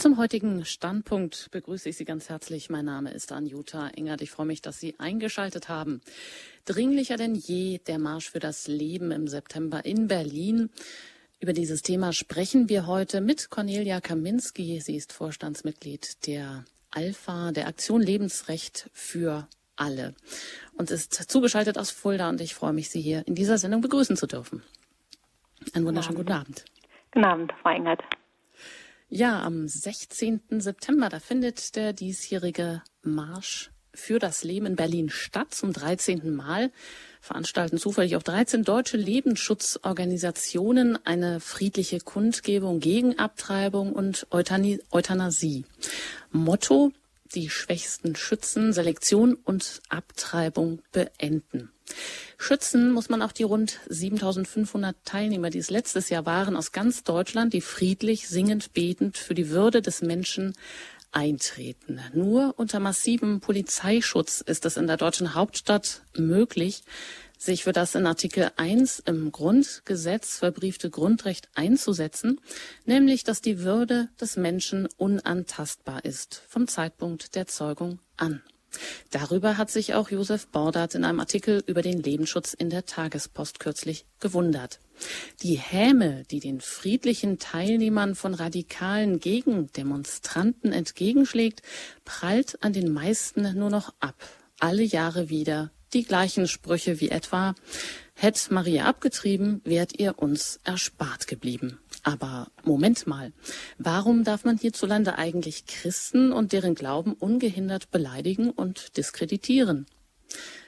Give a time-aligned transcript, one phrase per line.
[0.00, 2.70] Zum heutigen Standpunkt begrüße ich Sie ganz herzlich.
[2.70, 4.22] Mein Name ist Anjuta Engert.
[4.22, 6.00] Ich freue mich, dass Sie eingeschaltet haben.
[6.64, 10.70] Dringlicher denn je der Marsch für das Leben im September in Berlin.
[11.38, 14.80] Über dieses Thema sprechen wir heute mit Cornelia Kaminski.
[14.80, 20.14] Sie ist Vorstandsmitglied der Alpha, der Aktion Lebensrecht für alle
[20.78, 24.16] und ist zugeschaltet aus Fulda und ich freue mich, Sie hier in dieser Sendung begrüßen
[24.16, 24.62] zu dürfen.
[25.74, 26.64] Einen wunderschönen guten Abend.
[27.12, 28.00] Guten Abend, Frau Engert.
[29.12, 30.60] Ja, am 16.
[30.60, 35.52] September, da findet der diesjährige Marsch für das Leben in Berlin statt.
[35.52, 36.32] Zum 13.
[36.32, 36.70] Mal
[37.20, 45.64] veranstalten zufällig auch 13 deutsche Lebensschutzorganisationen eine friedliche Kundgebung gegen Abtreibung und Euthanasie.
[46.30, 46.92] Motto,
[47.34, 51.70] die Schwächsten schützen, Selektion und Abtreibung beenden.
[52.38, 57.02] Schützen muss man auch die rund 7500 Teilnehmer, die es letztes Jahr waren, aus ganz
[57.02, 60.54] Deutschland, die friedlich, singend, betend für die Würde des Menschen
[61.12, 62.00] eintreten.
[62.14, 66.82] Nur unter massivem Polizeischutz ist es in der deutschen Hauptstadt möglich,
[67.40, 72.38] sich für das in Artikel 1 im Grundgesetz verbriefte Grundrecht einzusetzen,
[72.84, 78.42] nämlich dass die Würde des Menschen unantastbar ist vom Zeitpunkt der Zeugung an.
[79.10, 83.58] Darüber hat sich auch Josef Bordat in einem Artikel über den Lebensschutz in der Tagespost
[83.58, 84.78] kürzlich gewundert.
[85.42, 91.62] Die Häme, die den friedlichen Teilnehmern von radikalen Gegendemonstranten entgegenschlägt,
[92.04, 94.14] prallt an den meisten nur noch ab.
[94.60, 97.54] Alle Jahre wieder die gleichen Sprüche wie etwa
[98.14, 101.78] Hätt Maria abgetrieben, wärt ihr uns erspart geblieben.
[102.02, 103.32] Aber Moment mal,
[103.78, 109.86] warum darf man hierzulande eigentlich Christen und deren Glauben ungehindert beleidigen und diskreditieren?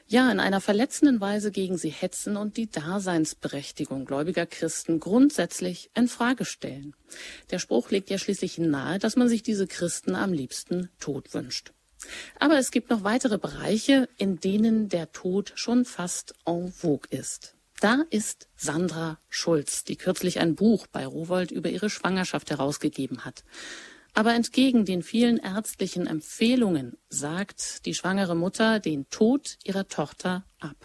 [0.07, 6.09] Ja, in einer verletzenden Weise gegen sie hetzen und die Daseinsberechtigung gläubiger Christen grundsätzlich in
[6.09, 6.95] Frage stellen.
[7.51, 11.73] Der Spruch legt ja schließlich nahe, dass man sich diese Christen am liebsten tot wünscht.
[12.39, 17.55] Aber es gibt noch weitere Bereiche, in denen der Tod schon fast en vogue ist.
[17.81, 23.43] Da ist Sandra Schulz, die kürzlich ein Buch bei Rowold über ihre Schwangerschaft herausgegeben hat.
[24.15, 30.77] Aber entgegen den vielen ärztlichen Empfehlungen sagt die schwangere Mutter den Tod ihrer Tochter ab.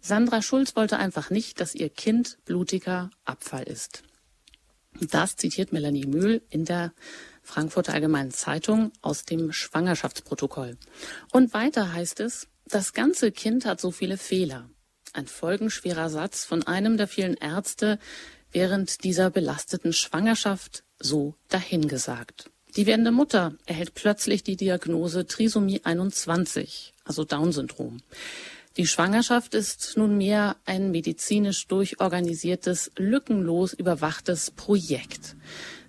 [0.00, 4.02] Sandra Schulz wollte einfach nicht, dass ihr Kind blutiger Abfall ist.
[5.00, 6.92] Das zitiert Melanie Mühl in der
[7.42, 10.76] Frankfurter Allgemeinen Zeitung aus dem Schwangerschaftsprotokoll.
[11.32, 14.70] Und weiter heißt es, das ganze Kind hat so viele Fehler.
[15.12, 17.98] Ein folgenschwerer Satz von einem der vielen Ärzte
[18.50, 22.50] während dieser belasteten Schwangerschaft so dahingesagt.
[22.76, 28.00] Die werdende Mutter erhält plötzlich die Diagnose Trisomie 21, also Down-Syndrom.
[28.78, 35.36] Die Schwangerschaft ist nunmehr ein medizinisch durchorganisiertes, lückenlos überwachtes Projekt.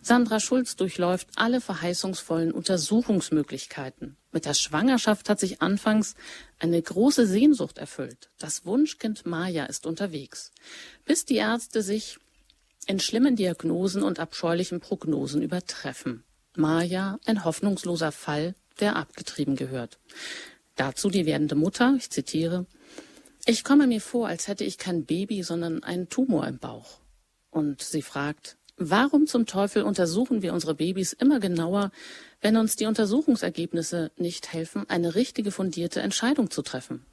[0.06, 4.18] Sandra Schulz durchläuft alle verheißungsvollen Untersuchungsmöglichkeiten.
[4.34, 6.16] Mit der Schwangerschaft hat sich anfangs
[6.60, 8.30] eine große Sehnsucht erfüllt.
[8.38, 10.52] Das Wunschkind Maja ist unterwegs.
[11.06, 12.18] Bis die Ärzte sich
[12.86, 16.26] in schlimmen Diagnosen und abscheulichen Prognosen übertreffen.
[16.54, 20.00] Maja ein hoffnungsloser Fall, der abgetrieben gehört.
[20.76, 22.66] Dazu die werdende Mutter, ich zitiere,
[23.46, 27.00] ich komme mir vor, als hätte ich kein Baby, sondern einen Tumor im Bauch.
[27.52, 28.58] Und sie fragt,
[28.90, 31.92] Warum zum Teufel untersuchen wir unsere Babys immer genauer,
[32.42, 37.06] wenn uns die Untersuchungsergebnisse nicht helfen, eine richtige fundierte Entscheidung zu treffen?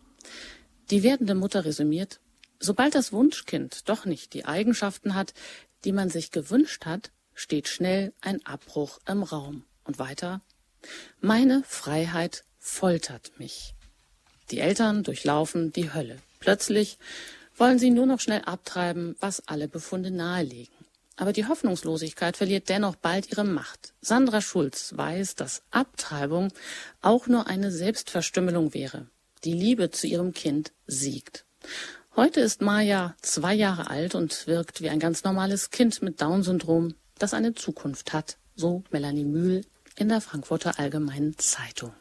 [0.90, 2.18] Die werdende Mutter resümiert,
[2.58, 5.32] sobald das Wunschkind doch nicht die Eigenschaften hat,
[5.84, 9.64] die man sich gewünscht hat, steht schnell ein Abbruch im Raum.
[9.84, 10.40] Und weiter,
[11.20, 13.74] meine Freiheit foltert mich.
[14.50, 16.18] Die Eltern durchlaufen die Hölle.
[16.40, 16.98] Plötzlich
[17.56, 20.79] wollen sie nur noch schnell abtreiben, was alle Befunde nahelegen.
[21.20, 23.92] Aber die Hoffnungslosigkeit verliert dennoch bald ihre Macht.
[24.00, 26.50] Sandra Schulz weiß, dass Abtreibung
[27.02, 29.06] auch nur eine Selbstverstümmelung wäre.
[29.44, 31.44] Die Liebe zu ihrem Kind siegt.
[32.16, 36.94] Heute ist Maja zwei Jahre alt und wirkt wie ein ganz normales Kind mit Down-Syndrom,
[37.18, 39.66] das eine Zukunft hat, so Melanie Mühl
[39.96, 41.92] in der Frankfurter Allgemeinen Zeitung.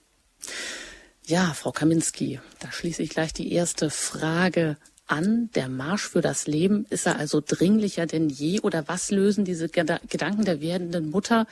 [1.26, 4.78] Ja, Frau Kaminski, da schließe ich gleich die erste Frage
[5.10, 5.50] an.
[5.56, 8.62] Der Marsch für das Leben ist er also dringlicher denn je?
[8.62, 11.46] Oder was lösen diese Gedanken der werdenden Mutter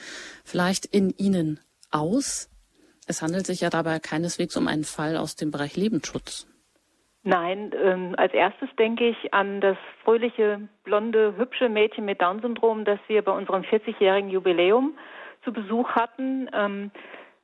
[0.43, 1.59] vielleicht in Ihnen
[1.91, 2.49] aus?
[3.07, 6.47] Es handelt sich ja dabei keineswegs um einen Fall aus dem Bereich Lebensschutz.
[7.23, 12.99] Nein, ähm, als erstes denke ich an das fröhliche, blonde, hübsche Mädchen mit Down-Syndrom, das
[13.07, 14.97] wir bei unserem 40-jährigen Jubiläum
[15.43, 16.49] zu Besuch hatten.
[16.53, 16.91] Ähm,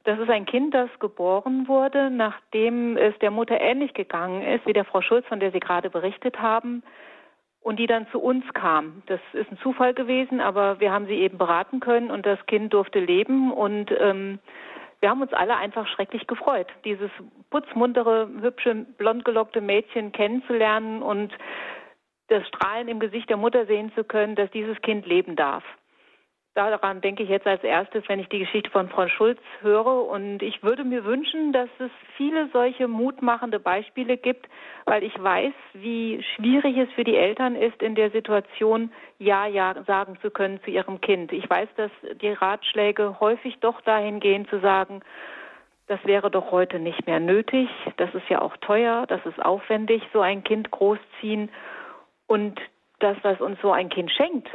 [0.04, 4.74] das ist ein Kind, das geboren wurde, nachdem es der Mutter ähnlich gegangen ist wie
[4.74, 6.84] der Frau Schulz, von der Sie gerade berichtet haben.
[7.64, 9.04] und die dann zu uns kam.
[9.06, 12.74] Das ist ein Zufall gewesen, aber wir haben sie eben beraten können und das Kind
[12.74, 14.40] durfte leben und ähm,
[15.00, 17.10] wir haben uns alle einfach schrecklich gefreut, dieses
[17.50, 21.34] putzmuntere, hübsche, blond gelockte Mädchen kennenzulernen und
[22.28, 25.64] das Strahlen im Gesicht der Mutter sehen zu können, dass dieses Kind leben darf.
[26.56, 30.06] Daran denke ich jetzt als erstes, wenn ich die Geschichte von Frau Schulz höre.
[30.06, 34.48] Und ich würde mir wünschen, dass es viele solche mutmachende Beispiele gibt,
[34.86, 39.84] weil ich weiß, wie schwierig es für die Eltern ist, in der Situation Ja, Ja
[39.88, 41.32] sagen zu können zu ihrem Kind.
[41.32, 41.92] Ich weiß, dass
[42.22, 45.02] die Ratschläge häufig doch dahin gehen zu sagen,
[45.88, 47.68] das wäre doch heute nicht mehr nötig.
[47.98, 51.50] Das ist ja auch teuer, das ist aufwendig, so ein Kind großziehen.
[52.28, 52.62] Und
[53.00, 54.50] das, was uns so ein Kind schenkt,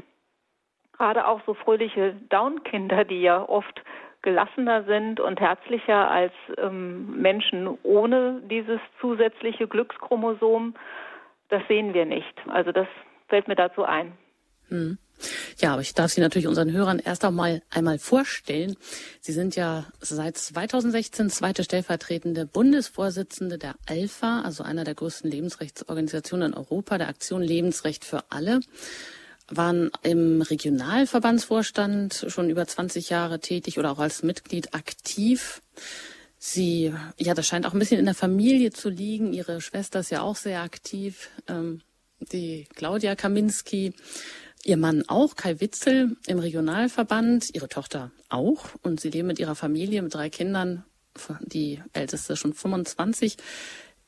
[0.98, 3.82] gerade auch so fröhliche Down-Kinder, die ja oft
[4.22, 10.74] gelassener sind und herzlicher als ähm, Menschen ohne dieses zusätzliche Glückschromosom,
[11.48, 12.34] das sehen wir nicht.
[12.48, 12.88] Also das
[13.28, 14.12] fällt mir dazu ein.
[14.68, 14.98] Hm.
[15.58, 18.76] Ja, aber ich darf Sie natürlich unseren Hörern erst einmal einmal vorstellen.
[19.20, 26.52] Sie sind ja seit 2016 zweite stellvertretende Bundesvorsitzende der ALPHA, also einer der größten Lebensrechtsorganisationen
[26.52, 28.60] in Europa, der Aktion Lebensrecht für alle
[29.48, 35.62] waren im Regionalverbandsvorstand schon über 20 Jahre tätig oder auch als Mitglied aktiv.
[36.38, 39.32] Sie, ja, das scheint auch ein bisschen in der Familie zu liegen.
[39.32, 41.80] Ihre Schwester ist ja auch sehr aktiv, ähm,
[42.20, 43.94] die Claudia Kaminski.
[44.64, 48.66] Ihr Mann auch, Kai Witzel, im Regionalverband, ihre Tochter auch.
[48.82, 50.84] Und sie leben mit ihrer Familie, mit drei Kindern,
[51.40, 53.36] die älteste schon 25,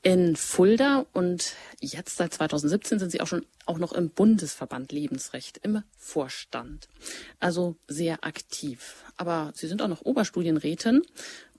[0.03, 5.59] in Fulda und jetzt seit 2017 sind Sie auch schon auch noch im Bundesverband Lebensrecht
[5.63, 6.89] im Vorstand.
[7.39, 9.05] Also sehr aktiv.
[9.17, 11.03] Aber Sie sind auch noch Oberstudienrätin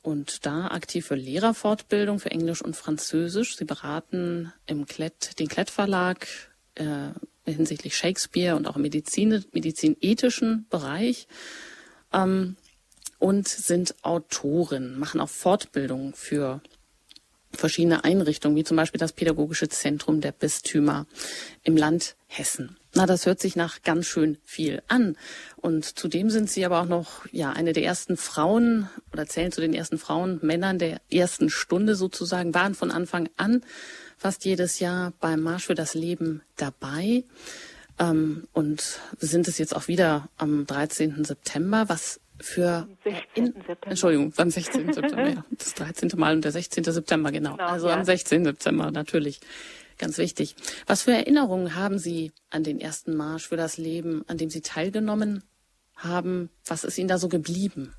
[0.01, 3.55] und da aktiv für Lehrerfortbildung für Englisch und Französisch.
[3.55, 6.27] Sie beraten im Klett, den Klett Verlag
[6.75, 7.09] äh,
[7.45, 11.27] hinsichtlich Shakespeare und auch im Medizin, medizinethischen Bereich.
[12.11, 12.55] Ähm,
[13.19, 16.59] und sind Autorin, machen auch Fortbildung für
[17.53, 21.06] verschiedene Einrichtungen, wie zum Beispiel das Pädagogische Zentrum der Bistümer
[21.63, 22.77] im Land Hessen.
[22.94, 25.18] Na, das hört sich nach ganz schön viel an.
[25.57, 29.62] Und zudem sind Sie aber auch noch, ja, eine der ersten Frauen oder zählen zu
[29.62, 33.63] den ersten Frauen, Männern der ersten Stunde sozusagen, waren von Anfang an
[34.18, 37.25] fast jedes Jahr beim Marsch für das Leben dabei.
[38.00, 41.25] Ähm, und sind es jetzt auch wieder am 13.
[41.25, 41.89] September.
[41.89, 42.88] Was für
[43.33, 43.53] in,
[43.85, 44.93] Entschuldigung, am 16.
[44.93, 46.11] September, ja, das 13.
[46.17, 46.83] Mal und der 16.
[46.83, 47.51] September, genau.
[47.51, 47.95] genau also ja.
[47.95, 48.45] am 16.
[48.45, 49.39] September natürlich.
[49.97, 50.55] Ganz wichtig.
[50.88, 54.61] Was für Erinnerungen haben Sie an den ersten Marsch für das Leben, an dem Sie
[54.61, 55.43] teilgenommen
[55.95, 56.49] haben?
[56.65, 57.93] Was ist Ihnen da so geblieben?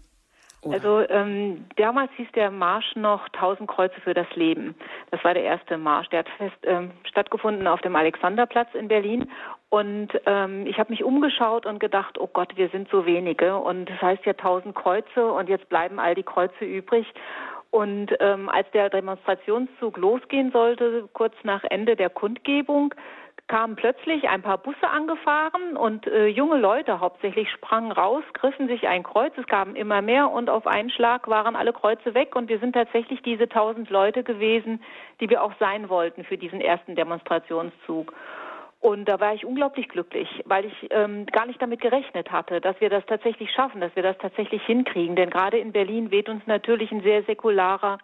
[0.63, 0.75] Oder?
[0.75, 4.75] Also ähm, damals hieß der Marsch noch 1000 Kreuze für das Leben.
[5.11, 6.09] Das war der erste Marsch.
[6.11, 9.29] Der hat fest, ähm, stattgefunden auf dem Alexanderplatz in Berlin.
[9.73, 13.57] Und ähm, ich habe mich umgeschaut und gedacht, oh Gott, wir sind so wenige.
[13.57, 17.07] Und das heißt ja 1000 Kreuze und jetzt bleiben all die Kreuze übrig.
[17.71, 22.95] Und ähm, als der Demonstrationszug losgehen sollte, kurz nach Ende der Kundgebung,
[23.49, 28.87] kamen plötzlich ein paar Busse angefahren und äh, junge Leute hauptsächlich sprangen raus, griffen sich
[28.89, 32.51] ein Kreuz, es gaben immer mehr und auf einen Schlag waren alle Kreuze weg und
[32.51, 34.83] wir sind tatsächlich diese tausend Leute gewesen,
[35.21, 38.13] die wir auch sein wollten für diesen ersten Demonstrationszug.
[38.83, 42.81] Und da war ich unglaublich glücklich, weil ich ähm, gar nicht damit gerechnet hatte, dass
[42.81, 45.15] wir das tatsächlich schaffen, dass wir das tatsächlich hinkriegen.
[45.15, 47.99] Denn gerade in Berlin weht uns natürlich ein sehr säkularer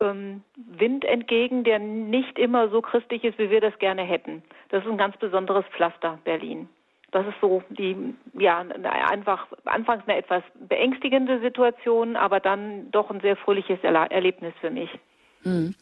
[0.00, 4.44] ähm, Wind entgegen, der nicht immer so christlich ist, wie wir das gerne hätten.
[4.68, 6.68] Das ist ein ganz besonderes Pflaster, Berlin.
[7.10, 8.64] Das ist so die, ja,
[9.10, 14.90] einfach anfangs eine etwas beängstigende Situation, aber dann doch ein sehr fröhliches Erlebnis für mich.
[15.42, 15.74] Hm.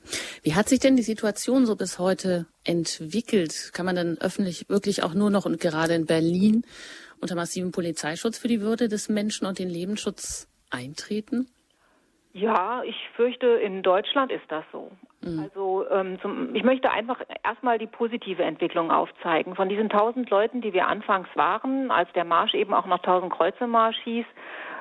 [0.43, 3.71] Wie hat sich denn die Situation so bis heute entwickelt?
[3.73, 6.65] Kann man denn öffentlich wirklich auch nur noch und gerade in Berlin
[7.21, 11.49] unter massivem Polizeischutz für die Würde des Menschen und den Lebensschutz eintreten?
[12.33, 14.91] Ja, ich fürchte, in Deutschland ist das so.
[15.23, 15.41] Mhm.
[15.41, 19.55] Also ähm, zum, ich möchte einfach erstmal die positive Entwicklung aufzeigen.
[19.55, 23.33] Von diesen tausend Leuten, die wir anfangs waren, als der Marsch eben auch noch tausend
[23.33, 24.27] Kreuze Marsch hieß,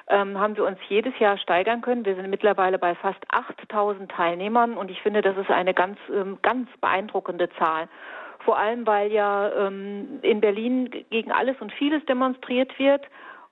[0.08, 2.06] ähm, haben wir uns jedes Jahr steigern können.
[2.06, 6.38] Wir sind mittlerweile bei fast 8000 Teilnehmern und ich finde, das ist eine ganz, ähm,
[6.42, 7.88] ganz beeindruckende Zahl.
[8.40, 13.04] Vor allem, weil ja ähm, in Berlin gegen alles und vieles demonstriert wird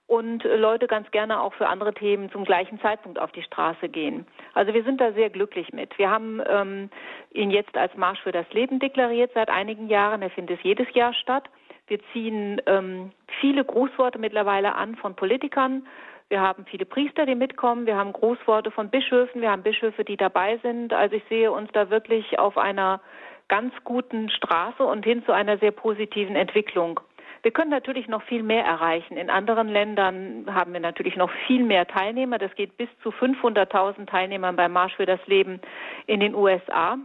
[0.05, 4.27] und Leute ganz gerne auch für andere Themen zum gleichen Zeitpunkt auf die Straße gehen.
[4.53, 5.97] Also wir sind da sehr glücklich mit.
[5.97, 6.89] Wir haben ähm,
[7.31, 10.21] ihn jetzt als Marsch für das Leben deklariert seit einigen Jahren.
[10.21, 11.49] Er findet jedes Jahr statt.
[11.87, 15.87] Wir ziehen ähm, viele Grußworte mittlerweile an von Politikern.
[16.33, 17.85] Wir haben viele Priester, die mitkommen.
[17.85, 19.39] Wir haben Grußworte von Bischöfen.
[19.39, 20.91] Wir haben Bischöfe, die dabei sind.
[20.91, 23.01] Also ich sehe uns da wirklich auf einer
[23.49, 26.99] ganz guten Straße und hin zu einer sehr positiven Entwicklung.
[27.43, 29.15] Wir können natürlich noch viel mehr erreichen.
[29.15, 32.39] In anderen Ländern haben wir natürlich noch viel mehr Teilnehmer.
[32.39, 35.61] Das geht bis zu 500.000 Teilnehmern beim Marsch für das Leben
[36.07, 36.97] in den USA,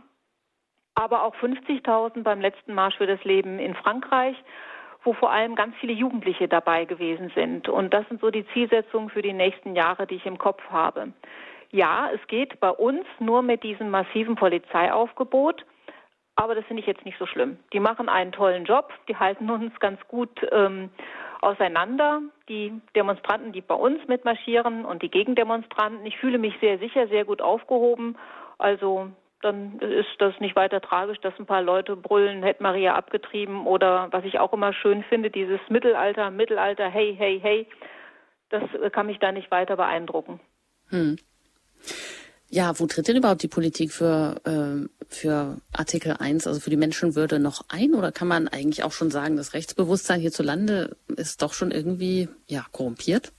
[0.95, 4.43] aber auch 50.000 beim letzten Marsch für das Leben in Frankreich
[5.05, 7.69] wo vor allem ganz viele Jugendliche dabei gewesen sind.
[7.69, 11.13] Und das sind so die Zielsetzungen für die nächsten Jahre, die ich im Kopf habe.
[11.71, 15.65] Ja, es geht bei uns nur mit diesem massiven Polizeiaufgebot.
[16.39, 17.59] Aber das finde ich jetzt nicht so schlimm.
[17.73, 20.89] Die machen einen tollen Job, die halten uns ganz gut ähm,
[21.41, 22.23] auseinander.
[22.49, 26.07] Die Demonstranten, die bei uns mitmarschieren und die Gegendemonstranten.
[26.07, 28.17] Ich fühle mich sehr sicher, sehr gut aufgehoben.
[28.57, 29.11] Also
[29.43, 34.09] dann ist das nicht weiter tragisch, dass ein paar Leute brüllen, hätte Maria abgetrieben oder
[34.11, 37.67] was ich auch immer schön finde, dieses Mittelalter, Mittelalter, hey, hey, hey,
[38.51, 40.41] das kann mich da nicht weiter beeindrucken.
[40.89, 41.17] Hm.
[42.51, 46.79] Ja, wo tritt denn überhaupt die Politik für, äh, für Artikel 1, also für die
[46.79, 47.95] Menschenwürde noch ein?
[47.95, 52.65] Oder kann man eigentlich auch schon sagen, das Rechtsbewusstsein hierzulande ist doch schon irgendwie ja,
[52.73, 53.33] korrumpiert?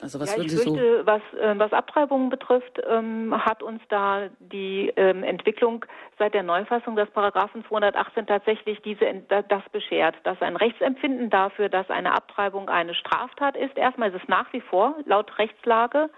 [0.00, 4.28] Also was ja, ich fürchte, so was, äh, was Abtreibungen betrifft, ähm, hat uns da
[4.38, 5.84] die ähm, Entwicklung
[6.18, 11.88] seit der Neufassung des Paragraphen 218 tatsächlich diese, das beschert, dass ein Rechtsempfinden dafür, dass
[11.90, 13.76] eine Abtreibung eine Straftat ist.
[13.76, 16.10] Erstmal ist es nach wie vor laut Rechtslage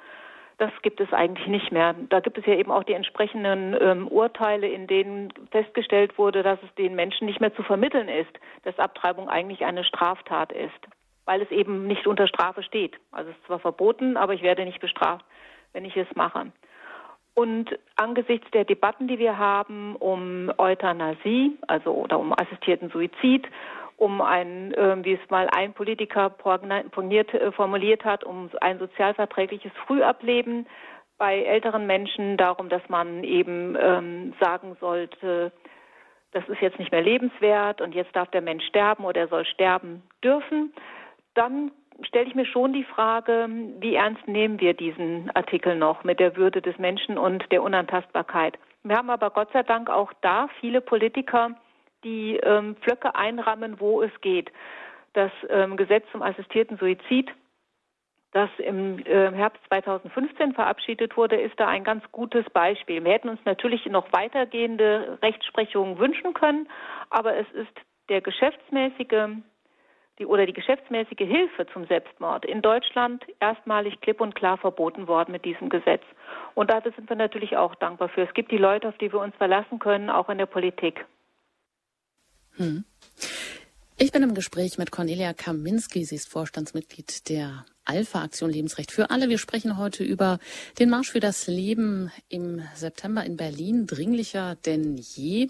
[0.62, 1.94] das gibt es eigentlich nicht mehr.
[2.08, 6.62] Da gibt es ja eben auch die entsprechenden ähm, Urteile, in denen festgestellt wurde, dass
[6.62, 8.30] es den Menschen nicht mehr zu vermitteln ist,
[8.62, 10.70] dass Abtreibung eigentlich eine Straftat ist,
[11.24, 12.96] weil es eben nicht unter Strafe steht.
[13.10, 15.24] Also es ist zwar verboten, aber ich werde nicht bestraft,
[15.72, 16.52] wenn ich es mache.
[17.34, 23.46] Und angesichts der Debatten, die wir haben um Euthanasie, also oder um assistierten Suizid
[24.02, 29.70] um ein, äh, wie es mal ein Politiker pogniert, äh, formuliert hat, um ein sozialverträgliches
[29.86, 30.66] Frühableben
[31.18, 35.52] bei älteren Menschen, darum, dass man eben ähm, sagen sollte,
[36.32, 39.44] das ist jetzt nicht mehr lebenswert und jetzt darf der Mensch sterben oder er soll
[39.44, 40.72] sterben dürfen,
[41.34, 41.70] dann
[42.02, 43.48] stelle ich mir schon die Frage,
[43.80, 48.58] wie ernst nehmen wir diesen Artikel noch mit der Würde des Menschen und der Unantastbarkeit.
[48.82, 51.50] Wir haben aber Gott sei Dank auch da viele Politiker,
[52.04, 54.50] die ähm, Pflöcke einrammen, wo es geht.
[55.12, 57.30] Das ähm, Gesetz zum assistierten Suizid,
[58.32, 63.04] das im äh, Herbst 2015 verabschiedet wurde, ist da ein ganz gutes Beispiel.
[63.04, 66.68] Wir hätten uns natürlich noch weitergehende Rechtsprechungen wünschen können,
[67.10, 67.72] aber es ist
[68.08, 69.42] der geschäftsmäßige
[70.18, 75.32] die, oder die geschäftsmäßige Hilfe zum Selbstmord in Deutschland erstmalig klipp und klar verboten worden
[75.32, 76.02] mit diesem Gesetz.
[76.54, 78.22] Und dafür sind wir natürlich auch dankbar für.
[78.22, 81.04] Es gibt die Leute, auf die wir uns verlassen können, auch in der Politik.
[82.56, 82.84] Hm.
[83.96, 86.04] Ich bin im Gespräch mit Cornelia Kaminski.
[86.04, 89.28] Sie ist Vorstandsmitglied der Alpha-Aktion Lebensrecht für alle.
[89.28, 90.38] Wir sprechen heute über
[90.78, 93.86] den Marsch für das Leben im September in Berlin.
[93.86, 95.48] Dringlicher denn je.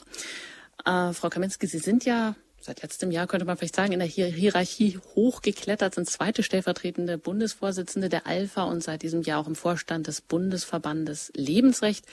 [0.85, 4.09] Äh, Frau Kaminski, Sie sind ja seit letztem Jahr, könnte man vielleicht sagen, in der
[4.09, 10.07] Hierarchie hochgeklettert, sind zweite stellvertretende Bundesvorsitzende der Alpha und seit diesem Jahr auch im Vorstand
[10.07, 12.07] des Bundesverbandes Lebensrecht.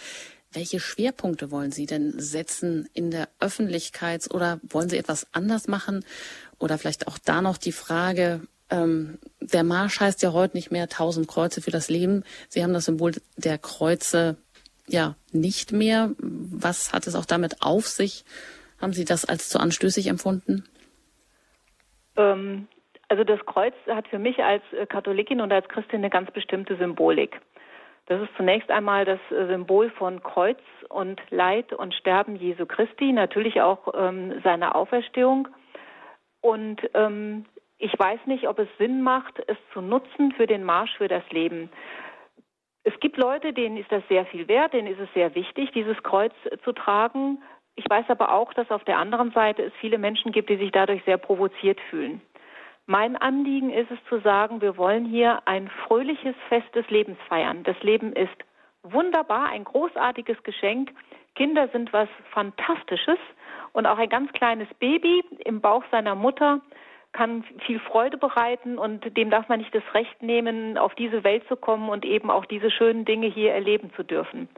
[0.51, 6.03] Welche Schwerpunkte wollen Sie denn setzen in der Öffentlichkeit oder wollen Sie etwas anders machen?
[6.57, 8.41] Oder vielleicht auch da noch die Frage,
[8.71, 12.23] ähm, der Marsch heißt ja heute nicht mehr tausend Kreuze für das Leben.
[12.49, 14.37] Sie haben das Symbol der Kreuze
[14.87, 16.15] ja nicht mehr.
[16.17, 18.25] Was hat es auch damit auf sich?
[18.81, 20.63] Haben Sie das als zu anstößig empfunden?
[22.17, 22.67] Ähm,
[23.07, 27.39] also das Kreuz hat für mich als Katholikin und als Christin eine ganz bestimmte Symbolik.
[28.09, 30.59] Das ist zunächst einmal das äh, Symbol von Kreuz
[30.89, 35.47] und Leid und Sterben Jesu Christi, natürlich auch ähm, seine Auferstehung.
[36.41, 37.45] Und ähm,
[37.77, 41.23] ich weiß nicht, ob es Sinn macht, es zu nutzen für den Marsch für das
[41.29, 41.69] Leben.
[42.83, 46.01] Es gibt Leute, denen ist das sehr viel wert, denen ist es sehr wichtig, dieses
[46.01, 46.33] Kreuz
[46.63, 47.43] zu tragen.
[47.79, 50.69] Ich weiß aber auch, dass auf der anderen Seite es viele Menschen gibt, die sich
[50.69, 52.19] dadurch sehr provoziert fühlen.
[52.87, 57.63] Mein Anliegen ist es zu sagen, wir wollen hier ein fröhliches Fest des Lebens feiern.
[57.63, 58.35] Das Leben ist
[58.83, 60.91] wunderbar, ein großartiges Geschenk.
[61.35, 63.17] Kinder sind was Fantastisches
[63.71, 66.59] und auch ein ganz kleines Baby im Bauch seiner Mutter
[67.13, 71.47] kann viel Freude bereiten und dem darf man nicht das Recht nehmen, auf diese Welt
[71.47, 74.49] zu kommen und eben auch diese schönen Dinge hier erleben zu dürfen.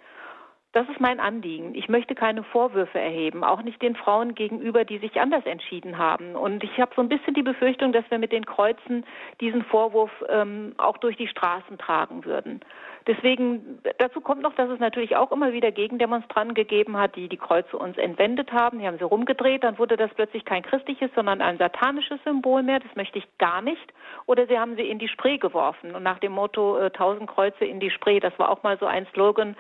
[0.74, 1.76] Das ist mein Anliegen.
[1.76, 6.36] Ich möchte keine Vorwürfe erheben, auch nicht den Frauen gegenüber, die sich anders entschieden haben.
[6.36, 9.06] Und ich habe so ein bisschen die Befürchtung, dass wir mit den Kreuzen
[9.42, 12.62] diesen Vorwurf ähm, auch durch die Straßen tragen würden.
[13.08, 17.38] Deswegen, dazu kommt noch, dass es natürlich auch immer wieder Gegendemonstranten gegeben hat, die die
[17.38, 18.80] Kreuze uns entwendet haben.
[18.80, 22.80] Die haben sie rumgedreht, dann wurde das plötzlich kein christliches, sondern ein satanisches Symbol mehr.
[22.80, 23.94] Das möchte ich gar nicht.
[24.28, 25.96] Oder sie haben sie in die Spree geworfen.
[25.96, 28.86] Und nach dem Motto äh, tausend Kreuze in die Spree, das war auch mal so
[28.86, 29.56] ein Slogan,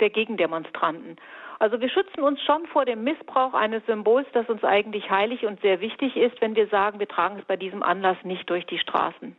[0.00, 1.16] der Gegendemonstranten.
[1.58, 5.60] Also wir schützen uns schon vor dem Missbrauch eines Symbols, das uns eigentlich heilig und
[5.60, 8.78] sehr wichtig ist, wenn wir sagen, wir tragen es bei diesem Anlass nicht durch die
[8.78, 9.36] Straßen.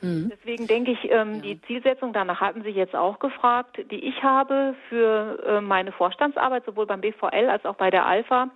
[0.00, 0.30] Mhm.
[0.30, 1.40] Deswegen denke ich, ähm, ja.
[1.40, 6.64] die Zielsetzung, danach hatten Sie jetzt auch gefragt, die ich habe für äh, meine Vorstandsarbeit,
[6.64, 8.50] sowohl beim BVL als auch bei der Alpha,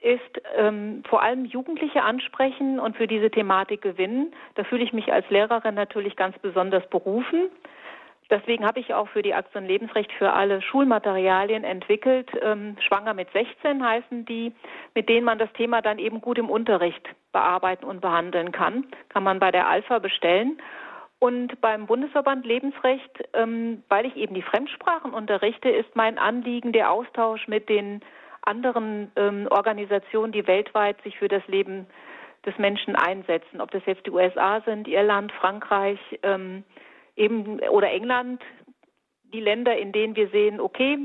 [0.00, 4.34] ist ähm, vor allem Jugendliche ansprechen und für diese Thematik gewinnen.
[4.54, 7.48] Da fühle ich mich als Lehrerin natürlich ganz besonders berufen.
[8.34, 12.28] Deswegen habe ich auch für die Aktion Lebensrecht für alle Schulmaterialien entwickelt.
[12.42, 14.52] Ähm, Schwanger mit 16 heißen die,
[14.92, 18.86] mit denen man das Thema dann eben gut im Unterricht bearbeiten und behandeln kann.
[19.08, 20.60] Kann man bei der Alpha bestellen.
[21.20, 26.90] Und beim Bundesverband Lebensrecht, ähm, weil ich eben die Fremdsprachen unterrichte, ist mein Anliegen der
[26.90, 28.00] Austausch mit den
[28.42, 31.86] anderen ähm, Organisationen, die weltweit sich für das Leben
[32.44, 33.60] des Menschen einsetzen.
[33.60, 36.64] Ob das jetzt die USA sind, Irland, Frankreich, ähm,
[37.16, 38.42] eben oder England,
[39.34, 40.96] die Länder, in denen wir sehen, okay,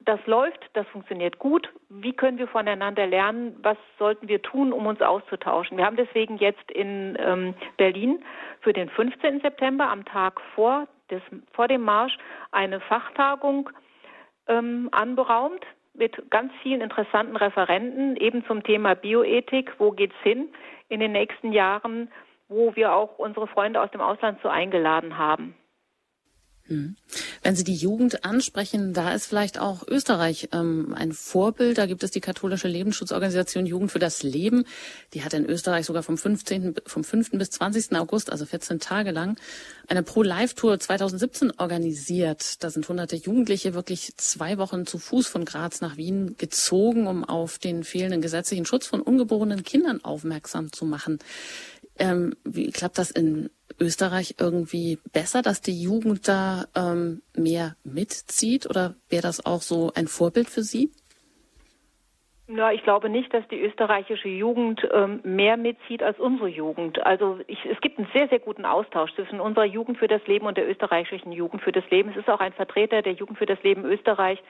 [0.00, 1.68] das läuft, das funktioniert gut.
[1.88, 3.56] Wie können wir voneinander lernen?
[3.62, 5.78] Was sollten wir tun, um uns auszutauschen?
[5.78, 8.24] Wir haben deswegen jetzt in ähm, Berlin
[8.60, 9.40] für den 15.
[9.40, 12.18] September am Tag vor, des, vor dem Marsch
[12.50, 13.70] eine Fachtagung
[14.48, 19.72] ähm, anberaumt mit ganz vielen interessanten Referenten eben zum Thema Bioethik.
[19.78, 20.48] Wo geht's hin
[20.88, 22.10] in den nächsten Jahren?
[22.48, 25.54] Wo wir auch unsere Freunde aus dem Ausland so eingeladen haben.
[26.68, 26.96] Hm.
[27.42, 31.78] Wenn Sie die Jugend ansprechen, da ist vielleicht auch Österreich ähm, ein Vorbild.
[31.78, 34.64] Da gibt es die katholische Lebensschutzorganisation Jugend für das Leben.
[35.14, 36.74] Die hat in Österreich sogar vom 15.
[36.84, 37.30] vom 5.
[37.32, 37.94] bis 20.
[37.96, 39.38] August, also 14 Tage lang,
[39.86, 42.64] eine Pro-Life-Tour 2017 organisiert.
[42.64, 47.22] Da sind hunderte Jugendliche wirklich zwei Wochen zu Fuß von Graz nach Wien gezogen, um
[47.22, 51.20] auf den fehlenden gesetzlichen Schutz von ungeborenen Kindern aufmerksam zu machen.
[51.98, 58.66] Ähm, wie klappt das in Österreich irgendwie besser, dass die Jugend da ähm, mehr mitzieht?
[58.68, 60.90] Oder wäre das auch so ein Vorbild für Sie?
[62.48, 67.04] Ja, ich glaube nicht, dass die österreichische Jugend ähm, mehr mitzieht als unsere Jugend.
[67.04, 70.46] Also ich, es gibt einen sehr, sehr guten Austausch zwischen unserer Jugend für das Leben
[70.46, 72.10] und der österreichischen Jugend für das Leben.
[72.10, 74.40] Es ist auch ein Vertreter der Jugend für das Leben Österreich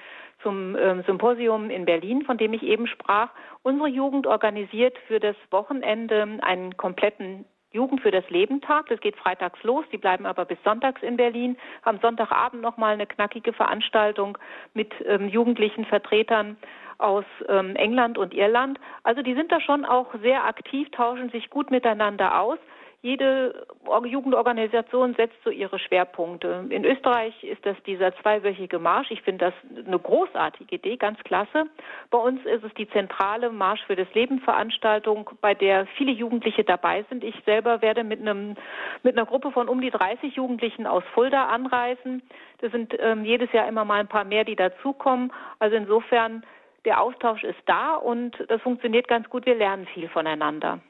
[0.42, 3.30] zum ähm, Symposium in Berlin, von dem ich eben sprach.
[3.62, 8.88] Unsere Jugend organisiert für das Wochenende einen kompletten Jugend für das Leben Tag.
[8.88, 11.56] Das geht freitags los, die bleiben aber bis sonntags in Berlin.
[11.82, 14.36] Am Sonntagabend nochmal eine knackige Veranstaltung
[14.74, 16.56] mit ähm, jugendlichen Vertretern
[16.98, 18.78] aus ähm, England und Irland.
[19.02, 22.58] Also die sind da schon auch sehr aktiv, tauschen sich gut miteinander aus
[23.06, 23.66] jede
[24.04, 26.66] Jugendorganisation setzt so ihre Schwerpunkte.
[26.70, 29.12] In Österreich ist das dieser zweiwöchige Marsch.
[29.12, 31.66] Ich finde das eine großartige Idee, ganz klasse.
[32.10, 36.64] Bei uns ist es die zentrale Marsch für das Leben Veranstaltung, bei der viele Jugendliche
[36.64, 37.22] dabei sind.
[37.22, 38.56] Ich selber werde mit einem
[39.04, 42.22] mit einer Gruppe von um die 30 Jugendlichen aus Fulda anreisen.
[42.58, 45.32] Das sind ähm, jedes Jahr immer mal ein paar mehr, die dazukommen.
[45.60, 46.42] Also insofern
[46.86, 49.44] der Austausch ist da und das funktioniert ganz gut.
[49.44, 50.80] Wir lernen viel voneinander.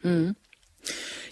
[0.00, 0.34] Mhm.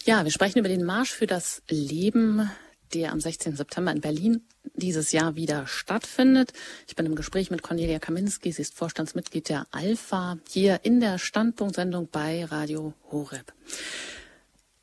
[0.05, 2.51] Ja, wir sprechen über den Marsch für das Leben,
[2.93, 3.57] der am 16.
[3.57, 6.53] September in Berlin dieses Jahr wieder stattfindet.
[6.89, 8.53] Ich bin im Gespräch mit Cornelia Kaminski.
[8.53, 13.53] Sie ist Vorstandsmitglied der Alpha hier in der Standpunktsendung bei Radio Horeb.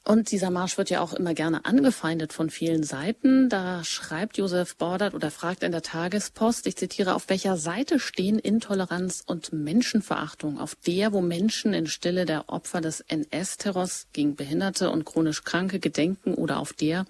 [0.07, 3.49] Und dieser Marsch wird ja auch immer gerne angefeindet von vielen Seiten.
[3.49, 8.39] Da schreibt Josef Bordert oder fragt in der Tagespost, ich zitiere, auf welcher Seite stehen
[8.39, 10.61] Intoleranz und Menschenverachtung?
[10.61, 15.79] Auf der, wo Menschen in Stille der Opfer des NS-Terrors gegen Behinderte und chronisch Kranke
[15.79, 17.05] gedenken oder auf der,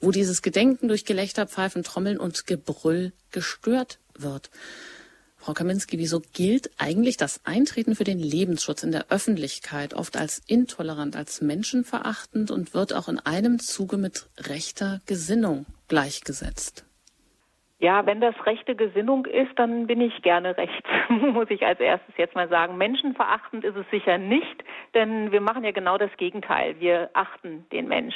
[0.00, 4.48] wo dieses Gedenken durch Gelächter, Pfeifen, Trommeln und Gebrüll gestört wird?
[5.44, 10.40] Frau Kaminski, wieso gilt eigentlich das Eintreten für den Lebensschutz in der Öffentlichkeit oft als
[10.46, 16.84] intolerant, als menschenverachtend und wird auch in einem Zuge mit rechter Gesinnung gleichgesetzt?
[17.84, 22.16] Ja, wenn das rechte Gesinnung ist, dann bin ich gerne rechts, muss ich als erstes
[22.16, 22.78] jetzt mal sagen.
[22.78, 26.76] Menschenverachtend ist es sicher nicht, denn wir machen ja genau das Gegenteil.
[26.80, 28.14] Wir achten den Mensch.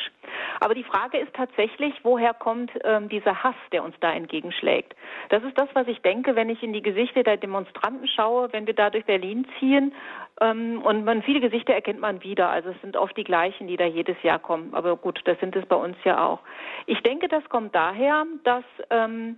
[0.60, 4.96] Aber die Frage ist tatsächlich, woher kommt ähm, dieser Hass, der uns da entgegenschlägt?
[5.28, 8.66] Das ist das, was ich denke, wenn ich in die Gesichter der Demonstranten schaue, wenn
[8.66, 9.92] wir da durch Berlin ziehen.
[10.40, 12.48] Ähm, und man, viele Gesichter erkennt man wieder.
[12.48, 14.72] Also es sind oft die gleichen, die da jedes Jahr kommen.
[14.72, 16.40] Aber gut, das sind es bei uns ja auch.
[16.86, 19.36] Ich denke, das kommt daher, dass ähm,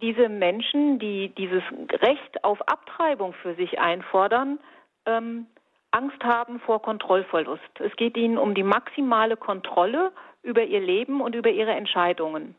[0.00, 1.62] diese Menschen, die dieses
[2.02, 4.58] Recht auf Abtreibung für sich einfordern,
[5.06, 5.46] ähm,
[5.90, 7.80] Angst haben vor Kontrollverlust.
[7.80, 12.54] Es geht ihnen um die maximale Kontrolle über ihr Leben und über ihre Entscheidungen.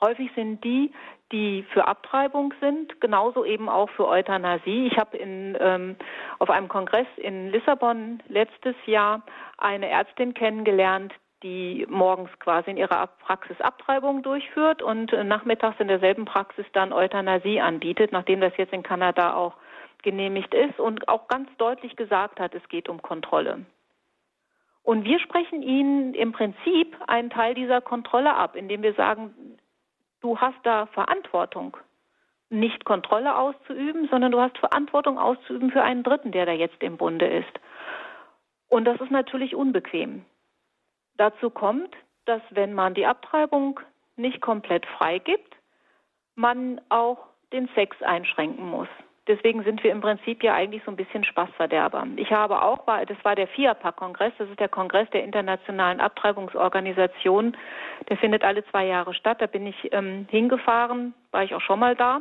[0.00, 0.92] Häufig sind die,
[1.32, 4.86] die für Abtreibung sind, genauso eben auch für Euthanasie.
[4.86, 5.96] Ich habe ähm,
[6.38, 9.22] auf einem Kongress in Lissabon letztes Jahr
[9.58, 16.24] eine Ärztin kennengelernt, die morgens quasi in ihrer Praxis Abtreibung durchführt und nachmittags in derselben
[16.24, 19.54] Praxis dann Euthanasie anbietet, nachdem das jetzt in Kanada auch
[20.02, 23.66] genehmigt ist und auch ganz deutlich gesagt hat, es geht um Kontrolle.
[24.82, 29.34] Und wir sprechen ihnen im Prinzip einen Teil dieser Kontrolle ab, indem wir sagen,
[30.20, 31.76] du hast da Verantwortung,
[32.50, 36.96] nicht Kontrolle auszuüben, sondern du hast Verantwortung auszuüben für einen Dritten, der da jetzt im
[36.96, 37.60] Bunde ist.
[38.68, 40.24] Und das ist natürlich unbequem.
[41.16, 43.80] Dazu kommt, dass wenn man die Abtreibung
[44.16, 45.56] nicht komplett freigibt,
[46.34, 47.18] man auch
[47.52, 48.88] den Sex einschränken muss.
[49.26, 52.06] Deswegen sind wir im Prinzip ja eigentlich so ein bisschen Spaßverderber.
[52.16, 57.56] Ich habe auch, das war der FIAPAC-Kongress, das ist der Kongress der internationalen Abtreibungsorganisationen.
[58.08, 59.40] Der findet alle zwei Jahre statt.
[59.40, 62.20] Da bin ich ähm, hingefahren, war ich auch schon mal da.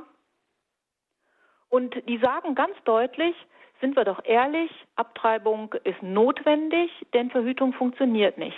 [1.70, 3.36] Und die sagen ganz deutlich,
[3.82, 8.58] sind wir doch ehrlich, Abtreibung ist notwendig, denn Verhütung funktioniert nicht.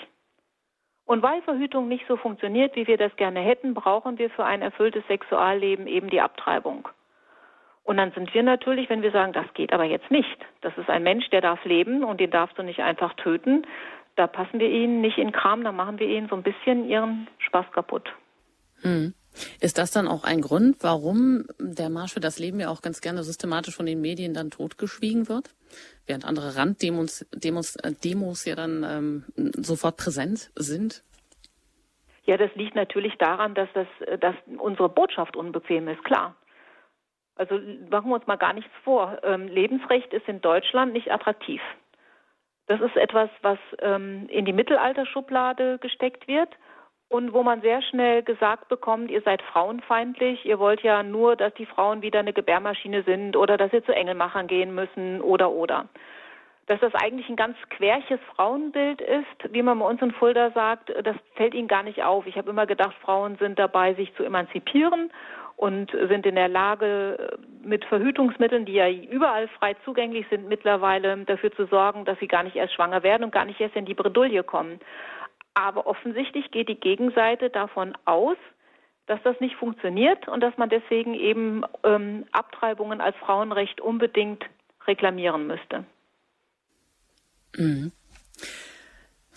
[1.07, 4.61] Und weil Verhütung nicht so funktioniert, wie wir das gerne hätten, brauchen wir für ein
[4.61, 6.89] erfülltes Sexualleben eben die Abtreibung.
[7.85, 10.89] Und dann sind wir natürlich, wenn wir sagen, das geht aber jetzt nicht, das ist
[10.89, 13.65] ein Mensch, der darf leben und den darfst du nicht einfach töten,
[14.17, 17.29] da passen wir ihnen nicht in Kram, da machen wir ihnen so ein bisschen ihren
[17.37, 18.09] Spaß kaputt.
[18.81, 19.13] Hm.
[19.61, 22.99] Ist das dann auch ein Grund, warum der Marsch für das Leben ja auch ganz
[22.99, 25.51] gerne systematisch von den Medien dann totgeschwiegen wird?
[26.05, 29.25] Während andere Randdemos Demos, äh, Demos ja dann ähm,
[29.55, 31.03] sofort präsent sind?
[32.25, 33.87] Ja, das liegt natürlich daran, dass, das,
[34.19, 36.35] dass unsere Botschaft unbequem ist, klar.
[37.35, 39.19] Also machen wir uns mal gar nichts vor.
[39.23, 41.61] Ähm, Lebensrecht ist in Deutschland nicht attraktiv.
[42.65, 46.49] Das ist etwas, was ähm, in die Mittelalterschublade gesteckt wird
[47.09, 51.53] und wo man sehr schnell gesagt bekommt, ihr seid frauenfeindlich, ihr wollt ja nur, dass
[51.53, 55.87] die Frauen wieder eine Gebärmaschine sind oder dass sie zu Engelmachern gehen müssen oder oder.
[56.65, 60.89] Dass das eigentlich ein ganz querches Frauenbild ist, wie man bei uns in Fulda sagt,
[60.89, 62.27] das fällt ihnen gar nicht auf.
[62.27, 65.09] Ich habe immer gedacht, Frauen sind dabei, sich zu emanzipieren
[65.55, 71.51] und sind in der Lage, mit Verhütungsmitteln, die ja überall frei zugänglich sind, mittlerweile dafür
[71.53, 73.95] zu sorgen, dass sie gar nicht erst schwanger werden und gar nicht erst in die
[73.95, 74.79] Bredouille kommen.
[75.57, 78.37] Aber offensichtlich geht die Gegenseite davon aus,
[79.07, 84.43] dass das nicht funktioniert und dass man deswegen eben ähm, Abtreibungen als Frauenrecht unbedingt
[84.85, 85.83] reklamieren müsste.
[87.55, 87.91] Mhm.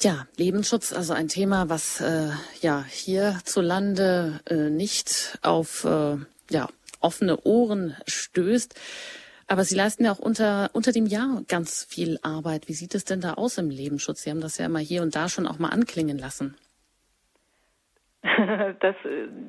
[0.00, 2.28] Ja, Lebensschutz, also ein Thema, was äh,
[2.60, 6.18] ja hierzulande äh, nicht auf äh,
[6.50, 6.68] ja,
[7.00, 8.78] offene Ohren stößt.
[9.50, 12.68] Aber Sie leisten ja auch unter, unter dem Jahr ganz viel Arbeit.
[12.68, 14.22] Wie sieht es denn da aus im Lebensschutz?
[14.22, 16.56] Sie haben das ja immer hier und da schon auch mal anklingen lassen.
[18.22, 18.94] das,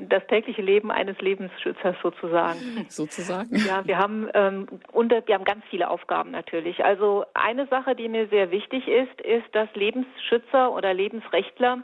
[0.09, 2.87] das tägliche Leben eines Lebensschützers sozusagen.
[2.89, 3.55] Sozusagen.
[3.67, 6.83] Ja, wir haben ähm, unter, wir haben ganz viele Aufgaben natürlich.
[6.83, 11.83] Also eine Sache, die mir sehr wichtig ist, ist, dass Lebensschützer oder Lebensrechtler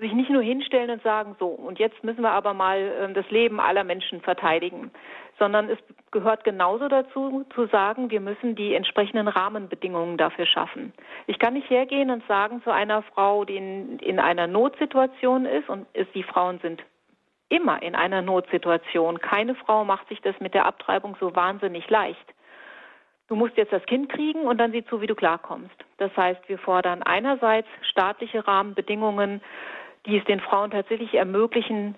[0.00, 3.28] sich nicht nur hinstellen und sagen, so, und jetzt müssen wir aber mal äh, das
[3.30, 4.90] Leben aller Menschen verteidigen,
[5.40, 5.78] sondern es
[6.12, 10.92] gehört genauso dazu zu sagen, wir müssen die entsprechenden Rahmenbedingungen dafür schaffen.
[11.26, 15.68] Ich kann nicht hergehen und sagen zu einer Frau, die in, in einer Notsituation ist,
[15.68, 16.82] und ist, die Frauen sind
[17.48, 19.18] immer in einer Notsituation.
[19.18, 22.34] Keine Frau macht sich das mit der Abtreibung so wahnsinnig leicht.
[23.28, 25.74] Du musst jetzt das Kind kriegen und dann sieh zu, wie du klarkommst.
[25.96, 29.40] Das heißt, wir fordern einerseits staatliche Rahmenbedingungen,
[30.04, 31.94] die es den Frauen tatsächlich ermöglichen,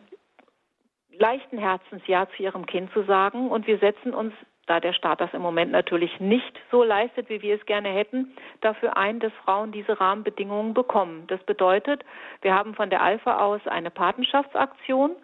[1.19, 3.51] leichten Herzens Ja zu ihrem Kind zu sagen.
[3.51, 4.35] Und wir setzen uns,
[4.67, 8.35] da der Staat das im Moment natürlich nicht so leistet, wie wir es gerne hätten,
[8.61, 11.25] dafür ein, dass Frauen diese Rahmenbedingungen bekommen.
[11.27, 12.05] Das bedeutet,
[12.43, 15.17] wir haben von der Alpha aus eine Patenschaftsaktion.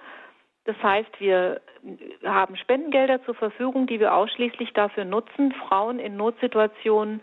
[0.65, 1.61] Das heißt, wir
[2.25, 7.21] haben Spendengelder zur Verfügung, die wir ausschließlich dafür nutzen, Frauen in Notsituationen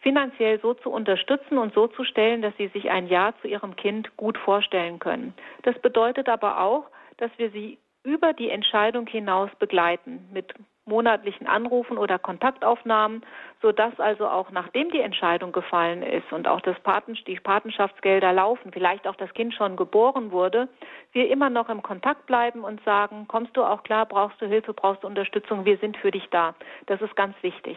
[0.00, 3.74] finanziell so zu unterstützen und so zu stellen, dass sie sich ein Ja zu ihrem
[3.74, 5.34] Kind gut vorstellen können.
[5.62, 6.84] Das bedeutet aber auch,
[7.16, 13.26] dass wir sie über die Entscheidung hinaus begleiten mit monatlichen Anrufen oder Kontaktaufnahmen,
[13.60, 18.70] sodass also auch nachdem die Entscheidung gefallen ist und auch das Paten, die Patenschaftsgelder laufen,
[18.72, 20.68] vielleicht auch das Kind schon geboren wurde,
[21.10, 24.72] wir immer noch im Kontakt bleiben und sagen, kommst du auch klar, brauchst du Hilfe,
[24.72, 26.54] brauchst du Unterstützung, wir sind für dich da.
[26.86, 27.76] Das ist ganz wichtig.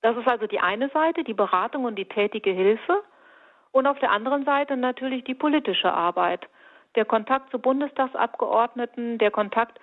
[0.00, 3.02] Das ist also die eine Seite, die Beratung und die tätige Hilfe.
[3.70, 6.48] Und auf der anderen Seite natürlich die politische Arbeit.
[6.94, 9.78] Der Kontakt zu Bundestagsabgeordneten, der Kontakt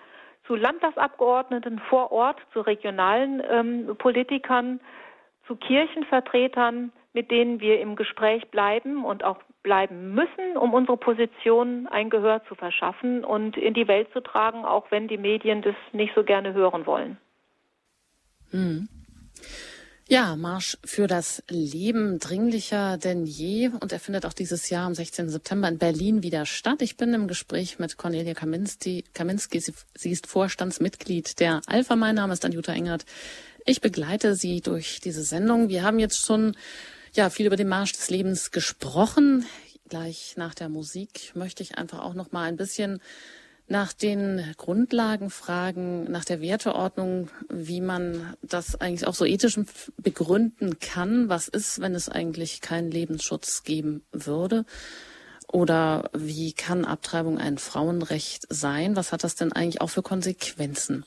[0.45, 4.79] zu Landtagsabgeordneten vor Ort, zu regionalen ähm, Politikern,
[5.47, 11.87] zu Kirchenvertretern, mit denen wir im Gespräch bleiben und auch bleiben müssen, um unsere Position
[11.87, 15.75] ein Gehör zu verschaffen und in die Welt zu tragen, auch wenn die Medien das
[15.91, 17.17] nicht so gerne hören wollen.
[18.51, 18.87] Mhm.
[20.11, 24.95] Ja, Marsch für das Leben dringlicher denn je und er findet auch dieses Jahr am
[24.95, 25.29] 16.
[25.29, 26.81] September in Berlin wieder statt.
[26.81, 29.03] Ich bin im Gespräch mit Cornelia Kaminski.
[29.13, 29.59] Kaminski.
[29.59, 31.95] Sie, ist Vorstandsmitglied der Alpha.
[31.95, 33.05] Mein Name ist Anjuta Engert.
[33.67, 35.69] Ich begleite Sie durch diese Sendung.
[35.69, 36.57] Wir haben jetzt schon
[37.13, 39.45] ja viel über den Marsch des Lebens gesprochen.
[39.89, 42.99] Gleich nach der Musik möchte ich einfach auch noch mal ein bisschen
[43.69, 49.59] nach den Grundlagen fragen, nach der Werteordnung, wie man das eigentlich auch so ethisch
[49.97, 51.29] begründen kann.
[51.29, 54.65] Was ist, wenn es eigentlich keinen Lebensschutz geben würde?
[55.51, 58.95] Oder wie kann Abtreibung ein Frauenrecht sein?
[58.95, 61.05] Was hat das denn eigentlich auch für Konsequenzen?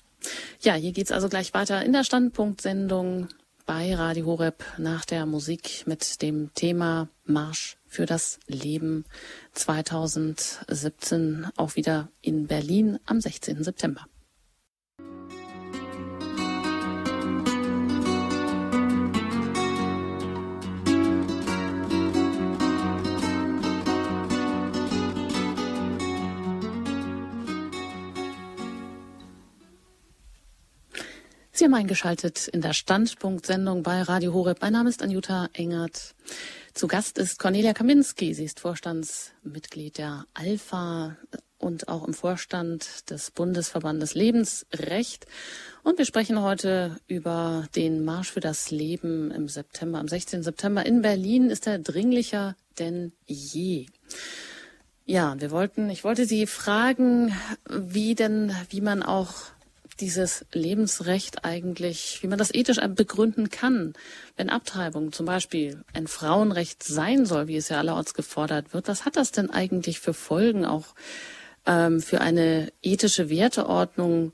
[0.60, 3.28] Ja, hier geht's also gleich weiter in der Standpunktsendung
[3.66, 9.04] bei Radio Horeb nach der Musik mit dem Thema Marsch für das Leben
[9.52, 13.62] 2017 auch wieder in Berlin am 16.
[13.62, 14.06] September.
[31.54, 34.62] Sie haben eingeschaltet in der Standpunktsendung bei Radio Horeb.
[34.62, 36.14] Mein Name ist Anjuta Engert.
[36.74, 38.32] Zu Gast ist Cornelia Kaminski.
[38.32, 41.18] Sie ist Vorstandsmitglied der Alpha
[41.58, 45.26] und auch im Vorstand des Bundesverbandes Lebensrecht.
[45.82, 49.98] Und wir sprechen heute über den Marsch für das Leben im September.
[49.98, 50.42] Am 16.
[50.42, 53.86] September in Berlin ist er dringlicher denn je.
[55.04, 57.36] Ja, wir wollten, ich wollte Sie fragen,
[57.68, 59.34] wie denn, wie man auch
[60.00, 63.94] dieses Lebensrecht eigentlich, wie man das ethisch begründen kann,
[64.36, 68.88] wenn Abtreibung zum Beispiel ein Frauenrecht sein soll, wie es ja allerorts gefordert wird.
[68.88, 70.94] Was hat das denn eigentlich für Folgen auch
[71.66, 74.32] ähm, für eine ethische Werteordnung?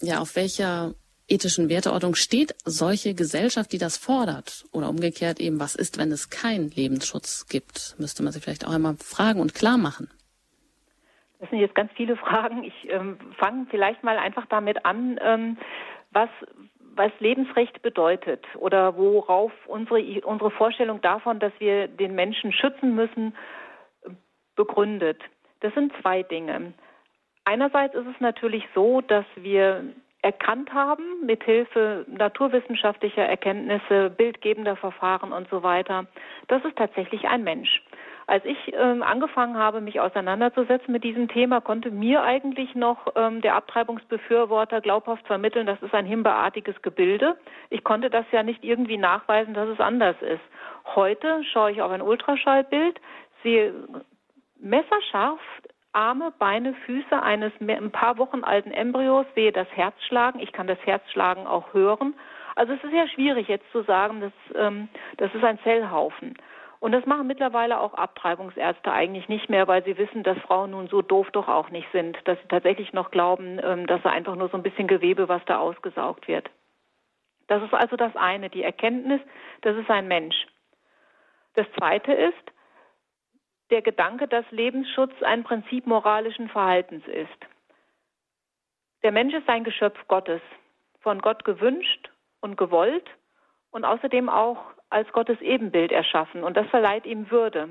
[0.00, 0.94] Ja, auf welcher
[1.28, 4.64] ethischen Werteordnung steht solche Gesellschaft, die das fordert?
[4.72, 7.94] Oder umgekehrt eben, was ist, wenn es keinen Lebensschutz gibt?
[7.98, 10.08] Müsste man sich vielleicht auch einmal fragen und klar machen.
[11.44, 12.64] Das sind jetzt ganz viele Fragen.
[12.64, 15.58] Ich ähm, fange vielleicht mal einfach damit an, ähm,
[16.10, 16.30] was,
[16.94, 23.36] was Lebensrecht bedeutet oder worauf unsere, unsere Vorstellung davon, dass wir den Menschen schützen müssen,
[24.56, 25.20] begründet.
[25.60, 26.72] Das sind zwei Dinge.
[27.44, 29.84] Einerseits ist es natürlich so, dass wir
[30.22, 36.06] erkannt haben, mithilfe naturwissenschaftlicher Erkenntnisse, bildgebender Verfahren und so weiter,
[36.48, 37.82] das ist tatsächlich ein Mensch.
[38.26, 43.42] Als ich ähm, angefangen habe, mich auseinanderzusetzen mit diesem Thema, konnte mir eigentlich noch ähm,
[43.42, 47.36] der Abtreibungsbefürworter glaubhaft vermitteln, das ist ein himbeartiges Gebilde.
[47.68, 50.42] Ich konnte das ja nicht irgendwie nachweisen, dass es anders ist.
[50.94, 52.98] Heute schaue ich auf ein Ultraschallbild,
[53.42, 53.74] sehe
[54.58, 55.40] messerscharf
[55.92, 60.40] Arme, Beine, Füße eines ein paar Wochen alten Embryos, sehe das Herz schlagen.
[60.40, 62.14] Ich kann das Herzschlagen auch hören.
[62.56, 66.34] Also es ist sehr schwierig jetzt zu sagen, dass, ähm, das ist ein Zellhaufen.
[66.84, 70.86] Und das machen mittlerweile auch Abtreibungsärzte eigentlich nicht mehr, weil sie wissen, dass Frauen nun
[70.88, 74.36] so doof doch auch nicht sind, dass sie tatsächlich noch glauben, ähm, dass da einfach
[74.36, 76.50] nur so ein bisschen Gewebe, was da ausgesaugt wird.
[77.46, 79.22] Das ist also das eine, die Erkenntnis,
[79.62, 80.36] das ist ein Mensch.
[81.54, 82.52] Das zweite ist
[83.70, 87.46] der Gedanke, dass Lebensschutz ein Prinzip moralischen Verhaltens ist.
[89.02, 90.42] Der Mensch ist ein Geschöpf Gottes,
[91.00, 92.10] von Gott gewünscht
[92.42, 93.08] und gewollt
[93.70, 97.68] und außerdem auch als Gottes Ebenbild erschaffen und das verleiht ihm Würde.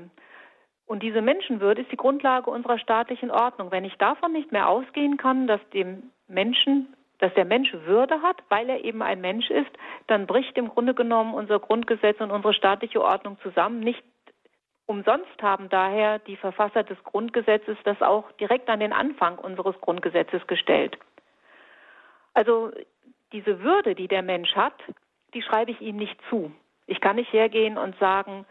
[0.86, 3.70] Und diese Menschenwürde ist die Grundlage unserer staatlichen Ordnung.
[3.70, 8.42] Wenn ich davon nicht mehr ausgehen kann, dass dem Menschen, dass der Mensch Würde hat,
[8.50, 9.70] weil er eben ein Mensch ist,
[10.06, 13.80] dann bricht im Grunde genommen unser Grundgesetz und unsere staatliche Ordnung zusammen.
[13.80, 14.04] Nicht
[14.84, 20.46] umsonst haben daher die Verfasser des Grundgesetzes das auch direkt an den Anfang unseres Grundgesetzes
[20.46, 20.98] gestellt.
[22.34, 22.70] Also
[23.32, 24.74] diese Würde, die der Mensch hat,
[25.32, 26.52] die schreibe ich ihm nicht zu.
[26.86, 28.44] Ich kann nicht hergehen und sagen,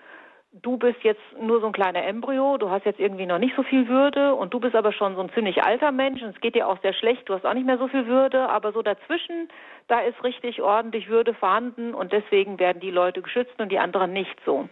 [0.53, 3.63] du bist jetzt nur so ein kleiner Embryo, du hast jetzt irgendwie noch nicht so
[3.63, 6.55] viel Würde und du bist aber schon so ein ziemlich alter Mensch und es geht
[6.55, 9.49] dir auch sehr schlecht, du hast auch nicht mehr so viel Würde, aber so dazwischen,
[9.87, 14.13] da ist richtig ordentlich Würde vorhanden und deswegen werden die Leute geschützt und die anderen
[14.13, 14.69] nicht so.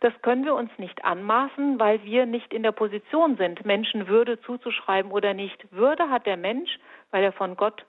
[0.00, 4.40] Das können wir uns nicht anmaßen, weil wir nicht in der Position sind, Menschen Würde
[4.40, 5.70] zuzuschreiben oder nicht.
[5.70, 6.70] Würde hat der Mensch,
[7.10, 7.84] weil er von Gott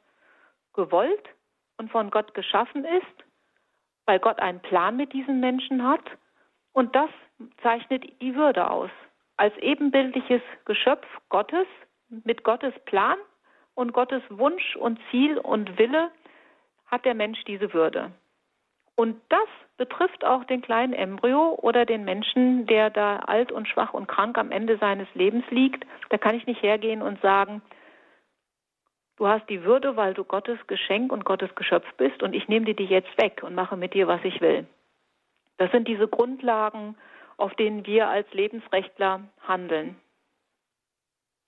[0.73, 1.29] gewollt
[1.77, 3.30] und von Gott geschaffen ist
[4.11, 6.03] weil Gott einen Plan mit diesen Menschen hat.
[6.73, 7.09] Und das
[7.63, 8.89] zeichnet die Würde aus.
[9.37, 11.65] Als ebenbildliches Geschöpf Gottes
[12.25, 13.17] mit Gottes Plan
[13.73, 16.11] und Gottes Wunsch und Ziel und Wille
[16.87, 18.11] hat der Mensch diese Würde.
[18.95, 19.47] Und das
[19.77, 24.37] betrifft auch den kleinen Embryo oder den Menschen, der da alt und schwach und krank
[24.37, 25.85] am Ende seines Lebens liegt.
[26.09, 27.61] Da kann ich nicht hergehen und sagen,
[29.21, 32.65] Du hast die Würde, weil du Gottes Geschenk und Gottes Geschöpf bist und ich nehme
[32.65, 34.65] dir die jetzt weg und mache mit dir, was ich will.
[35.57, 36.97] Das sind diese Grundlagen,
[37.37, 39.95] auf denen wir als Lebensrechtler handeln.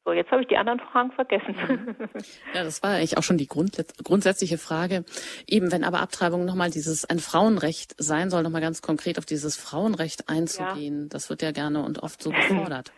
[0.06, 1.56] So, jetzt habe ich die anderen Fragen vergessen.
[2.54, 5.04] Ja, das war eigentlich auch schon die grundsätzliche Frage.
[5.48, 9.58] Eben, wenn aber Abtreibung nochmal dieses ein Frauenrecht sein soll, nochmal ganz konkret auf dieses
[9.58, 11.08] Frauenrecht einzugehen, ja.
[11.10, 12.92] das wird ja gerne und oft so gefordert.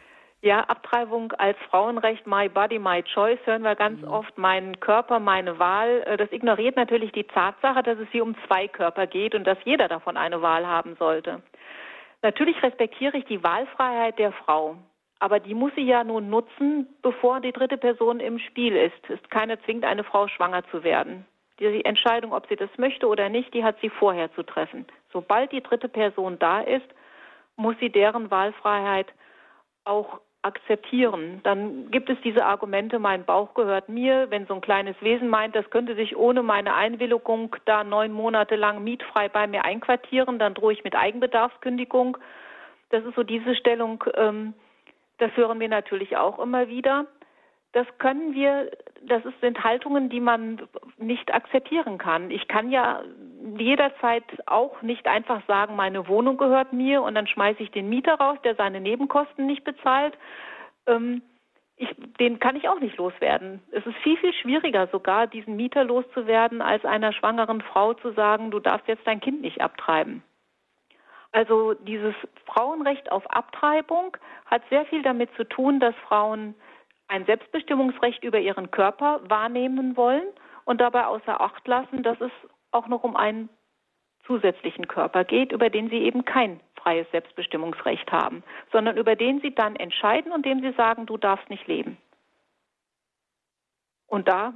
[0.45, 4.09] Ja, Abtreibung als Frauenrecht, my body, my choice, hören wir ganz mhm.
[4.09, 6.03] oft, mein Körper, meine Wahl.
[6.05, 9.57] Äh, das ignoriert natürlich die Tatsache, dass es hier um zwei Körper geht und dass
[9.63, 11.41] jeder davon eine Wahl haben sollte.
[12.21, 14.77] Natürlich respektiere ich die Wahlfreiheit der Frau.
[15.17, 18.93] Aber die muss sie ja nun nutzen, bevor die dritte Person im Spiel ist.
[19.05, 21.25] Es ist keiner zwingt eine Frau schwanger zu werden.
[21.59, 24.85] Die Entscheidung, ob sie das möchte oder nicht, die hat sie vorher zu treffen.
[25.11, 26.85] Sobald die dritte Person da ist,
[27.55, 29.07] muss sie deren Wahlfreiheit
[29.85, 31.41] auch akzeptieren.
[31.43, 35.55] Dann gibt es diese Argumente, mein Bauch gehört mir, wenn so ein kleines Wesen meint,
[35.55, 40.53] das könnte sich ohne meine Einwilligung da neun Monate lang mietfrei bei mir einquartieren, dann
[40.53, 42.17] drohe ich mit Eigenbedarfskündigung.
[42.91, 44.53] Das ist so diese Stellung, ähm,
[45.17, 47.07] das hören wir natürlich auch immer wieder.
[47.75, 50.61] Das können wir, das sind Haltungen, die man
[50.97, 52.31] nicht akzeptieren kann.
[52.31, 53.03] Ich kann ja
[53.57, 58.13] jederzeit auch nicht einfach sagen, meine Wohnung gehört mir und dann schmeiße ich den Mieter
[58.13, 60.17] raus, der seine Nebenkosten nicht bezahlt.
[60.87, 61.21] Ähm,
[61.75, 63.61] ich, den kann ich auch nicht loswerden.
[63.71, 68.51] Es ist viel, viel schwieriger sogar, diesen Mieter loszuwerden, als einer schwangeren Frau zu sagen,
[68.51, 70.23] du darfst jetzt dein Kind nicht abtreiben.
[71.33, 76.55] Also dieses Frauenrecht auf Abtreibung hat sehr viel damit zu tun, dass Frauen
[77.07, 80.27] ein Selbstbestimmungsrecht über ihren Körper wahrnehmen wollen
[80.65, 82.31] und dabei außer Acht lassen, dass es
[82.71, 83.49] auch noch um einen
[84.25, 89.53] zusätzlichen Körper geht, über den sie eben kein freies Selbstbestimmungsrecht haben, sondern über den sie
[89.53, 91.97] dann entscheiden und dem sie sagen, du darfst nicht leben.
[94.07, 94.53] Und da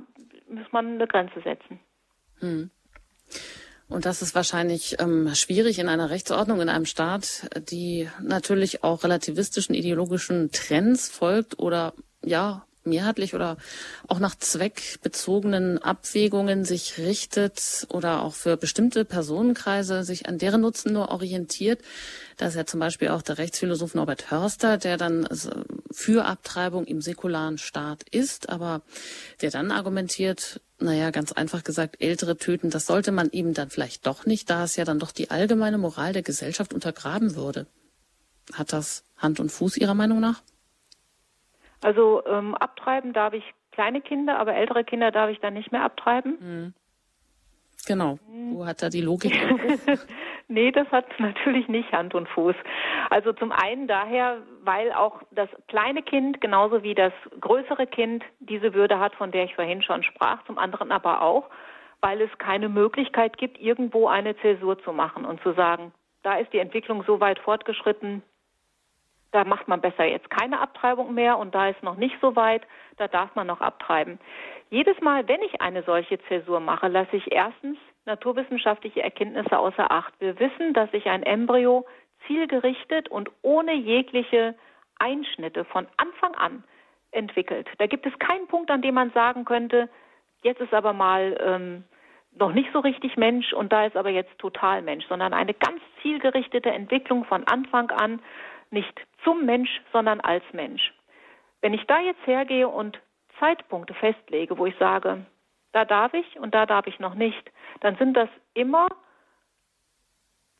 [0.50, 1.80] muss man eine Grenze setzen.
[2.40, 2.72] Hm.
[3.88, 9.04] Und das ist wahrscheinlich ähm, schwierig in einer Rechtsordnung, in einem Staat, die natürlich auch
[9.04, 13.58] relativistischen ideologischen Trends folgt oder ja mehrheitlich oder
[14.08, 20.94] auch nach zweckbezogenen Abwägungen sich richtet oder auch für bestimmte Personenkreise sich an deren Nutzen
[20.94, 21.82] nur orientiert.
[22.38, 25.28] Da ist ja zum Beispiel auch der Rechtsphilosoph Norbert Hörster, der dann
[25.92, 28.82] für Abtreibung im säkularen Staat ist, aber
[29.42, 34.08] der dann argumentiert, naja, ganz einfach gesagt, Ältere töten, das sollte man eben dann vielleicht
[34.08, 37.68] doch nicht, da es ja dann doch die allgemeine Moral der Gesellschaft untergraben würde.
[38.54, 40.42] Hat das Hand und Fuß Ihrer Meinung nach?
[41.82, 45.84] Also ähm, abtreiben darf ich kleine Kinder, aber ältere Kinder darf ich dann nicht mehr
[45.84, 46.38] abtreiben.
[46.40, 46.74] Mhm.
[47.88, 48.20] Genau.
[48.52, 49.34] Wo hat da die Logik?
[50.48, 52.56] nee, das hat natürlich nicht Hand und Fuß.
[53.10, 58.74] Also zum einen daher, weil auch das kleine Kind genauso wie das größere Kind diese
[58.74, 60.44] Würde hat, von der ich vorhin schon sprach.
[60.46, 61.50] Zum anderen aber auch,
[62.02, 66.52] weil es keine Möglichkeit gibt, irgendwo eine Zäsur zu machen und zu sagen, da ist
[66.52, 68.22] die Entwicklung so weit fortgeschritten,
[69.32, 72.64] da macht man besser jetzt keine Abtreibung mehr und da ist noch nicht so weit,
[72.98, 74.20] da darf man noch abtreiben.
[74.70, 80.14] Jedes Mal, wenn ich eine solche Zäsur mache, lasse ich erstens naturwissenschaftliche Erkenntnisse außer Acht.
[80.20, 81.86] Wir wissen, dass sich ein Embryo
[82.28, 84.56] zielgerichtet und ohne jegliche
[84.98, 86.64] Einschnitte von Anfang an
[87.12, 87.68] entwickelt.
[87.78, 89.90] Da gibt es keinen Punkt, an dem man sagen könnte,
[90.44, 91.84] jetzt ist aber mal ähm,
[92.36, 95.82] noch nicht so richtig Mensch und da ist aber jetzt total Mensch, sondern eine ganz
[96.02, 98.22] zielgerichtete Entwicklung von Anfang an
[98.72, 100.94] nicht zum Mensch, sondern als Mensch.
[101.62, 103.00] Wenn ich da jetzt hergehe und
[103.40, 105.26] Zeitpunkte festlege, wo ich sage,
[105.72, 107.52] da darf ich und da darf ich noch nicht,
[107.82, 108.88] dann sind das immer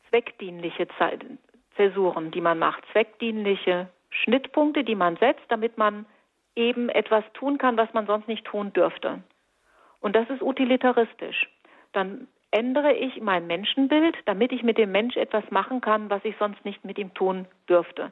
[0.10, 0.88] zweckdienliche
[1.76, 6.06] Zäsuren, die man macht, zweckdienliche Schnittpunkte, die man setzt, damit man
[6.56, 9.24] eben etwas tun kann, was man sonst nicht tun dürfte.
[10.02, 11.50] Und das ist utilitaristisch.
[11.94, 16.36] Dann ändere ich mein Menschenbild, damit ich mit dem Mensch etwas machen kann, was ich
[16.40, 18.12] sonst nicht mit ihm tun dürfte.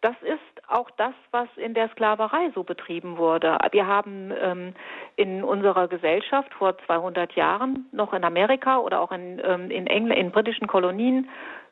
[0.00, 3.56] Das ist auch das, was in der Sklaverei so betrieben wurde.
[3.72, 4.74] Wir haben ähm,
[5.16, 10.20] in unserer Gesellschaft vor 200 Jahren noch in Amerika oder auch in, ähm, in, England,
[10.20, 11.28] in britischen Kolonien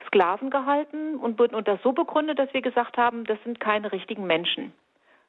[0.07, 4.27] Sklaven gehalten und, und das so begründet, dass wir gesagt haben, das sind keine richtigen
[4.27, 4.73] Menschen.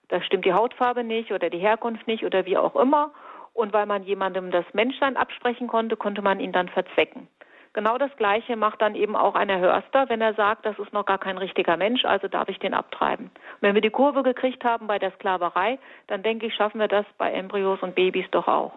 [0.10, 3.12] Da stimmt die Hautfarbe nicht oder die Herkunft nicht oder wie auch immer.
[3.56, 7.28] Und weil man jemandem das Menschsein absprechen konnte, konnte man ihn dann verzwecken.
[7.72, 10.94] Genau das Gleiche macht dann eben auch ein Herr Hörster, wenn er sagt, das ist
[10.94, 13.26] noch gar kein richtiger Mensch, also darf ich den abtreiben.
[13.26, 16.88] Und wenn wir die Kurve gekriegt haben bei der Sklaverei, dann denke ich, schaffen wir
[16.90, 18.74] das bei Embryos und Babys doch auch.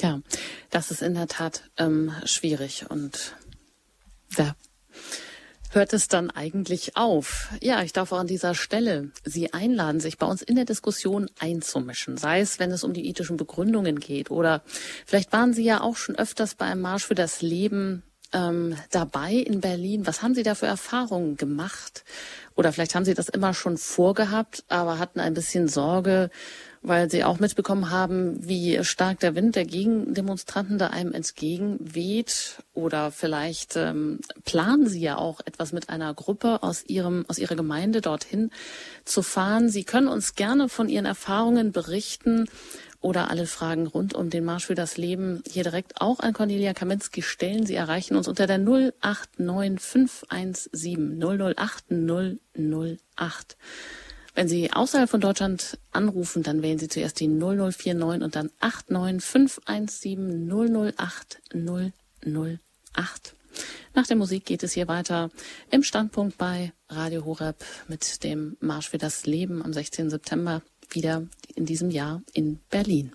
[0.00, 0.20] Ja,
[0.70, 3.36] das ist in der Tat ähm, schwierig und
[4.38, 4.52] ja,
[5.70, 7.48] hört es dann eigentlich auf?
[7.60, 11.30] Ja, ich darf auch an dieser Stelle Sie einladen, sich bei uns in der Diskussion
[11.38, 14.62] einzumischen, sei es, wenn es um die ethischen Begründungen geht oder
[15.06, 18.02] vielleicht waren Sie ja auch schon öfters bei einem Marsch für das Leben
[18.32, 20.06] ähm, dabei in Berlin.
[20.06, 22.04] Was haben Sie da für Erfahrungen gemacht?
[22.54, 26.30] Oder vielleicht haben Sie das immer schon vorgehabt, aber hatten ein bisschen Sorge,
[26.82, 32.62] weil sie auch mitbekommen haben, wie stark der Wind der Gegendemonstranten da einem entgegenweht.
[32.72, 37.56] Oder vielleicht ähm, planen sie ja auch etwas mit einer Gruppe aus ihrem, aus ihrer
[37.56, 38.50] Gemeinde dorthin
[39.04, 39.68] zu fahren.
[39.68, 42.48] Sie können uns gerne von Ihren Erfahrungen berichten
[43.00, 46.72] oder alle Fragen rund um den Marsch für das Leben hier direkt auch an Cornelia
[46.72, 47.66] Kaminski stellen.
[47.66, 53.58] Sie erreichen uns unter der 089517 008 008.
[54.34, 60.48] Wenn Sie außerhalb von Deutschland anrufen, dann wählen Sie zuerst die 0049 und dann 89517
[60.48, 63.34] 008 008.
[63.94, 65.30] Nach der Musik geht es hier weiter
[65.70, 70.10] im Standpunkt bei Radio Horeb mit dem Marsch für das Leben am 16.
[70.10, 71.26] September wieder
[71.56, 73.12] in diesem Jahr in Berlin.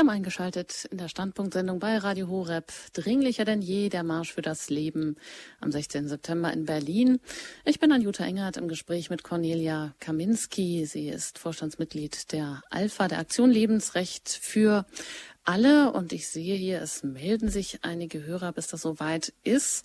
[0.00, 2.72] Sie haben eingeschaltet in der Standpunktsendung bei Radio Horeb.
[2.94, 5.16] Dringlicher denn je der Marsch für das Leben
[5.60, 6.08] am 16.
[6.08, 7.20] September in Berlin.
[7.66, 10.86] Ich bin Anjuta Engert im Gespräch mit Cornelia Kaminski.
[10.86, 14.86] Sie ist Vorstandsmitglied der Alpha, der Aktion Lebensrecht für
[15.44, 15.92] alle.
[15.92, 19.84] Und ich sehe hier, es melden sich einige Hörer, bis das soweit ist.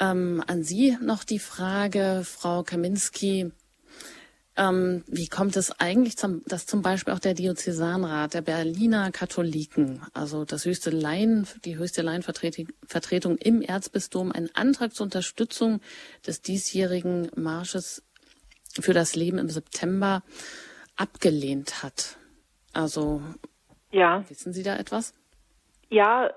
[0.00, 3.52] Ähm, an Sie noch die Frage, Frau Kaminski.
[4.58, 10.02] Ähm, wie kommt es eigentlich, zum, dass zum Beispiel auch der Diözesanrat der Berliner Katholiken,
[10.14, 15.80] also das höchste Laien, die höchste Laienvertretung im Erzbistum, einen Antrag zur Unterstützung
[16.26, 18.02] des diesjährigen Marsches
[18.80, 20.24] für das Leben im September
[20.96, 22.16] abgelehnt hat?
[22.72, 23.22] Also,
[23.92, 24.28] ja.
[24.28, 25.14] wissen Sie da etwas?
[25.88, 26.30] Ja,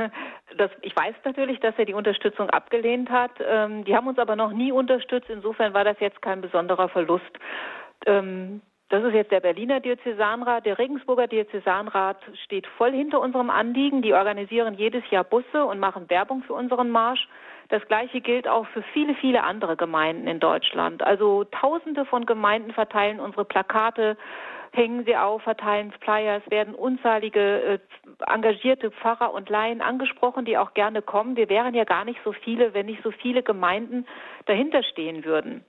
[0.56, 3.32] das, ich weiß natürlich, dass er die Unterstützung abgelehnt hat.
[3.40, 5.28] Ähm, die haben uns aber noch nie unterstützt.
[5.28, 7.38] Insofern war das jetzt kein besonderer Verlust.
[8.06, 10.64] Ähm, das ist jetzt der Berliner Diözesanrat.
[10.64, 14.00] Der Regensburger Diözesanrat steht voll hinter unserem Anliegen.
[14.00, 17.28] Die organisieren jedes Jahr Busse und machen Werbung für unseren Marsch.
[17.68, 21.02] Das Gleiche gilt auch für viele, viele andere Gemeinden in Deutschland.
[21.02, 24.16] Also Tausende von Gemeinden verteilen unsere Plakate,
[24.78, 27.78] hängen sie auf, verteilen Flyers, werden unzahlige äh,
[28.26, 31.36] engagierte Pfarrer und Laien angesprochen, die auch gerne kommen.
[31.36, 34.06] Wir wären ja gar nicht so viele, wenn nicht so viele Gemeinden
[34.46, 35.64] dahinter stehen würden.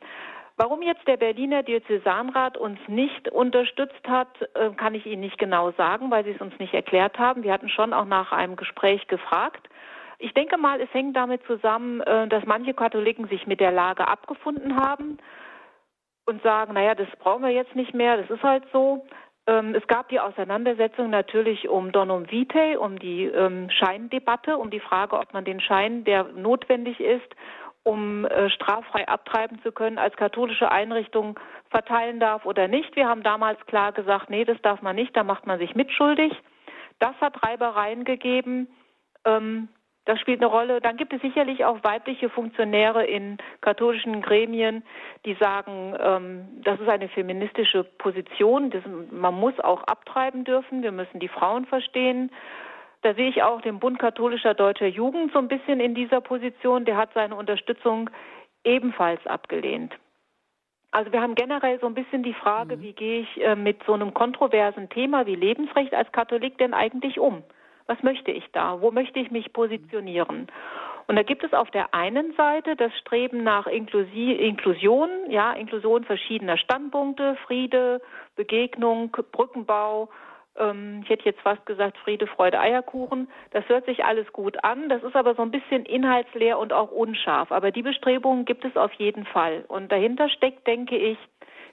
[0.57, 5.71] Warum jetzt der Berliner Diözesanrat uns nicht unterstützt hat, äh, kann ich Ihnen nicht genau
[5.71, 7.43] sagen, weil Sie es uns nicht erklärt haben.
[7.43, 9.69] Wir hatten schon auch nach einem Gespräch gefragt.
[10.19, 14.07] Ich denke mal, es hängt damit zusammen, äh, dass manche Katholiken sich mit der Lage
[14.07, 15.17] abgefunden haben
[16.29, 19.05] und sagen, naja, das brauchen wir jetzt nicht mehr, das ist halt so.
[19.47, 24.79] Ähm, es gab die Auseinandersetzung natürlich um Donum Vitae, um die ähm, Scheindebatte, um die
[24.79, 27.35] Frage, ob man den Schein, der notwendig ist,
[27.81, 31.39] um äh, straffrei abtreiben zu können, als katholische Einrichtung
[31.71, 32.95] verteilen darf oder nicht.
[32.95, 36.31] Wir haben damals klar gesagt, nee, das darf man nicht, da macht man sich mitschuldig.
[36.99, 38.67] Das hat Reibereien gegeben.
[39.25, 39.69] Ähm,
[40.09, 40.81] das spielt eine Rolle.
[40.81, 44.81] Dann gibt es sicherlich auch weibliche Funktionäre in katholischen Gremien,
[45.23, 48.71] die sagen, ähm, das ist eine feministische Position.
[48.71, 48.81] Das,
[49.11, 50.81] man muss auch abtreiben dürfen.
[50.81, 52.31] Wir müssen die Frauen verstehen.
[53.03, 56.85] Da sehe ich auch den Bund katholischer deutscher Jugend so ein bisschen in dieser Position.
[56.85, 58.09] Der hat seine Unterstützung
[58.63, 59.93] ebenfalls abgelehnt.
[60.89, 62.81] Also wir haben generell so ein bisschen die Frage, mhm.
[62.81, 67.19] wie gehe ich äh, mit so einem kontroversen Thema wie Lebensrecht als Katholik denn eigentlich
[67.19, 67.43] um?
[67.89, 68.81] Was möchte ich da?
[68.81, 70.45] Wo möchte ich mich positionieren?
[71.07, 76.03] Und da gibt es auf der einen Seite das Streben nach Inklusi Inklusion, ja, Inklusion
[76.03, 77.99] verschiedener Standpunkte, Friede,
[78.35, 80.09] Begegnung, Brückenbau.
[80.55, 83.27] Ähm, ich hätte jetzt fast gesagt Friede, Freude, Eierkuchen.
[83.49, 84.87] Das hört sich alles gut an.
[84.87, 87.51] Das ist aber so ein bisschen inhaltsleer und auch unscharf.
[87.51, 89.65] Aber die Bestrebungen gibt es auf jeden Fall.
[89.67, 91.17] Und dahinter steckt, denke ich,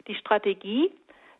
[0.06, 0.90] die Strategie,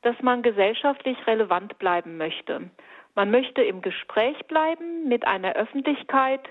[0.03, 2.68] dass man gesellschaftlich relevant bleiben möchte.
[3.17, 6.43] Man möchte im Gespräch bleiben mit einer Öffentlichkeit,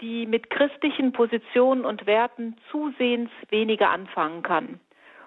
[0.00, 4.80] die mit christlichen Positionen und Werten zusehends weniger anfangen kann.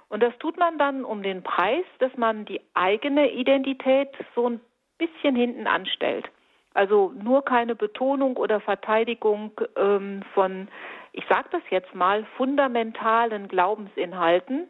[0.10, 4.60] Und das tut man dann um den Preis, dass man die eigene Identität so ein
[4.98, 6.28] bisschen hinten anstellt.
[6.74, 10.68] Also nur keine Betonung oder Verteidigung ähm, von,
[11.14, 14.68] ich sage das jetzt mal, fundamentalen Glaubensinhalten,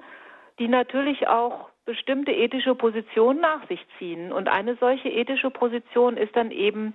[0.59, 4.31] die natürlich auch bestimmte ethische Positionen nach sich ziehen.
[4.31, 6.93] Und eine solche ethische Position ist dann eben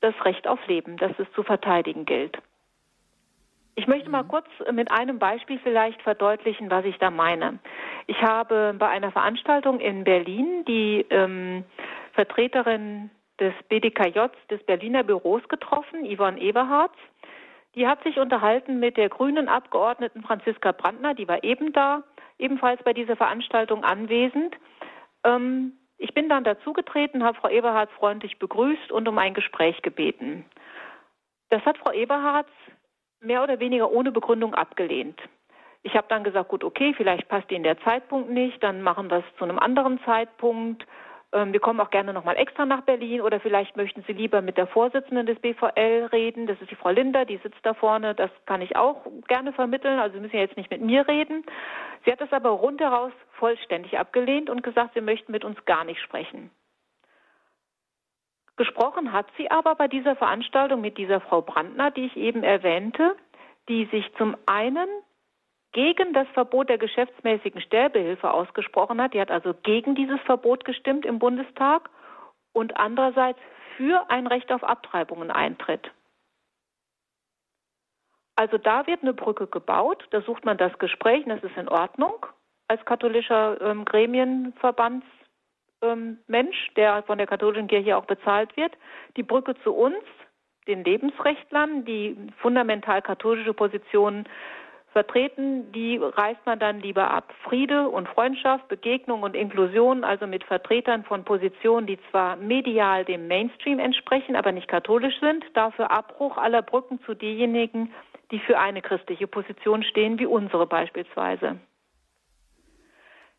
[0.00, 2.38] das Recht auf Leben, das es zu verteidigen gilt.
[3.74, 7.58] Ich möchte mal kurz mit einem Beispiel vielleicht verdeutlichen, was ich da meine.
[8.06, 11.64] Ich habe bei einer Veranstaltung in Berlin die ähm,
[12.12, 14.18] Vertreterin des BDKJ
[14.50, 16.92] des Berliner Büros getroffen, Yvonne Eberhardt.
[17.74, 22.02] Die hat sich unterhalten mit der grünen Abgeordneten Franziska Brandner, die war eben da,
[22.40, 24.56] ebenfalls bei dieser Veranstaltung anwesend.
[25.24, 30.46] Ähm, ich bin dann dazugetreten, habe Frau Eberhardt freundlich begrüßt und um ein Gespräch gebeten.
[31.50, 32.48] Das hat Frau Eberhardt
[33.20, 35.20] mehr oder weniger ohne Begründung abgelehnt.
[35.82, 39.18] Ich habe dann gesagt, gut, okay, vielleicht passt Ihnen der Zeitpunkt nicht, dann machen wir
[39.18, 40.86] es zu einem anderen Zeitpunkt.
[41.32, 44.56] Ähm, wir kommen auch gerne nochmal extra nach Berlin oder vielleicht möchten Sie lieber mit
[44.56, 46.46] der Vorsitzenden des BVL reden.
[46.46, 48.14] Das ist die Frau Linder, die sitzt da vorne.
[48.14, 49.98] Das kann ich auch gerne vermitteln.
[50.00, 51.44] Also Sie müssen ja jetzt nicht mit mir reden.
[52.04, 56.00] Sie hat es aber rundheraus vollständig abgelehnt und gesagt, sie möchten mit uns gar nicht
[56.00, 56.50] sprechen.
[58.56, 63.16] Gesprochen hat sie aber bei dieser Veranstaltung mit dieser Frau Brandner, die ich eben erwähnte,
[63.68, 64.88] die sich zum einen
[65.72, 69.14] gegen das Verbot der geschäftsmäßigen Sterbehilfe ausgesprochen hat.
[69.14, 71.88] Die hat also gegen dieses Verbot gestimmt im Bundestag
[72.52, 73.38] und andererseits
[73.76, 75.90] für ein Recht auf Abtreibungen eintritt.
[78.36, 81.68] Also da wird eine Brücke gebaut, da sucht man das Gespräch, und das ist in
[81.68, 82.26] Ordnung
[82.68, 85.08] als katholischer ähm, Gremienverbandsmensch,
[85.82, 88.72] ähm, der von der katholischen Kirche auch bezahlt wird.
[89.16, 89.98] Die Brücke zu uns,
[90.68, 94.26] den Lebensrechtlern, die fundamental katholische Positionen
[94.92, 97.32] vertreten, die reißt man dann lieber ab.
[97.44, 103.28] Friede und Freundschaft, Begegnung und Inklusion, also mit Vertretern von Positionen, die zwar medial dem
[103.28, 107.92] Mainstream entsprechen, aber nicht katholisch sind, dafür Abbruch aller Brücken zu denjenigen,
[108.30, 111.58] die für eine christliche Position stehen, wie unsere beispielsweise.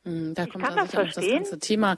[0.04, 1.96] Hm, da kommt also das, das ganze Thema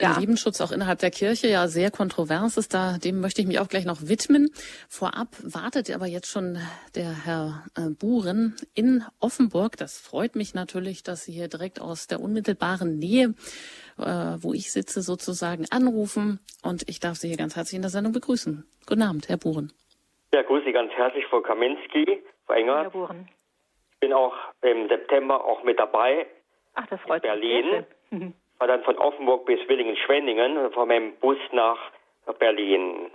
[0.00, 0.16] ja.
[0.18, 2.72] Lebensschutz auch innerhalb der Kirche ja sehr kontrovers ist.
[2.74, 4.50] Da, dem möchte ich mich auch gleich noch widmen.
[4.88, 6.58] Vorab wartet aber jetzt schon
[6.94, 9.76] der Herr äh, Buren in Offenburg.
[9.76, 13.34] Das freut mich natürlich, dass Sie hier direkt aus der unmittelbaren Nähe,
[13.98, 16.38] äh, wo ich sitze, sozusagen anrufen.
[16.62, 18.64] Und ich darf Sie hier ganz herzlich in der Sendung begrüßen.
[18.86, 19.72] Guten Abend, Herr Buren.
[20.32, 22.82] Ja, grüße Sie ganz herzlich, Frau Kaminski, Frau Enger.
[22.82, 23.28] Herr Buren.
[23.94, 26.26] Ich bin auch im September auch mit dabei
[26.74, 27.84] Ach, das freut Berlin.
[28.10, 28.32] mich.
[28.58, 31.78] War dann von Offenburg bis Willingen-Schwenningen von meinem Bus nach
[32.38, 33.10] Berlin.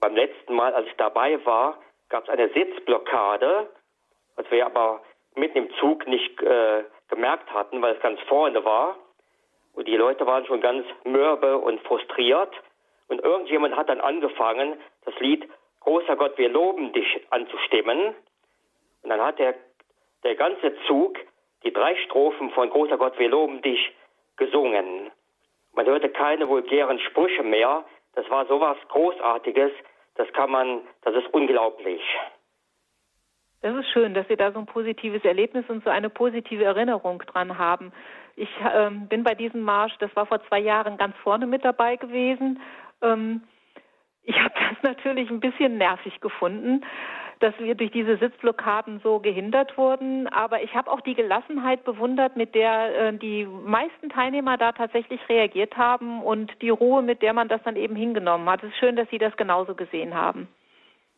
[0.00, 3.68] Beim letzten Mal, als ich dabei war, gab es eine Sitzblockade,
[4.36, 5.02] was wir aber
[5.34, 8.96] mitten im Zug nicht äh, gemerkt hatten, weil es ganz vorne war.
[9.74, 12.54] Und die Leute waren schon ganz mürbe und frustriert.
[13.08, 15.46] Und irgendjemand hat dann angefangen, das Lied
[15.80, 18.14] Großer Gott, wir loben dich anzustimmen.
[19.02, 19.54] Und dann hat der,
[20.22, 21.18] der ganze Zug
[21.64, 23.92] die drei Strophen von Großer Gott, wir loben dich
[24.36, 25.10] gesungen.
[25.72, 27.84] Man hörte keine vulgären Sprüche mehr.
[28.14, 29.70] Das war sowas Großartiges.
[30.16, 32.02] Das kann man, das ist unglaublich.
[33.62, 37.18] Das ist schön, dass Sie da so ein positives Erlebnis und so eine positive Erinnerung
[37.20, 37.92] dran haben.
[38.36, 41.96] Ich ähm, bin bei diesem Marsch, das war vor zwei Jahren, ganz vorne mit dabei
[41.96, 42.60] gewesen.
[43.02, 43.42] Ähm,
[44.22, 46.84] ich habe das natürlich ein bisschen nervig gefunden,
[47.40, 50.28] dass wir durch diese Sitzblockaden so gehindert wurden.
[50.28, 55.20] Aber ich habe auch die Gelassenheit bewundert, mit der äh, die meisten Teilnehmer da tatsächlich
[55.28, 58.62] reagiert haben und die Ruhe, mit der man das dann eben hingenommen hat.
[58.62, 60.48] Es ist schön, dass Sie das genauso gesehen haben.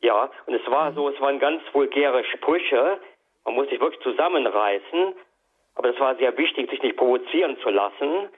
[0.01, 2.99] Ja, und es war so, es waren ganz vulgäre Sprüche.
[3.45, 5.15] Man muss sich wirklich zusammenreißen.
[5.75, 8.29] Aber es war sehr wichtig, sich nicht provozieren zu lassen.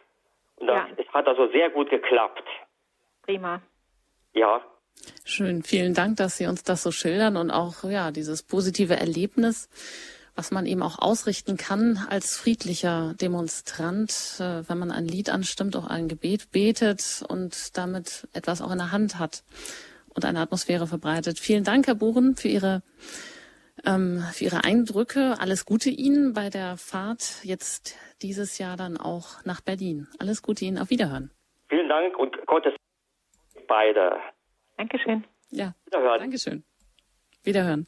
[0.57, 0.87] Und das, ja.
[0.97, 2.45] es hat also sehr gut geklappt.
[3.25, 3.61] Prima.
[4.35, 4.61] Ja,
[5.25, 9.69] Schön, vielen Dank, dass Sie uns das so schildern und auch ja dieses positive Erlebnis,
[10.35, 15.77] was man eben auch ausrichten kann als friedlicher Demonstrant, äh, wenn man ein Lied anstimmt,
[15.77, 19.45] auch ein Gebet betet und damit etwas auch in der Hand hat
[20.15, 21.39] und eine Atmosphäre verbreitet.
[21.39, 22.83] Vielen Dank, Herr Buren, für Ihre
[23.85, 25.37] ähm, für Ihre Eindrücke.
[25.39, 30.09] Alles Gute Ihnen bei der Fahrt jetzt dieses Jahr dann auch nach Berlin.
[30.19, 30.79] Alles Gute Ihnen.
[30.79, 31.31] Auf Wiederhören.
[31.69, 32.75] Vielen Dank und Gottes
[33.67, 34.13] beide.
[34.77, 35.25] Dankeschön.
[35.51, 36.21] Ja, Wiederhören.
[36.21, 36.65] Dankeschön.
[37.43, 37.87] Wiederhören.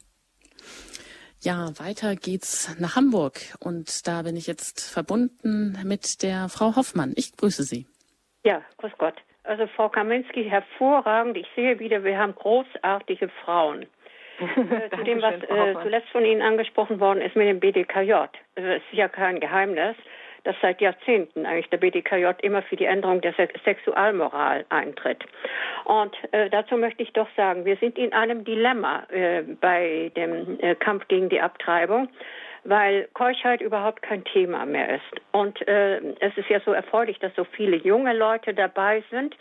[1.41, 7.13] Ja, weiter geht's nach Hamburg und da bin ich jetzt verbunden mit der Frau Hoffmann.
[7.15, 7.85] Ich grüße Sie.
[8.43, 9.15] Ja, grüß Gott.
[9.43, 11.37] Also Frau Kaminski, hervorragend.
[11.37, 13.85] Ich sehe wieder, wir haben großartige Frauen.
[14.39, 18.13] äh, zu dem, was äh, zuletzt von Ihnen angesprochen worden ist mit dem BDKJ.
[18.13, 19.95] Also es ist ja kein Geheimnis
[20.43, 23.33] dass seit Jahrzehnten eigentlich der BDKJ immer für die Änderung der
[23.63, 25.23] Sexualmoral eintritt.
[25.85, 30.59] Und äh, dazu möchte ich doch sagen, wir sind in einem Dilemma äh, bei dem
[30.59, 32.09] äh, Kampf gegen die Abtreibung
[32.63, 35.21] weil Keuschheit überhaupt kein Thema mehr ist.
[35.31, 39.37] Und äh, es ist ja so erfreulich, dass so viele junge Leute dabei sind.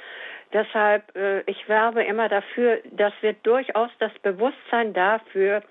[0.53, 5.63] Deshalb, äh, ich werbe immer dafür, dass wir durchaus das Bewusstsein dafür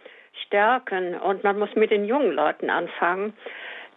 [0.46, 3.34] stärken und man muss mit den jungen Leuten anfangen.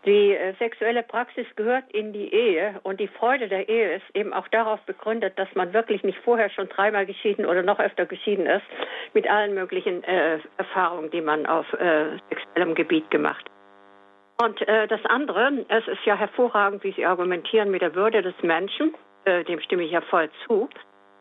[0.08, 4.32] Die äh, sexuelle Praxis gehört in die Ehe und die Freude der Ehe ist eben
[4.32, 8.46] auch darauf begründet, dass man wirklich nicht vorher schon dreimal geschieden oder noch öfter geschieden
[8.46, 8.64] ist,
[9.12, 14.46] mit allen möglichen äh, Erfahrungen, die man auf äh, sexuellem Gebiet gemacht hat.
[14.46, 18.40] Und äh, das andere, es ist ja hervorragend, wie Sie argumentieren mit der Würde des
[18.42, 18.94] Menschen,
[19.26, 20.70] äh, dem stimme ich ja voll zu.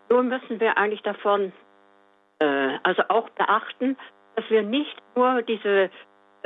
[0.09, 1.51] Nur müssen wir eigentlich davon
[2.83, 3.97] also auch beachten,
[4.35, 5.89] dass wir nicht nur diese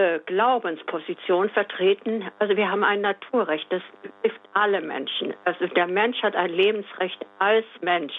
[0.02, 2.30] äh, Glaubensposition vertreten.
[2.40, 5.34] Also wir haben ein Naturrecht, das betrifft alle Menschen.
[5.46, 8.14] Also der Mensch hat ein Lebensrecht als Mensch.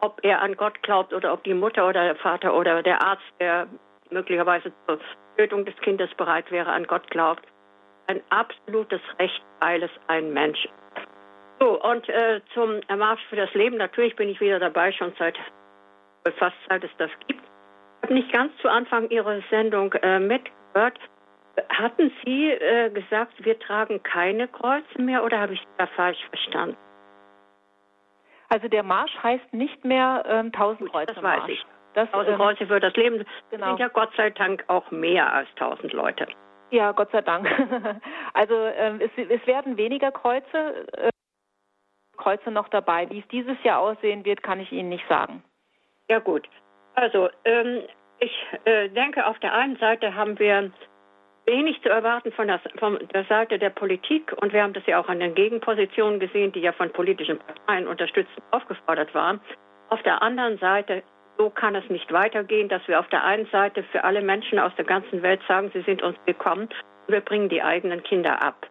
[0.00, 3.22] Ob er an Gott glaubt oder ob die Mutter oder der Vater oder der Arzt,
[3.40, 3.68] der
[4.10, 4.98] möglicherweise zur
[5.36, 7.44] Tötung des Kindes bereit wäre, an Gott glaubt.
[8.08, 10.72] Ein absolutes Recht, weil es ein Mensch ist.
[11.60, 13.76] So, und äh, zum Marsch für das Leben.
[13.76, 15.38] Natürlich bin ich wieder dabei, schon seit
[16.38, 17.40] fast seit es das gibt.
[17.40, 20.98] Ich habe nicht ganz zu Anfang Ihrer Sendung äh, mitgehört.
[21.68, 26.76] Hatten Sie äh, gesagt, wir tragen keine Kreuze mehr oder habe ich da falsch verstanden?
[28.48, 31.14] Also der Marsch heißt nicht mehr ähm, 1000 Kreuze.
[31.14, 31.64] Das weiß ich.
[31.94, 33.68] Das, 1000 ähm, Kreuze für das Leben genau.
[33.68, 36.26] sind ja Gott sei Dank auch mehr als 1000 Leute.
[36.70, 37.46] Ja, Gott sei Dank.
[38.34, 40.86] also ähm, es, es, werden weniger Kreuze.
[40.92, 41.10] Äh,
[42.16, 43.08] Kreuze noch dabei.
[43.10, 45.42] Wie es dieses Jahr aussehen wird, kann ich Ihnen nicht sagen.
[46.08, 46.48] Ja gut.
[46.94, 47.82] Also ähm,
[48.20, 50.70] ich äh, denke, auf der einen Seite haben wir
[51.46, 55.00] wenig zu erwarten von der, von der Seite der Politik und wir haben das ja
[55.00, 59.40] auch an den Gegenpositionen gesehen, die ja von politischen Parteien unterstützt aufgefordert waren.
[59.90, 61.02] Auf der anderen Seite,
[61.38, 64.72] so kann es nicht weitergehen, dass wir auf der einen Seite für alle Menschen aus
[64.76, 66.68] der ganzen Welt sagen, sie sind uns willkommen
[67.06, 68.68] und wir bringen die eigenen Kinder ab.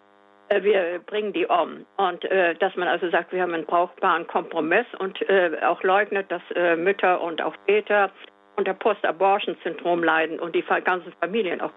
[0.52, 1.86] Äh, wir bringen die um.
[1.98, 6.32] Und äh, dass man also sagt, wir haben einen brauchbaren Kompromiss und äh, auch leugnet,
[6.32, 8.12] dass äh, Mütter und auch Väter
[8.58, 11.72] unter Post-Abortion-Syndrom leiden und die ganzen Familien auch.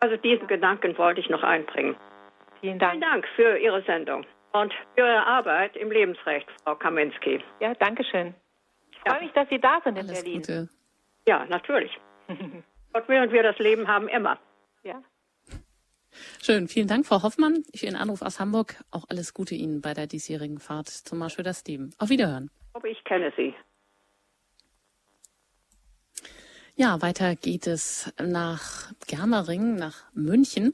[0.00, 1.96] Also diesen Gedanken wollte ich noch einbringen.
[2.60, 2.92] Vielen Dank.
[2.92, 7.42] Vielen Dank für Ihre Sendung und für Ihre Arbeit im Lebensrecht, Frau Kaminski.
[7.60, 8.34] Ja, danke schön.
[8.90, 10.40] Ich freue mich, dass Sie da sind in Alles Berlin.
[10.40, 10.68] Gute.
[11.26, 11.92] Ja, natürlich.
[12.92, 14.38] Gott will und wir das Leben haben immer.
[14.82, 15.02] Ja.
[16.42, 18.76] Schön, vielen Dank, Frau Hoffmann, für Ihren Anruf aus Hamburg.
[18.90, 21.90] Auch alles Gute Ihnen bei der diesjährigen Fahrt zum Marsch für das Leben.
[21.98, 22.50] Auf Wiederhören.
[22.72, 23.54] Aber ich kenne Sie.
[26.76, 30.72] Ja, weiter geht es nach Germering, nach München.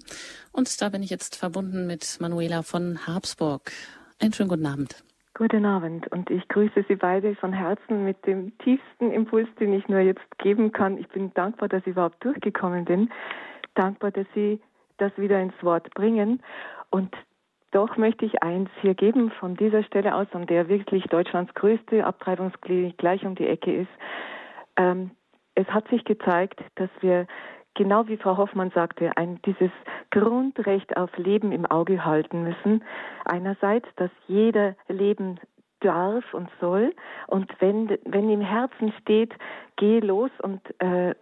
[0.51, 3.70] Und da bin ich jetzt verbunden mit Manuela von Habsburg.
[4.18, 5.05] Einen schönen guten Abend.
[5.34, 9.88] Guten Abend und ich grüße Sie beide von Herzen mit dem tiefsten Impuls, den ich
[9.88, 10.96] nur jetzt geben kann.
[10.96, 13.11] Ich bin dankbar, dass ich überhaupt durchgekommen bin.
[13.74, 14.59] Dankbar, dass Sie
[14.96, 16.42] das wieder ins Wort bringen.
[16.88, 17.14] Und
[17.72, 22.07] doch möchte ich eins hier geben von dieser Stelle aus, an der wirklich Deutschlands größte
[22.07, 23.90] Abtreibungsklinik gleich um die Ecke ist.
[24.76, 25.11] Ähm,
[25.61, 27.27] es hat sich gezeigt, dass wir,
[27.75, 29.71] genau wie Frau Hoffmann sagte, ein, dieses
[30.11, 32.83] Grundrecht auf Leben im Auge halten müssen.
[33.25, 35.39] Einerseits, dass jeder leben
[35.81, 36.95] darf und soll.
[37.27, 39.35] Und wenn, wenn im Herzen steht,
[39.77, 41.15] geh los und äh,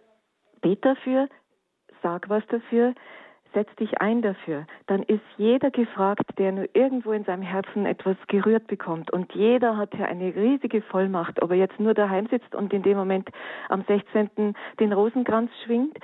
[0.61, 1.27] bet dafür,
[2.01, 2.93] sag was dafür,
[3.53, 8.15] setz dich ein dafür, dann ist jeder gefragt, der nur irgendwo in seinem Herzen etwas
[8.27, 9.11] gerührt bekommt.
[9.11, 12.83] Und jeder hat ja eine riesige Vollmacht, ob er jetzt nur daheim sitzt und in
[12.83, 13.29] dem Moment
[13.69, 14.53] am 16.
[14.79, 15.97] den Rosenkranz schwingt,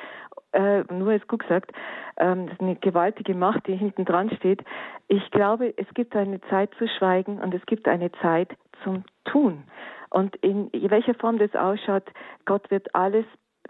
[0.53, 1.71] äh, nur als gut gesagt,
[2.17, 4.63] ähm, das ist eine gewaltige Macht, die hinten dran steht.
[5.07, 9.63] Ich glaube, es gibt eine Zeit zu schweigen und es gibt eine Zeit zum Tun.
[10.09, 12.05] Und in welcher Form das ausschaut,
[12.45, 13.25] Gott wird alles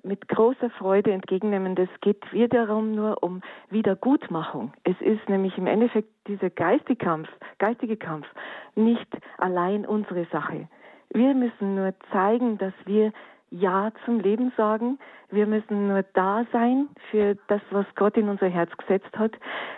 [0.06, 1.76] mit großer Freude entgegennehmen.
[1.76, 4.74] Das geht wiederum nur um Wiedergutmachung.
[4.84, 7.28] Es ist nämlich im Endeffekt dieser geistige Kampf,
[7.58, 8.28] geistige Kampf
[8.76, 10.68] nicht allein unsere Sache.
[11.12, 13.12] Wir müssen nur zeigen, dass wir
[13.52, 15.00] ja zum Leben sagen.
[15.30, 19.32] Wir müssen nur da sein für das, was Gott in unser Herz gesetzt hat.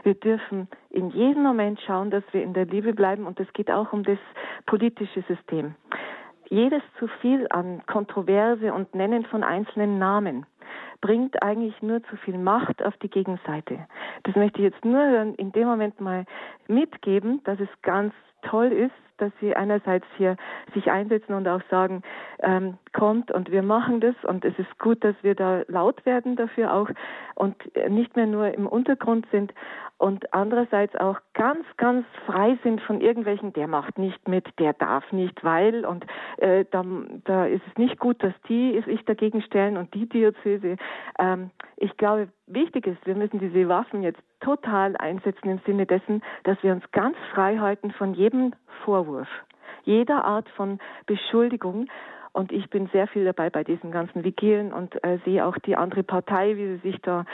[0.04, 3.70] Wir dürfen in jedem Moment schauen, dass wir in der Liebe bleiben und es geht
[3.70, 4.20] auch um das
[4.66, 5.76] politische System
[6.50, 10.46] jedes zu viel an Kontroverse und Nennen von einzelnen Namen
[11.02, 13.88] bringt eigentlich nur zu viel Macht auf die Gegenseite.
[14.24, 16.26] Das möchte ich jetzt nur in dem Moment mal
[16.68, 20.38] mitgeben, dass es ganz toll ist, dass sie einerseits hier
[20.74, 22.04] sich einsetzen und auch sagen,
[22.40, 26.36] ähm, kommt und wir machen das und es ist gut, dass wir da laut werden
[26.36, 26.90] dafür auch
[27.36, 27.56] und
[27.90, 29.54] nicht mehr nur im Untergrund sind
[29.98, 35.12] und andererseits auch ganz, ganz frei sind von irgendwelchen, der macht nicht mit, der darf
[35.12, 36.06] nicht, weil und
[36.38, 36.84] äh, da,
[37.26, 40.78] da ist es nicht gut, dass die sich dagegen stellen und die Diözese.
[41.20, 46.24] Ähm, ich glaube, wichtig ist, wir müssen diese Waffen jetzt total einsetzen im Sinne dessen,
[46.44, 49.28] dass wir uns ganz frei halten von jedem Vorwurf,
[49.84, 51.88] jeder Art von Beschuldigung
[52.38, 55.76] Und ich bin sehr viel dabei bei diesen ganzen Vigilien und äh, sehe auch die
[55.76, 57.26] andere Partei, wie sie sich da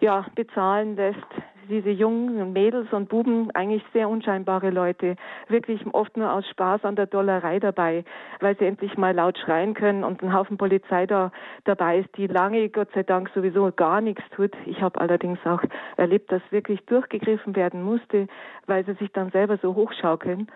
[0.00, 1.28] ja bezahlen lässt.
[1.68, 5.14] Diese jungen Mädels und Buben, eigentlich sehr unscheinbare Leute,
[5.46, 8.04] wirklich oft nur aus Spaß an der Dollerei dabei,
[8.40, 11.30] weil sie endlich mal laut schreien können und ein Haufen Polizei da
[11.62, 14.56] dabei ist, die lange, Gott sei Dank, sowieso gar nichts tut.
[14.66, 15.62] Ich habe allerdings auch
[15.96, 18.26] erlebt, dass wirklich durchgegriffen werden musste,
[18.66, 20.48] weil sie sich dann selber so hochschaukeln.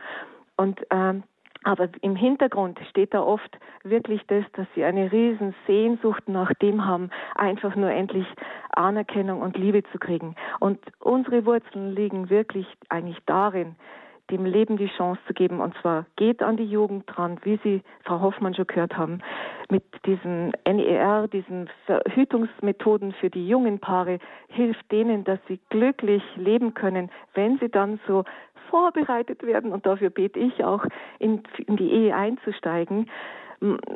[0.57, 1.23] Und ähm,
[1.65, 6.85] aber im Hintergrund steht da oft wirklich das, dass sie eine riesen Sehnsucht nach dem
[6.85, 8.27] haben, einfach nur endlich
[8.73, 10.35] Anerkennung und Liebe zu kriegen.
[10.61, 13.77] Und unsere Wurzeln liegen wirklich eigentlich darin,
[14.31, 15.61] dem Leben die Chance zu geben.
[15.61, 19.21] Und zwar geht an die Jugend dran, wie Sie, Frau Hoffmann, schon gehört haben,
[19.71, 26.75] mit diesen NER, diesen Verhütungsmethoden für die jungen Paare, hilft denen, dass sie glücklich leben
[26.75, 28.25] können, wenn sie dann so
[28.73, 30.83] vorbereitet werden, und dafür bete ich auch,
[31.19, 33.07] in, in die Ehe einzusteigen,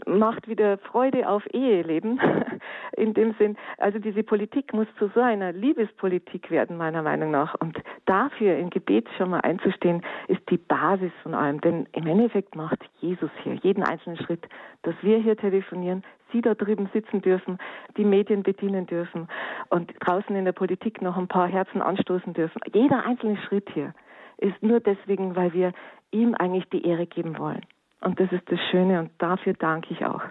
[0.06, 2.20] macht wieder Freude auf Eheleben.
[2.96, 7.54] In dem Sinn, also diese Politik muss zu so einer Liebespolitik werden, meiner Meinung nach.
[7.60, 11.60] Und dafür im Gebet schon mal einzustehen, ist die Basis von allem.
[11.60, 14.46] Denn im Endeffekt macht Jesus hier jeden einzelnen Schritt,
[14.82, 17.58] dass wir hier telefonieren, Sie da drüben sitzen dürfen,
[17.96, 19.28] die Medien bedienen dürfen
[19.70, 22.60] und draußen in der Politik noch ein paar Herzen anstoßen dürfen.
[22.72, 23.94] Jeder einzelne Schritt hier
[24.38, 25.72] ist nur deswegen, weil wir
[26.10, 27.64] ihm eigentlich die Ehre geben wollen.
[28.00, 30.22] Und das ist das Schöne und dafür danke ich auch.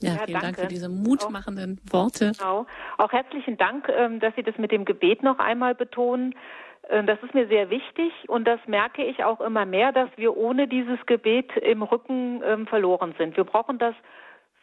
[0.00, 0.40] Ja, ja, vielen danke.
[0.40, 2.32] Dank für diese mutmachenden auch, Worte.
[2.38, 2.66] Genau.
[2.98, 6.34] Auch herzlichen Dank, ähm, dass Sie das mit dem Gebet noch einmal betonen.
[6.90, 10.36] Ähm, das ist mir sehr wichtig und das merke ich auch immer mehr, dass wir
[10.36, 13.36] ohne dieses Gebet im Rücken ähm, verloren sind.
[13.36, 13.94] Wir brauchen das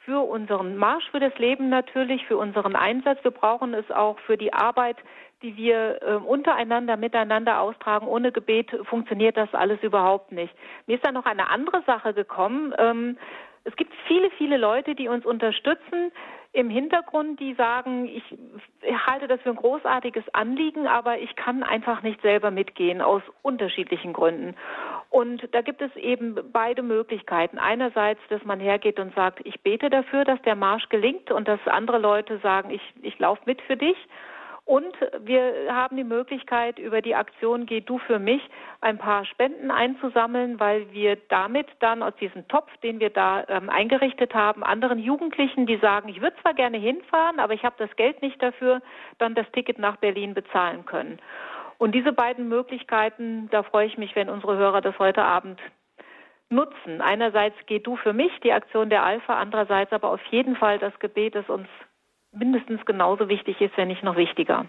[0.05, 3.23] für unseren Marsch für das Leben natürlich, für unseren Einsatz.
[3.23, 4.97] Wir brauchen es auch für die Arbeit,
[5.43, 8.07] die wir äh, untereinander, miteinander austragen.
[8.07, 10.53] Ohne Gebet funktioniert das alles überhaupt nicht.
[10.87, 12.73] Mir ist da noch eine andere Sache gekommen.
[12.77, 13.17] Ähm,
[13.65, 16.11] es gibt viele, viele Leute, die uns unterstützen
[16.53, 18.23] im Hintergrund, die sagen, ich
[19.07, 24.13] halte das für ein großartiges Anliegen, aber ich kann einfach nicht selber mitgehen aus unterschiedlichen
[24.13, 24.55] Gründen.
[25.09, 27.57] Und da gibt es eben beide Möglichkeiten.
[27.57, 31.59] Einerseits, dass man hergeht und sagt, ich bete dafür, dass der Marsch gelingt und dass
[31.65, 33.97] andere Leute sagen, ich, ich laufe mit für dich.
[34.65, 38.41] Und wir haben die Möglichkeit, über die Aktion Geh du für mich
[38.79, 43.69] ein paar Spenden einzusammeln, weil wir damit dann aus diesem Topf, den wir da ähm,
[43.69, 47.93] eingerichtet haben, anderen Jugendlichen, die sagen, ich würde zwar gerne hinfahren, aber ich habe das
[47.97, 48.81] Geld nicht dafür,
[49.17, 51.19] dann das Ticket nach Berlin bezahlen können.
[51.77, 55.59] Und diese beiden Möglichkeiten, da freue ich mich, wenn unsere Hörer das heute Abend
[56.49, 57.01] nutzen.
[57.01, 60.97] Einerseits Geh du für mich, die Aktion der Alpha, andererseits aber auf jeden Fall das
[60.99, 61.67] Gebet, das uns
[62.33, 64.65] mindestens genauso wichtig ist, wenn nicht noch wichtiger.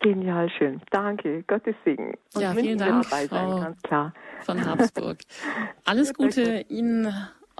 [0.00, 0.80] Genial, schön.
[0.90, 1.42] Danke.
[1.46, 2.14] Gottes Segen.
[2.34, 4.14] Und ja, vielen Dank, dabei sein, Frau ganz klar.
[4.42, 5.18] von Habsburg.
[5.84, 7.12] Alles Gute Ihnen.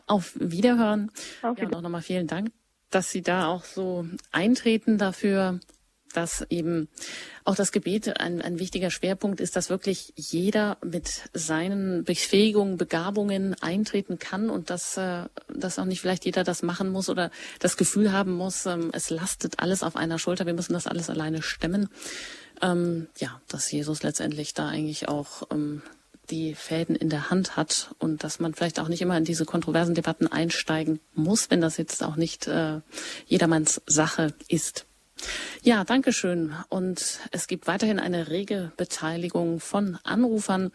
[0.07, 1.11] Auf Wiederhören.
[1.43, 1.57] Auf Wiederhören.
[1.57, 2.51] Ja, und auch nochmal vielen Dank,
[2.91, 5.59] dass Sie da auch so eintreten dafür,
[6.13, 6.89] dass eben
[7.45, 13.55] auch das Gebet ein, ein wichtiger Schwerpunkt ist, dass wirklich jeder mit seinen Befähigungen, Begabungen
[13.63, 17.77] eintreten kann und dass, äh, dass auch nicht vielleicht jeder das machen muss oder das
[17.77, 21.43] Gefühl haben muss, ähm, es lastet alles auf einer Schulter, wir müssen das alles alleine
[21.43, 21.89] stemmen.
[22.63, 25.83] Ähm, ja, dass Jesus letztendlich da eigentlich auch ähm,
[26.31, 29.45] die Fäden in der Hand hat und dass man vielleicht auch nicht immer in diese
[29.45, 32.81] kontroversen Debatten einsteigen muss, wenn das jetzt auch nicht äh,
[33.27, 34.87] jedermanns Sache ist.
[35.63, 36.55] Ja, danke schön.
[36.69, 40.71] Und es gibt weiterhin eine rege Beteiligung von Anrufern.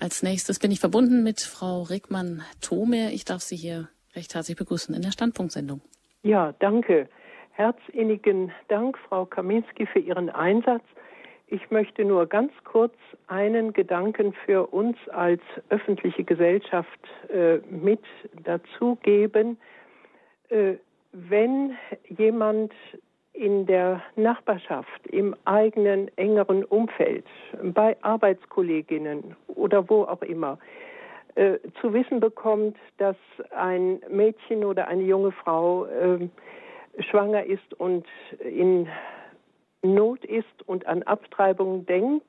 [0.00, 3.12] Als nächstes bin ich verbunden mit Frau Regmann-Thome.
[3.12, 5.80] Ich darf Sie hier recht herzlich begrüßen in der Standpunktsendung.
[6.22, 7.08] Ja, danke.
[7.52, 10.84] Herzinnigen Dank, Frau Kaminski, für Ihren Einsatz.
[11.46, 12.94] Ich möchte nur ganz kurz
[13.28, 18.02] einen Gedanken für uns als öffentliche Gesellschaft äh, mit
[18.42, 19.56] dazugeben.
[20.48, 20.74] Äh,
[21.12, 21.76] wenn
[22.08, 22.72] jemand
[23.36, 27.26] in der Nachbarschaft, im eigenen engeren Umfeld,
[27.62, 30.58] bei Arbeitskolleginnen oder wo auch immer,
[31.34, 33.16] äh, zu wissen bekommt, dass
[33.50, 36.28] ein Mädchen oder eine junge Frau äh,
[36.98, 38.06] schwanger ist und
[38.40, 38.88] in
[39.82, 42.24] Not ist und an Abtreibung denkt,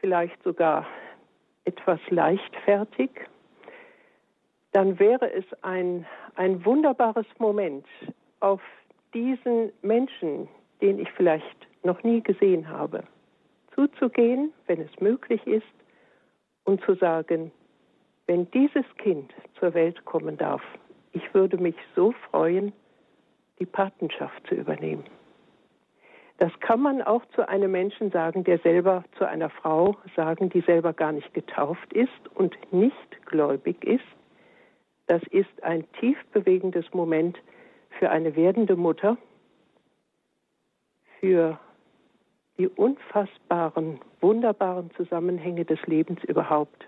[0.00, 0.86] vielleicht sogar
[1.64, 3.10] etwas leichtfertig,
[4.72, 7.86] dann wäre es ein, ein wunderbares Moment,
[8.40, 8.60] auf
[9.16, 10.46] diesen Menschen,
[10.82, 13.02] den ich vielleicht noch nie gesehen habe,
[13.74, 15.64] zuzugehen, wenn es möglich ist,
[16.64, 17.50] und zu sagen,
[18.26, 20.60] wenn dieses Kind zur Welt kommen darf,
[21.12, 22.72] ich würde mich so freuen,
[23.58, 25.04] die Patenschaft zu übernehmen.
[26.38, 30.60] Das kann man auch zu einem Menschen sagen, der selber zu einer Frau sagen, die
[30.60, 34.04] selber gar nicht getauft ist und nicht gläubig ist,
[35.06, 37.38] das ist ein tief bewegendes Moment
[37.98, 39.16] für eine werdende Mutter,
[41.20, 41.58] für
[42.58, 46.86] die unfassbaren, wunderbaren Zusammenhänge des Lebens überhaupt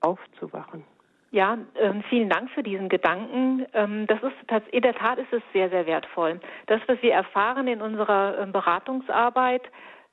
[0.00, 0.84] aufzuwachen.
[1.32, 3.66] Ja, äh, vielen Dank für diesen Gedanken.
[3.74, 6.40] Ähm, das ist in der Tat ist es sehr, sehr wertvoll.
[6.66, 9.62] Das, was wir erfahren in unserer äh, Beratungsarbeit,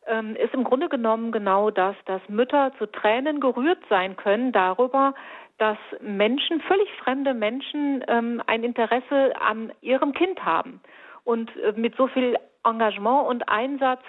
[0.07, 5.13] ähm, ist im Grunde genommen genau das, dass Mütter zu Tränen gerührt sein können darüber,
[5.57, 10.81] dass Menschen, völlig fremde Menschen, ähm, ein Interesse an ihrem Kind haben
[11.23, 14.01] und äh, mit so viel Engagement und Einsatz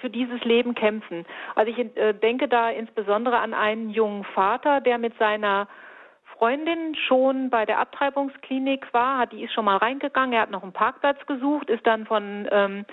[0.00, 1.24] für dieses Leben kämpfen.
[1.54, 5.68] Also ich äh, denke da insbesondere an einen jungen Vater, der mit seiner
[6.36, 10.64] Freundin schon bei der Abtreibungsklinik war, hat, die ist schon mal reingegangen, er hat noch
[10.64, 12.84] einen Parkplatz gesucht, ist dann von ähm,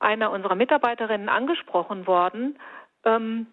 [0.00, 2.58] einer unserer Mitarbeiterinnen angesprochen worden.
[3.04, 3.48] Ähm,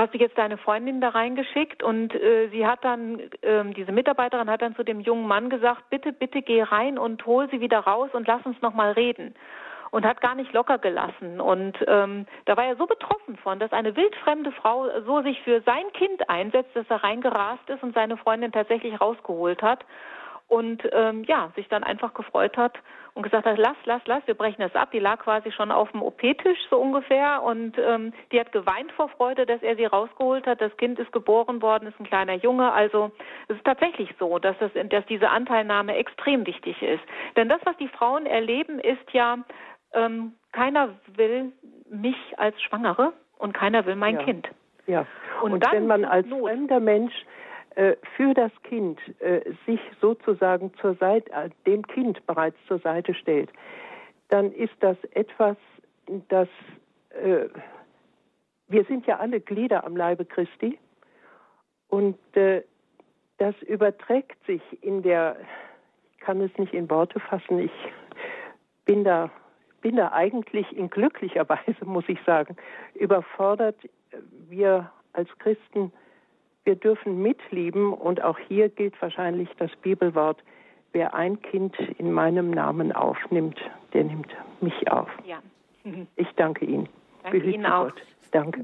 [0.00, 4.50] hast du jetzt deine Freundin da reingeschickt und äh, sie hat dann, äh, diese Mitarbeiterin
[4.50, 7.80] hat dann zu dem jungen Mann gesagt, bitte, bitte geh rein und hol sie wieder
[7.80, 9.34] raus und lass uns noch mal reden
[9.90, 11.40] und hat gar nicht locker gelassen.
[11.40, 15.60] Und ähm, da war er so betroffen von, dass eine wildfremde Frau so sich für
[15.60, 19.84] sein Kind einsetzt, dass er reingerast ist und seine Freundin tatsächlich rausgeholt hat
[20.48, 22.78] und ähm, ja, sich dann einfach gefreut hat
[23.14, 24.90] und gesagt hat, lass, lass, lass, wir brechen das ab.
[24.92, 29.08] Die lag quasi schon auf dem OP-Tisch so ungefähr und ähm, die hat geweint vor
[29.08, 30.60] Freude, dass er sie rausgeholt hat.
[30.60, 32.72] Das Kind ist geboren worden, ist ein kleiner Junge.
[32.72, 33.12] Also
[33.48, 37.02] es ist tatsächlich so, dass, das, dass diese Anteilnahme extrem wichtig ist.
[37.36, 39.38] Denn das, was die Frauen erleben, ist ja,
[39.92, 41.52] ähm, keiner will
[41.88, 44.22] mich als Schwangere und keiner will mein ja.
[44.22, 44.48] Kind.
[44.86, 45.06] Ja,
[45.40, 46.42] und, und wenn man als Not.
[46.42, 47.14] fremder Mensch
[48.16, 53.50] für das Kind äh, sich sozusagen zur Seite, äh, dem Kind bereits zur Seite stellt,
[54.28, 55.56] dann ist das etwas,
[56.28, 56.48] das
[57.10, 57.48] äh,
[58.68, 60.78] wir sind ja alle Glieder am Leibe Christi
[61.88, 62.62] und äh,
[63.38, 65.36] das überträgt sich in der,
[66.12, 67.72] ich kann es nicht in Worte fassen, ich
[68.84, 69.30] bin da
[69.84, 72.56] bin da eigentlich in glücklicher Weise, muss ich sagen,
[72.94, 73.76] überfordert.
[74.48, 75.92] Wir als Christen,
[76.64, 80.42] wir dürfen mitlieben und auch hier gilt wahrscheinlich das Bibelwort,
[80.92, 83.58] wer ein Kind in meinem Namen aufnimmt,
[83.92, 84.28] der nimmt
[84.60, 85.08] mich auf.
[85.26, 85.42] Ja.
[86.16, 86.88] Ich danke Ihnen.
[87.22, 87.88] Danke Behüte Ihnen auch.
[87.88, 88.02] Gott.
[88.30, 88.62] Danke.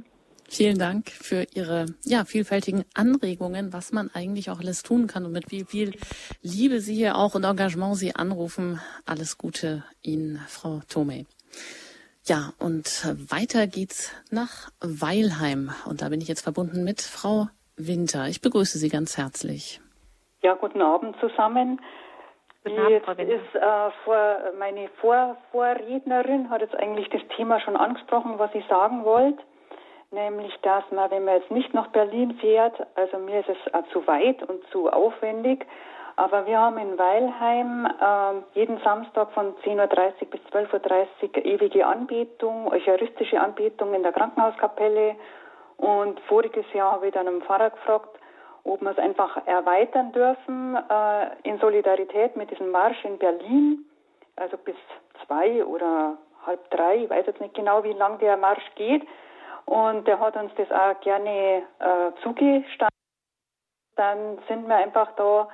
[0.49, 5.33] Vielen Dank für Ihre ja, vielfältigen Anregungen, was man eigentlich auch alles tun kann und
[5.33, 5.93] mit wie viel
[6.43, 8.81] Liebe Sie hier auch und Engagement Sie anrufen.
[9.05, 11.27] Alles Gute Ihnen, Frau Thome.
[12.25, 15.71] Ja, und weiter geht's nach Weilheim.
[15.85, 17.49] Und da bin ich jetzt verbunden mit Frau
[17.87, 18.27] Winter.
[18.29, 19.81] Ich begrüße Sie ganz herzlich.
[20.43, 21.81] Ja, guten Abend zusammen.
[22.65, 23.35] Guten Abend, Frau Winter.
[23.35, 28.67] Ist, äh, vor, meine vor Vorrednerin hat jetzt eigentlich das Thema schon angesprochen, was ich
[28.69, 29.43] sagen wollte
[30.13, 33.87] nämlich dass man, wenn man jetzt nicht nach Berlin fährt, also mir ist es auch
[33.93, 35.67] zu weit und zu aufwendig,
[36.17, 41.07] aber wir haben in Weilheim äh, jeden Samstag von 10.30 Uhr bis 12.30
[41.37, 45.17] Uhr ewige Anbetung, eucharistische Anbetung in der Krankenhauskapelle.
[45.81, 48.19] Und voriges Jahr habe ich dann einen Pfarrer gefragt,
[48.65, 53.87] ob wir es einfach erweitern dürfen äh, in Solidarität mit diesem Marsch in Berlin,
[54.37, 54.77] also bis
[55.25, 59.07] zwei oder halb drei, ich weiß jetzt nicht genau, wie lang der Marsch geht.
[59.65, 62.89] Und der hat uns das auch gerne äh, zugestanden.
[63.97, 65.49] Dann sind wir einfach da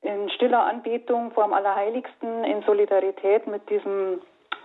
[0.00, 4.22] in stiller Anbetung vor dem Allerheiligsten in Solidarität mit diesem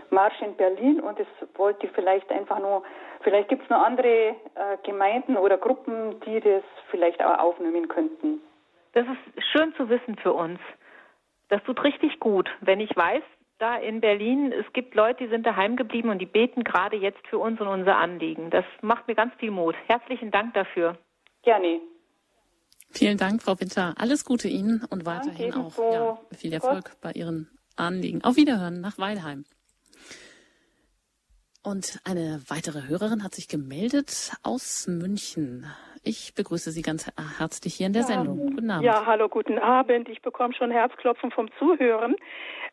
[0.10, 2.84] Marsch in Berlin und das wollte ich vielleicht einfach nur,
[3.22, 8.42] vielleicht gibt es noch andere äh, Gemeinden oder Gruppen, die das vielleicht auch aufnehmen könnten.
[8.94, 10.60] Das ist schön zu wissen für uns.
[11.50, 13.24] Das tut richtig gut, wenn ich weiß,
[13.60, 17.26] da in Berlin, es gibt Leute, die sind daheim geblieben und die beten gerade jetzt
[17.28, 18.50] für uns und unser Anliegen.
[18.50, 19.76] Das macht mir ganz viel Mut.
[19.88, 20.98] Herzlichen Dank dafür.
[21.44, 21.82] Gerne.
[22.92, 23.96] Vielen Dank, Frau Winter.
[23.98, 27.02] Alles Gute Ihnen und weiterhin Danke, auch ja, viel Erfolg Gott.
[27.02, 28.24] bei Ihren Anliegen.
[28.24, 29.46] Auf Wiederhören nach Weilheim.
[31.68, 35.66] Und eine weitere Hörerin hat sich gemeldet aus München.
[36.02, 38.38] Ich begrüße Sie ganz herzlich hier in der ja, Sendung.
[38.38, 38.86] Guten Abend.
[38.86, 40.08] Ja, hallo, guten Abend.
[40.08, 42.16] Ich bekomme schon Herzklopfen vom Zuhören.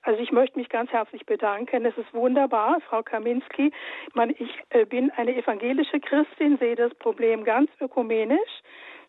[0.02, 1.84] Also ich möchte mich ganz herzlich bedanken.
[1.84, 3.72] Es ist wunderbar, Frau Kaminski.
[4.38, 8.62] Ich, äh, bin eine evangelische Christin, sehe das Problem ganz ökumenisch.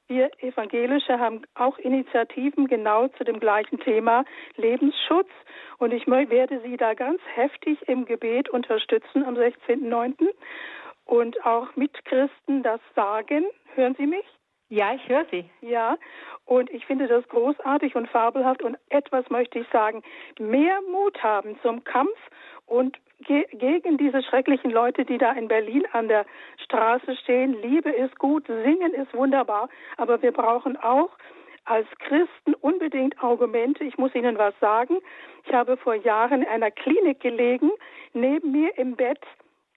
[0.07, 4.23] Wir Evangelische haben auch Initiativen genau zu dem gleichen Thema
[4.55, 5.29] Lebensschutz.
[5.79, 10.27] Und ich werde Sie da ganz heftig im Gebet unterstützen am 16.09.
[11.05, 13.45] und auch mit Christen das sagen.
[13.73, 14.25] Hören Sie mich?
[14.69, 15.49] Ja, ich höre Sie.
[15.61, 15.97] Ja,
[16.45, 18.61] und ich finde das großartig und fabelhaft.
[18.61, 20.03] Und etwas möchte ich sagen,
[20.39, 22.17] mehr Mut haben zum Kampf
[22.65, 26.25] und ge gegen diese schrecklichen Leute, die da in Berlin an der
[26.63, 27.61] Straße stehen.
[27.61, 31.09] Liebe ist gut, singen ist wunderbar, aber wir brauchen auch
[31.65, 33.83] als Christen unbedingt Argumente.
[33.83, 34.97] Ich muss Ihnen was sagen.
[35.45, 37.71] Ich habe vor Jahren in einer Klinik gelegen.
[38.13, 39.21] Neben mir im Bett,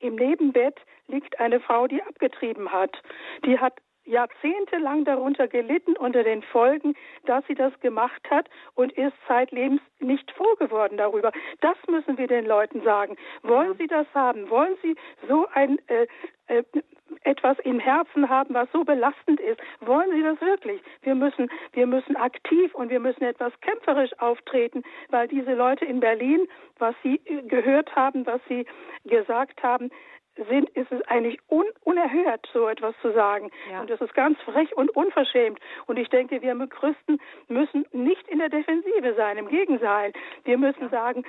[0.01, 0.77] im Nebenbett
[1.07, 3.03] liegt eine Frau, die abgetrieben hat.
[3.45, 3.75] Die hat
[4.09, 6.95] jahrzehntelang darunter gelitten unter den Folgen,
[7.27, 11.33] dass sie das gemacht hat und ist zeitlebens nicht froh geworden darüber.
[11.61, 13.17] Das müssen wir den Leuten sagen.
[13.43, 14.49] Wollen Sie das haben?
[14.51, 14.97] Wollen Sie
[15.29, 16.07] so ein äh,
[16.47, 16.65] äh,
[17.25, 19.61] etwas im Herzen haben, was so belastend ist?
[19.81, 20.81] Wollen Sie das wirklich?
[21.03, 26.01] Wir müssen, wir müssen aktiv und wir müssen etwas kämpferisch auftreten, weil diese Leute in
[26.01, 26.49] Berlin,
[26.79, 28.67] was Sie äh, gehört haben, was Sie
[29.05, 29.91] gesagt haben,
[30.49, 33.51] sind, ist es eigentlich un unerhört, so etwas zu sagen.
[33.71, 33.81] Ja.
[33.81, 35.59] Und das ist ganz frech und unverschämt.
[35.87, 37.19] Und ich denke, wir Christen
[37.49, 39.39] müssen nicht in der Defensive sein.
[39.39, 40.13] Im Gegenteil.
[40.45, 40.89] Wir müssen ja.
[40.89, 41.25] sagen,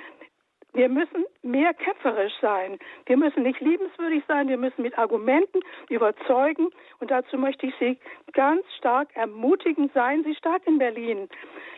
[0.72, 2.78] wir müssen mehr kämpferisch sein.
[3.06, 4.48] Wir müssen nicht liebenswürdig sein.
[4.48, 6.68] Wir müssen mit Argumenten überzeugen.
[7.00, 7.98] Und dazu möchte ich Sie
[8.32, 9.90] ganz stark ermutigen.
[9.94, 11.28] Seien Sie stark in Berlin.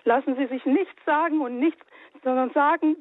[0.04, 1.80] Lassen Sie sich nichts sagen und nichts,
[2.22, 2.96] sondern sagen,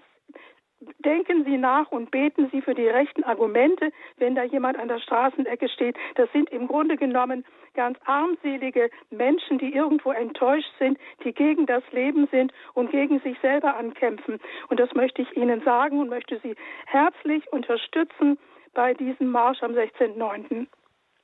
[1.00, 5.00] denken Sie nach und beten Sie für die rechten Argumente, wenn da jemand an der
[5.00, 5.96] Straßenecke steht.
[6.16, 11.84] Das sind im Grunde genommen ganz armselige Menschen, die irgendwo enttäuscht sind, die gegen das
[11.92, 14.40] Leben sind und gegen sich selber ankämpfen.
[14.70, 16.56] Und das möchte ich Ihnen sagen und möchte Sie
[16.86, 18.38] herzlich unterstützen
[18.74, 20.68] bei diesem Marsch am 16.09.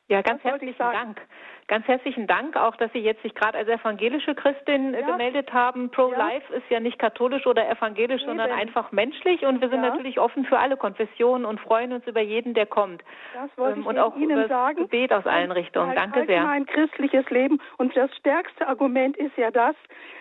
[0.09, 1.21] Ja, ganz herzlichen Dank.
[1.67, 5.05] Ganz herzlichen Dank auch, dass Sie jetzt sich gerade als evangelische Christin äh, ja.
[5.05, 5.91] gemeldet haben.
[5.91, 6.57] Pro-Life ja.
[6.59, 8.29] ist ja nicht katholisch oder evangelisch, Eben.
[8.29, 9.89] sondern einfach menschlich und wir sind ja.
[9.89, 13.03] natürlich offen für alle Konfessionen und freuen uns über jeden, der kommt.
[13.33, 14.77] Das wollte ähm, ich und auch Ihnen sagen.
[14.77, 15.93] Gebet aus allen Richtungen.
[15.93, 16.43] Danke sehr.
[16.43, 19.75] Mein christliches Leben und das stärkste Argument ist ja das,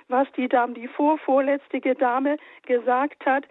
[0.08, 3.44] was die Dame, die vorvorletzte Dame gesagt hat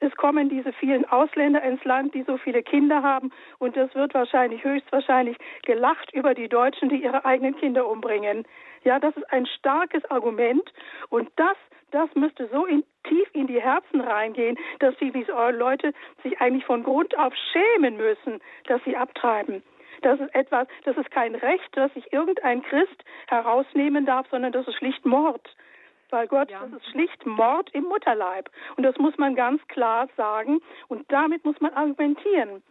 [0.00, 4.14] es kommen diese vielen Ausländer ins Land, die so viele Kinder haben, und es wird
[4.14, 8.44] wahrscheinlich, höchstwahrscheinlich gelacht über die Deutschen, die ihre eigenen Kinder umbringen.
[8.82, 10.72] Ja, das ist ein starkes Argument,
[11.10, 11.56] und das,
[11.90, 15.12] das müsste so in, tief in die Herzen reingehen, dass die
[15.52, 15.92] Leute
[16.22, 19.62] sich eigentlich von Grund auf schämen müssen, dass sie abtreiben.
[20.02, 24.66] Das ist etwas, das ist kein Recht, das sich irgendein Christ herausnehmen darf, sondern das
[24.66, 25.54] ist schlicht Mord
[26.12, 26.60] weil Gott, ja.
[26.60, 28.50] das ist schlicht Mord im Mutterleib.
[28.76, 30.60] Und das muss man ganz klar sagen.
[30.88, 32.62] Und damit muss man argumentieren.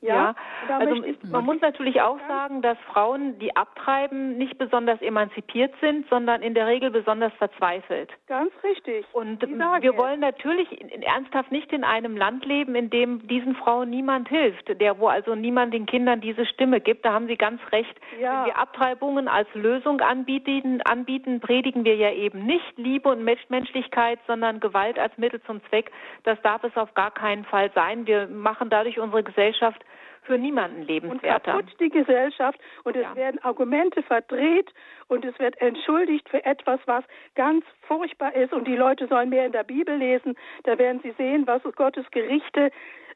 [0.00, 0.34] Ja,
[0.68, 6.08] ja also man muss natürlich auch sagen, dass Frauen, die abtreiben, nicht besonders emanzipiert sind,
[6.08, 8.10] sondern in der Regel besonders verzweifelt.
[8.26, 9.06] Ganz richtig.
[9.12, 10.68] Und wir wollen natürlich
[11.04, 15.34] ernsthaft nicht in einem Land leben, in dem diesen Frauen niemand hilft, der wo also
[15.34, 17.04] niemand den Kindern diese Stimme gibt.
[17.04, 17.94] Da haben Sie ganz recht.
[18.20, 18.40] Ja.
[18.40, 24.20] Wenn wir Abtreibungen als Lösung anbieten, anbieten, predigen wir ja eben nicht Liebe und Menschlichkeit,
[24.28, 25.90] sondern Gewalt als Mittel zum Zweck.
[26.22, 28.06] Das darf es auf gar keinen Fall sein.
[28.06, 29.84] Wir machen dadurch unsere Gesellschaft
[30.28, 31.56] für niemanden lebenswerter.
[31.56, 33.16] Und kaputt die Gesellschaft und es ja.
[33.16, 34.72] werden Argumente verdreht
[35.08, 37.02] und es wird entschuldigt für etwas, was
[37.34, 40.36] ganz furchtbar ist und die Leute sollen mehr in der Bibel lesen.
[40.64, 42.70] Da werden sie sehen, was Gottes Gerichte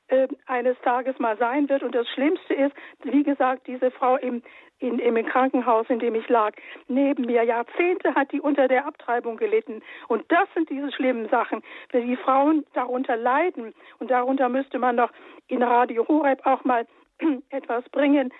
[0.09, 1.83] äh, eines Tages mal sein wird.
[1.83, 4.43] Und das Schlimmste ist, wie gesagt, diese Frau im,
[4.79, 6.53] in, im Krankenhaus, in dem ich lag,
[6.89, 9.81] neben mir, Jahrzehnte hat die unter der Abtreibung gelitten.
[10.09, 13.75] Und das sind diese schlimmen Sachen, wenn die Frauen darunter leiden.
[14.01, 15.11] Und darunter müsste man doch
[15.49, 16.87] in Radio Horeb auch mal
[17.51, 18.33] etwas bringen.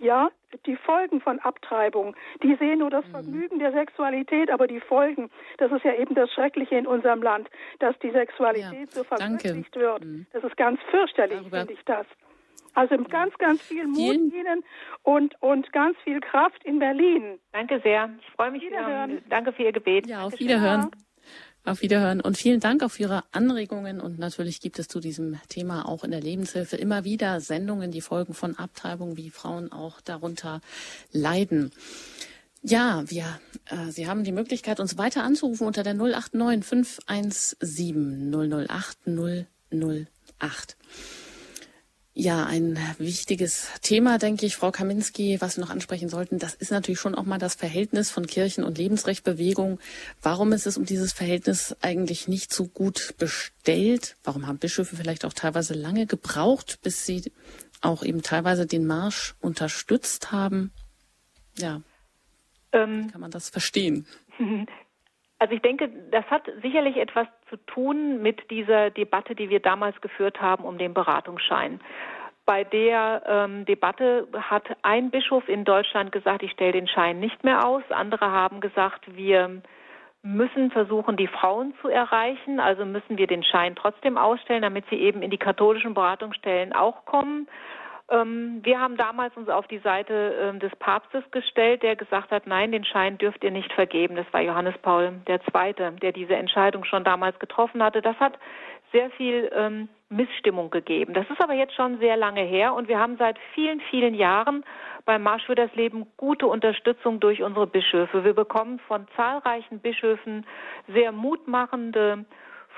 [0.00, 0.30] Ja,
[0.64, 3.10] die Folgen von Abtreibung, die sehen nur das mhm.
[3.10, 7.48] Vergnügen der Sexualität, aber die Folgen, das ist ja eben das Schreckliche in unserem Land,
[7.80, 10.04] dass die Sexualität ja, so verwirklicht wird.
[10.04, 10.26] Mhm.
[10.32, 12.06] Das ist ganz fürchterlich, finde ich das.
[12.74, 14.64] Also ganz, ganz viel Mut Vielen Ihnen
[15.02, 17.40] und, und ganz viel Kraft in Berlin.
[17.50, 18.10] Danke sehr.
[18.20, 18.62] Ich freue mich.
[18.62, 19.08] Wieder.
[19.28, 20.06] Danke für Ihr Gebet.
[20.06, 20.90] Ja, auf Wiederhören.
[21.68, 24.00] Auf Wiederhören und vielen Dank für Ihre Anregungen.
[24.00, 28.00] Und natürlich gibt es zu diesem Thema auch in der Lebenshilfe immer wieder Sendungen, die
[28.00, 30.62] Folgen von Abtreibung, wie Frauen auch darunter
[31.12, 31.70] leiden.
[32.62, 38.98] Ja, wir, äh, Sie haben die Möglichkeit, uns weiter anzurufen unter der 089 517 008
[39.06, 40.76] 008.
[42.20, 46.72] Ja, ein wichtiges Thema, denke ich, Frau Kaminski, was wir noch ansprechen sollten, das ist
[46.72, 49.78] natürlich schon auch mal das Verhältnis von Kirchen- und Lebensrechtbewegung.
[50.20, 54.16] Warum ist es um dieses Verhältnis eigentlich nicht so gut bestellt?
[54.24, 57.30] Warum haben Bischöfe vielleicht auch teilweise lange gebraucht, bis sie
[57.82, 60.72] auch eben teilweise den Marsch unterstützt haben?
[61.56, 61.82] Ja,
[62.72, 64.08] ähm, kann man das verstehen?
[65.38, 70.00] Also ich denke, das hat sicherlich etwas zu tun mit dieser Debatte, die wir damals
[70.00, 71.80] geführt haben um den Beratungsschein.
[72.44, 77.44] Bei der ähm, Debatte hat ein Bischof in Deutschland gesagt, ich stelle den Schein nicht
[77.44, 77.82] mehr aus.
[77.90, 79.62] Andere haben gesagt, wir
[80.22, 82.58] müssen versuchen, die Frauen zu erreichen.
[82.58, 87.04] Also müssen wir den Schein trotzdem ausstellen, damit sie eben in die katholischen Beratungsstellen auch
[87.04, 87.48] kommen.
[88.10, 92.46] Ähm, wir haben damals uns auf die Seite ähm, des Papstes gestellt, der gesagt hat,
[92.46, 94.16] nein, den Schein dürft ihr nicht vergeben.
[94.16, 98.00] Das war Johannes Paul II., der diese Entscheidung schon damals getroffen hatte.
[98.00, 98.38] Das hat
[98.92, 101.12] sehr viel ähm, Missstimmung gegeben.
[101.12, 104.64] Das ist aber jetzt schon sehr lange her und wir haben seit vielen, vielen Jahren
[105.04, 108.24] beim Marsch für das Leben gute Unterstützung durch unsere Bischöfe.
[108.24, 110.46] Wir bekommen von zahlreichen Bischöfen
[110.86, 112.24] sehr mutmachende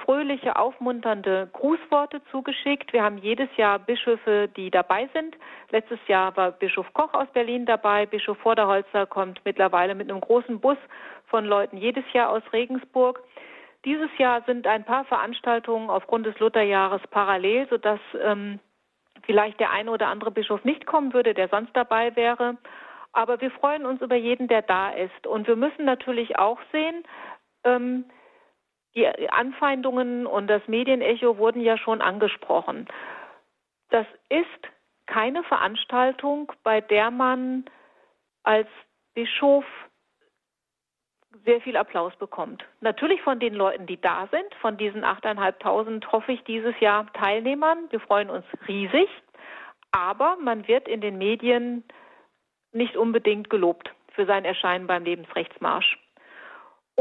[0.05, 2.93] fröhliche, aufmunternde Grußworte zugeschickt.
[2.93, 5.37] Wir haben jedes Jahr Bischöfe, die dabei sind.
[5.71, 8.07] Letztes Jahr war Bischof Koch aus Berlin dabei.
[8.07, 10.79] Bischof Vorderholzer kommt mittlerweile mit einem großen Bus
[11.27, 13.23] von Leuten jedes Jahr aus Regensburg.
[13.85, 18.59] Dieses Jahr sind ein paar Veranstaltungen aufgrund des Lutherjahres parallel, sodass ähm,
[19.23, 22.57] vielleicht der eine oder andere Bischof nicht kommen würde, der sonst dabei wäre.
[23.13, 25.27] Aber wir freuen uns über jeden, der da ist.
[25.27, 27.05] Und wir müssen natürlich auch sehen,
[27.65, 28.05] ähm,
[28.95, 32.89] die Anfeindungen und das Medienecho wurden ja schon angesprochen.
[33.91, 34.47] Das ist
[35.07, 37.65] keine Veranstaltung, bei der man
[38.43, 38.69] als
[39.15, 39.65] Bischof
[41.45, 42.65] sehr viel Applaus bekommt.
[42.81, 47.87] Natürlich von den Leuten, die da sind, von diesen 8.500 hoffe ich dieses Jahr Teilnehmern.
[47.91, 49.09] Wir freuen uns riesig.
[49.93, 51.85] Aber man wird in den Medien
[52.73, 55.99] nicht unbedingt gelobt für sein Erscheinen beim Lebensrechtsmarsch.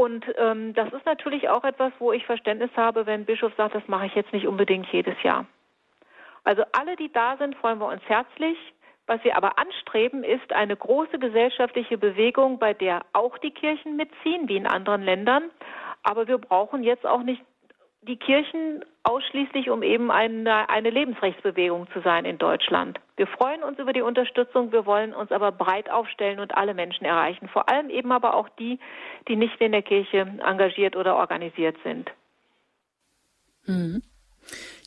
[0.00, 3.86] Und ähm, das ist natürlich auch etwas, wo ich Verständnis habe, wenn Bischof sagt, das
[3.86, 5.44] mache ich jetzt nicht unbedingt jedes Jahr.
[6.42, 8.56] Also alle, die da sind, freuen wir uns herzlich.
[9.06, 14.48] Was wir aber anstreben, ist eine große gesellschaftliche Bewegung, bei der auch die Kirchen mitziehen,
[14.48, 15.50] wie in anderen Ländern.
[16.02, 17.42] Aber wir brauchen jetzt auch nicht
[18.02, 22.98] die Kirchen ausschließlich, um eben eine, eine Lebensrechtsbewegung zu sein in Deutschland.
[23.16, 27.04] Wir freuen uns über die Unterstützung, wir wollen uns aber breit aufstellen und alle Menschen
[27.04, 28.78] erreichen, vor allem eben aber auch die,
[29.28, 32.10] die nicht in der Kirche engagiert oder organisiert sind.
[33.66, 34.02] Mhm.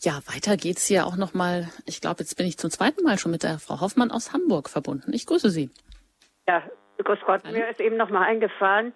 [0.01, 1.69] Ja, weiter geht's hier auch nochmal.
[1.85, 4.69] Ich glaube, jetzt bin ich zum zweiten Mal schon mit der Frau Hoffmann aus Hamburg
[4.69, 5.13] verbunden.
[5.13, 5.69] Ich grüße Sie.
[6.47, 6.63] Ja,
[6.97, 7.41] grüß Gott.
[7.45, 7.57] Hallo.
[7.57, 8.93] Mir ist eben nochmal eingefallen,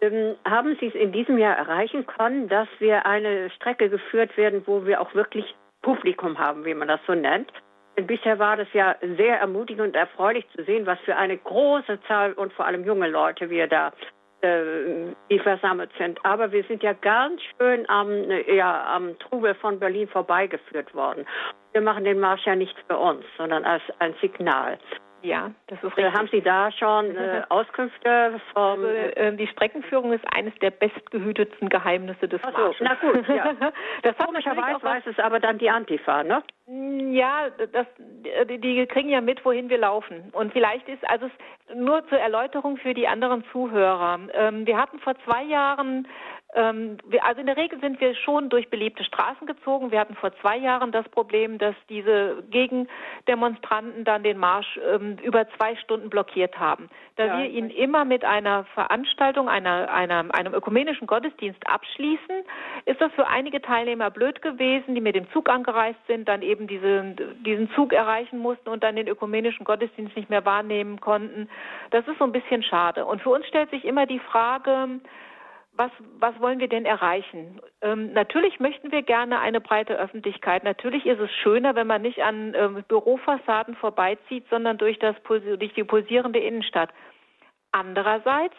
[0.00, 4.62] ähm, haben Sie es in diesem Jahr erreichen können, dass wir eine Strecke geführt werden,
[4.66, 7.52] wo wir auch wirklich Publikum haben, wie man das so nennt?
[7.96, 12.00] Denn bisher war das ja sehr ermutigend und erfreulich zu sehen, was für eine große
[12.06, 13.92] Zahl und vor allem junge Leute wir da
[14.40, 16.24] äh, die versammelt sind.
[16.24, 21.26] Aber wir sind ja ganz schön am, ja, am Trubel von Berlin vorbeigeführt worden.
[21.72, 24.78] Wir machen den Marsch ja nicht für uns, sondern als ein Signal.
[25.22, 26.18] Ja, das ist äh, richtig.
[26.18, 28.84] Haben Sie da schon äh, Auskünfte vom...
[28.84, 33.54] Also, äh, die Streckenführung ist eines der bestgehütetsten Geheimnisse des Ach so, Na gut, ja.
[34.02, 36.42] das Komischerweise weiß es aber dann die Antifa, ne?
[36.66, 37.86] Mm, ja, das,
[38.48, 40.30] die kriegen ja mit, wohin wir laufen.
[40.32, 41.28] Und vielleicht ist, also
[41.74, 44.20] nur zur Erläuterung für die anderen Zuhörer.
[44.32, 46.06] Ähm, wir hatten vor zwei Jahren ähm,
[46.54, 49.90] also in der Regel sind wir schon durch belebte Straßen gezogen.
[49.90, 55.46] Wir hatten vor zwei Jahren das Problem, dass diese Gegendemonstranten dann den Marsch ähm, über
[55.56, 56.88] zwei Stunden blockiert haben.
[57.16, 62.44] Da ja, wir ihn immer mit einer Veranstaltung, einer, einer, einem ökumenischen Gottesdienst abschließen,
[62.86, 66.66] ist das für einige Teilnehmer blöd gewesen, die mit dem Zug angereist sind, dann eben
[66.66, 71.48] diese, diesen Zug erreichen mussten und dann den ökumenischen Gottesdienst nicht mehr wahrnehmen konnten.
[71.90, 73.04] Das ist so ein bisschen schade.
[73.04, 75.00] Und für uns stellt sich immer die Frage,
[75.78, 77.60] was, was wollen wir denn erreichen?
[77.80, 80.64] Ähm, natürlich möchten wir gerne eine breite Öffentlichkeit.
[80.64, 85.72] Natürlich ist es schöner, wenn man nicht an ähm, Bürofassaden vorbeizieht, sondern durch, das, durch
[85.74, 86.90] die pulsierende Innenstadt.
[87.70, 88.56] Andererseits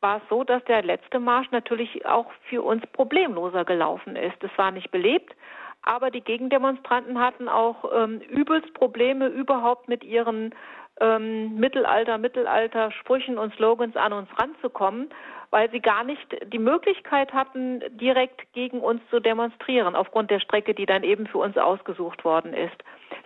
[0.00, 4.42] war es so, dass der letzte Marsch natürlich auch für uns problemloser gelaufen ist.
[4.42, 5.36] Es war nicht belebt,
[5.82, 10.54] aber die Gegendemonstranten hatten auch ähm, übelst Probleme überhaupt mit ihren
[11.00, 15.10] ähm, Mittelalter, Mittelalter Sprüchen und Slogans an uns ranzukommen
[15.52, 20.74] weil sie gar nicht die Möglichkeit hatten, direkt gegen uns zu demonstrieren, aufgrund der Strecke,
[20.74, 22.74] die dann eben für uns ausgesucht worden ist.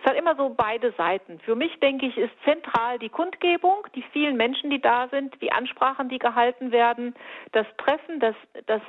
[0.01, 1.39] Es hat immer so beide Seiten.
[1.39, 5.53] Für mich, denke ich, ist zentral die Kundgebung, die vielen Menschen, die da sind, die
[5.53, 7.15] Ansprachen, die gehalten werden,
[7.53, 8.35] das Treffen, das,
[8.65, 8.81] das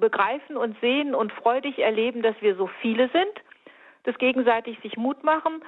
[0.00, 3.40] Begreifen und Sehen und freudig erleben, dass wir so viele sind,
[4.02, 5.62] das gegenseitig sich Mut machen.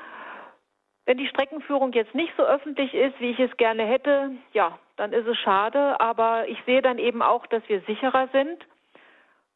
[1.07, 5.13] Wenn die Streckenführung jetzt nicht so öffentlich ist, wie ich es gerne hätte, ja, dann
[5.13, 5.99] ist es schade.
[6.01, 8.65] Aber ich sehe dann eben auch, dass wir sicherer sind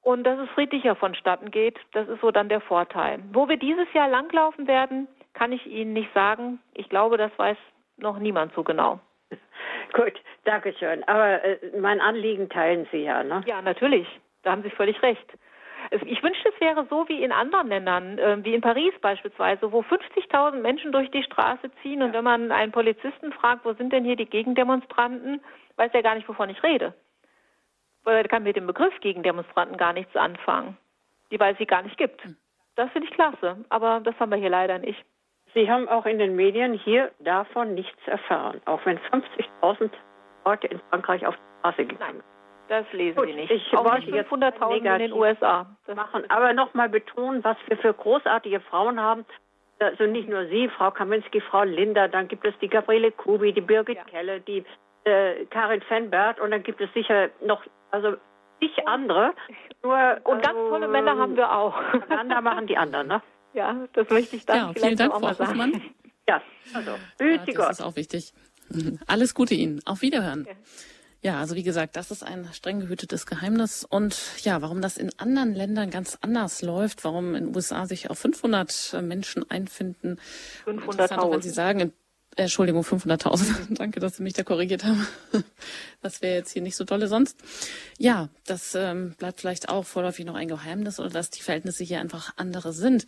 [0.02, 1.78] und dass es friedlicher vonstatten geht.
[1.92, 3.20] Das ist so dann der Vorteil.
[3.32, 6.58] Wo wir dieses Jahr langlaufen werden, kann ich Ihnen nicht sagen.
[6.74, 7.56] Ich glaube, das weiß
[7.96, 8.98] noch niemand so genau.
[9.92, 10.14] Gut,
[10.44, 11.04] danke schön.
[11.04, 13.42] Aber äh, mein Anliegen teilen Sie ja, ne?
[13.46, 14.06] Ja, natürlich.
[14.42, 15.26] Da haben Sie völlig recht.
[15.90, 19.80] Ich wünschte, es wäre so wie in anderen Ländern, äh, wie in Paris beispielsweise, wo
[19.82, 24.04] 50.000 Menschen durch die Straße ziehen und wenn man einen Polizisten fragt, wo sind denn
[24.04, 25.40] hier die Gegendemonstranten,
[25.76, 26.94] weiß er gar nicht, wovon ich rede.
[28.04, 30.76] Weil er kann mit dem Begriff Gegendemonstranten gar nichts anfangen,
[31.30, 32.20] die weil es sie gar nicht gibt.
[32.74, 35.04] Das finde ich klasse, aber das haben wir hier leider nicht.
[35.54, 39.90] Sie haben auch in den Medien hier davon nichts erfahren, auch wenn 50.000
[40.44, 42.35] Leute in Frankreich auf die Straße gegangen sind.
[42.68, 43.50] Das lesen Gut, Sie nicht.
[43.50, 47.76] Ich auch wollte jetzt 500.000 in den USA das machen, aber nochmal betonen, was wir
[47.76, 49.24] für großartige Frauen haben.
[49.78, 53.60] Also nicht nur Sie, Frau Kaminski, Frau Linda, dann gibt es die Gabriele Kubi, die
[53.60, 54.04] Birgit ja.
[54.04, 54.64] Kelle, die
[55.04, 58.16] äh, Karin Fenbert und dann gibt es sicher noch, also
[58.58, 59.32] zig andere.
[59.82, 61.74] Nur, und ganz also, tolle Männer haben wir auch.
[61.90, 63.22] Propaganda machen die anderen, ne?
[63.52, 65.80] Ja, das möchte ich dann ja, vielen Dank, Frau Hoffmann.
[66.28, 66.42] Ja,
[66.74, 68.34] also, ja, das ist auch wichtig.
[69.06, 69.80] Alles Gute Ihnen.
[69.86, 70.42] Auf Wiederhören.
[70.42, 70.56] Okay.
[71.26, 73.84] Ja, also wie gesagt, das ist ein streng gehütetes Geheimnis.
[73.84, 78.08] Und ja, warum das in anderen Ländern ganz anders läuft, warum in den USA sich
[78.10, 80.20] auch 500 Menschen einfinden.
[80.66, 81.32] 500.000.
[81.32, 83.54] Wenn Sie sagen, äh, Entschuldigung, 500.000.
[83.74, 85.04] Danke, dass Sie mich da korrigiert haben.
[86.00, 87.36] Das wäre jetzt hier nicht so tolle sonst.
[87.98, 91.98] Ja, das ähm, bleibt vielleicht auch vorläufig noch ein Geheimnis oder dass die Verhältnisse hier
[91.98, 93.06] einfach andere sind.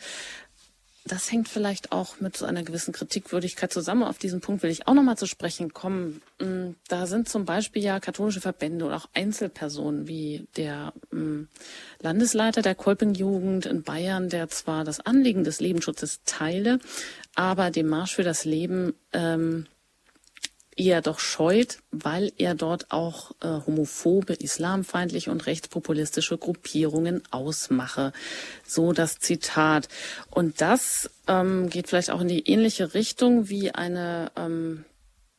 [1.05, 4.03] Das hängt vielleicht auch mit so einer gewissen Kritikwürdigkeit zusammen.
[4.03, 6.20] Auf diesen Punkt will ich auch nochmal zu sprechen kommen.
[6.39, 11.45] Mm, da sind zum Beispiel ja katholische Verbände oder auch Einzelpersonen wie der mm,
[12.01, 16.79] Landesleiter der Kolpingjugend in Bayern, der zwar das Anliegen des Lebensschutzes teile,
[17.35, 19.66] aber dem Marsch für das Leben ähm,
[20.79, 28.13] eher doch scheut, weil er dort auch äh, homophobe, islamfeindliche und rechtspopulistische Gruppierungen ausmache.
[28.67, 29.89] So das Zitat.
[30.31, 34.85] Und das ähm, geht vielleicht auch in die ähnliche Richtung, wie eine ähm,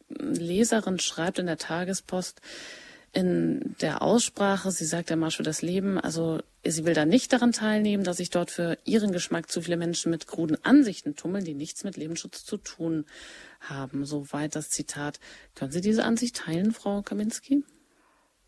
[0.09, 2.41] Leserin schreibt in der Tagespost,
[3.13, 7.33] in der Aussprache, sie sagt, der Marsch für das Leben, also sie will da nicht
[7.33, 11.45] daran teilnehmen, dass sich dort für ihren Geschmack zu viele Menschen mit kruden Ansichten tummeln,
[11.45, 13.05] die nichts mit Lebensschutz zu tun
[13.61, 14.05] haben.
[14.05, 15.19] Soweit das Zitat.
[15.55, 17.63] Können Sie diese Ansicht teilen, Frau Kaminski?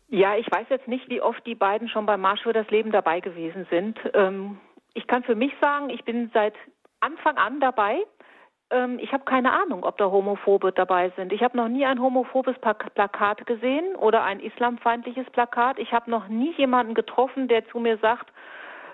[0.08, 2.92] Ja, ich weiß jetzt nicht, wie oft die beiden schon beim Marsch für das Leben
[2.92, 3.98] dabei gewesen sind.
[4.12, 4.60] Ähm,
[4.94, 6.54] ich kann für mich sagen, ich bin seit
[7.00, 7.96] Anfang an dabei.
[8.72, 11.32] Ähm, ich habe keine Ahnung, ob da Homophobe dabei sind.
[11.32, 15.78] Ich habe noch nie ein homophobes Plakat gesehen oder ein islamfeindliches Plakat.
[15.78, 18.32] Ich habe noch nie jemanden getroffen, der zu mir sagt,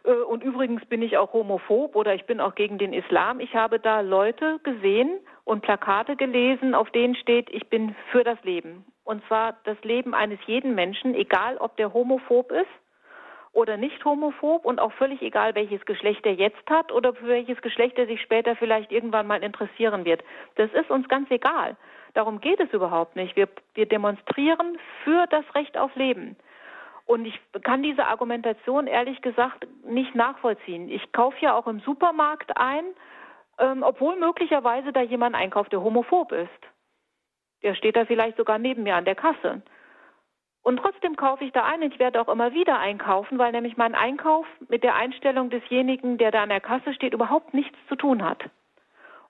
[0.05, 3.41] äh, und übrigens bin ich auch homophob oder ich bin auch gegen den Islam.
[3.41, 8.43] Ich habe da Leute gesehen und Plakate gelesen, auf denen steht, ich bin für das
[8.43, 8.85] Leben.
[9.05, 12.67] Und zwar das Leben eines jeden Menschen, egal ob der homophob ist
[13.59, 17.60] oder nicht homophob und auch völlig egal, welches Geschlecht er jetzt hat oder für welches
[17.60, 20.22] Geschlecht er sich später vielleicht irgendwann mal interessieren wird.
[20.55, 21.76] Das ist uns ganz egal.
[22.14, 23.35] Darum geht es überhaupt nicht.
[23.35, 26.36] Wir, wir demonstrieren für das Recht auf Leben.
[27.06, 30.89] Und ich kann diese Argumentation ehrlich gesagt nicht nachvollziehen.
[30.89, 32.85] Ich kaufe ja auch im Supermarkt ein,
[33.59, 36.62] ähm, obwohl möglicherweise da jemand einkauft, der homophob ist.
[37.64, 39.62] Der steht da vielleicht sogar neben mir an der Kasse.
[40.69, 43.78] Und trotzdem kaufe ich da ein und ich werde auch immer wieder einkaufen, weil nämlich
[43.78, 47.97] mein Einkauf mit der Einstellung desjenigen, der da an der Kasse steht, überhaupt nichts zu
[47.97, 48.45] tun hat.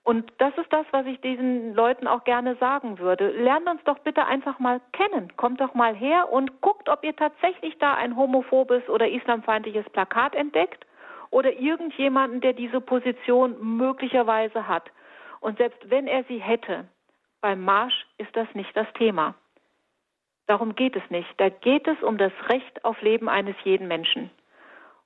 [0.03, 3.29] Und das ist das, was ich diesen Leuten auch gerne sagen würde.
[3.29, 5.33] Lernt uns doch bitte einfach mal kennen.
[5.37, 10.35] Kommt doch mal her und guckt, ob ihr tatsächlich da ein homophobes oder islamfeindliches Plakat
[10.35, 10.85] entdeckt
[11.31, 14.91] oder irgendjemanden, der diese Position möglicherweise hat.
[15.39, 16.89] Und selbst wenn er sie hätte,
[17.39, 19.35] beim Marsch ist das nicht das Thema.
[20.49, 21.29] Darum geht es nicht.
[21.37, 24.31] Da geht es um das Recht auf Leben eines jeden Menschen.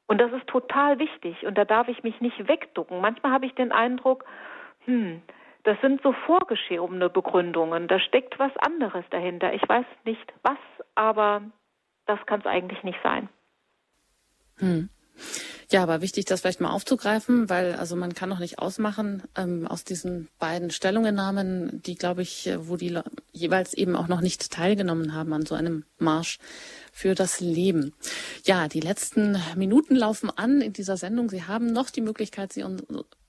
[0.08, 3.02] Und das ist total wichtig und da darf ich mich nicht wegducken.
[3.02, 4.24] Manchmal habe ich den Eindruck,
[4.86, 5.22] hm,
[5.64, 9.54] das sind so vorgeschobene Begründungen, da steckt was anderes dahinter.
[9.54, 10.58] Ich weiß nicht was,
[10.96, 11.42] aber
[12.06, 13.28] das kann es eigentlich nicht sein.
[14.60, 14.90] Hm.
[15.72, 19.68] Ja, aber wichtig, das vielleicht mal aufzugreifen, weil also man kann noch nicht ausmachen ähm,
[19.68, 23.00] aus diesen beiden Stellungnahmen, die glaube ich, äh, wo die
[23.32, 26.38] jeweils eben auch noch nicht teilgenommen haben an so einem Marsch
[26.92, 27.94] für das Leben.
[28.46, 31.30] Ja, die letzten Minuten laufen an in dieser Sendung.
[31.30, 32.64] Sie haben noch die Möglichkeit, Sie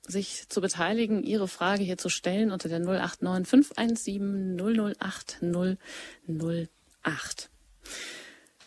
[0.06, 5.38] sich zu beteiligen, Ihre Frage hier zu stellen unter der 089 517 008
[6.26, 7.50] 008.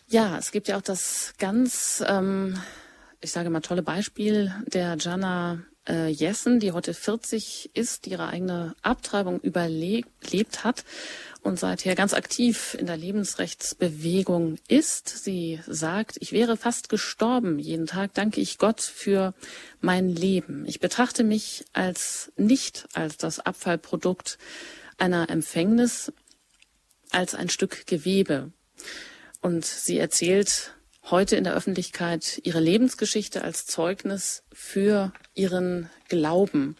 [0.08, 2.58] Ja, es gibt ja auch das ganz ähm,
[3.20, 8.28] ich sage mal, tolle Beispiel der Jana äh, Jessen, die heute 40 ist, die ihre
[8.28, 10.84] eigene Abtreibung überlebt hat
[11.42, 15.08] und seither ganz aktiv in der Lebensrechtsbewegung ist.
[15.08, 17.58] Sie sagt, ich wäre fast gestorben.
[17.58, 19.34] Jeden Tag danke ich Gott für
[19.80, 20.64] mein Leben.
[20.66, 24.38] Ich betrachte mich als nicht als das Abfallprodukt
[24.98, 26.12] einer Empfängnis,
[27.10, 28.52] als ein Stück Gewebe.
[29.40, 30.74] Und sie erzählt
[31.10, 36.76] heute in der Öffentlichkeit ihre Lebensgeschichte als Zeugnis für ihren Glauben.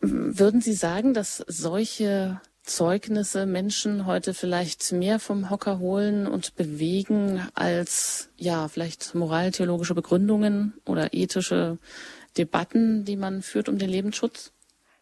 [0.00, 7.48] Würden Sie sagen, dass solche Zeugnisse Menschen heute vielleicht mehr vom Hocker holen und bewegen
[7.54, 11.78] als ja vielleicht moraltheologische Begründungen oder ethische
[12.36, 14.52] Debatten, die man führt um den Lebensschutz?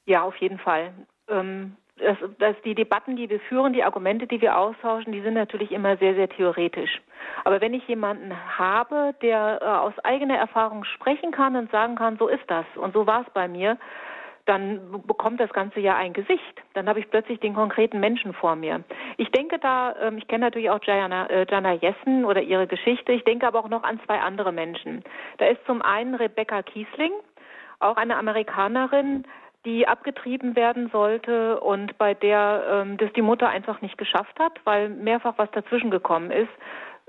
[0.06, 0.94] Ja, auf jeden Fall.
[1.28, 5.34] Ähm, dass, dass die Debatten, die wir führen, die Argumente, die wir austauschen, die sind
[5.34, 7.00] natürlich immer sehr, sehr theoretisch.
[7.44, 12.18] Aber wenn ich jemanden habe, der äh, aus eigener Erfahrung sprechen kann und sagen kann,
[12.18, 13.78] so ist das und so war es bei mir,
[14.46, 16.62] dann bekommt das Ganze ja ein Gesicht.
[16.74, 18.84] Dann habe ich plötzlich den konkreten Menschen vor mir.
[19.16, 23.12] Ich denke da, ähm, ich kenne natürlich auch Jana, äh, Jana Jessen oder ihre Geschichte,
[23.12, 25.02] ich denke aber auch noch an zwei andere Menschen.
[25.38, 27.12] Da ist zum einen Rebecca Kiesling,
[27.80, 29.24] auch eine Amerikanerin,
[29.66, 34.52] die abgetrieben werden sollte und bei der ähm, das die Mutter einfach nicht geschafft hat,
[34.64, 36.48] weil mehrfach was dazwischen gekommen ist.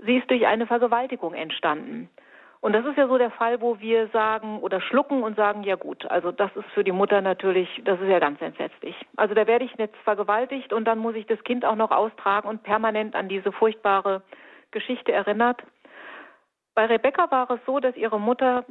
[0.06, 2.10] Sie ist durch eine Vergewaltigung entstanden.
[2.60, 5.76] Und das ist ja so der Fall, wo wir sagen oder schlucken und sagen, ja
[5.76, 8.96] gut, also das ist für die Mutter natürlich, das ist ja ganz entsetzlich.
[9.16, 12.48] Also da werde ich jetzt vergewaltigt und dann muss ich das Kind auch noch austragen
[12.48, 14.24] und permanent an diese furchtbare
[14.72, 15.62] Geschichte erinnert.
[16.74, 18.66] Bei Rebecca war es so, dass ihre Mutter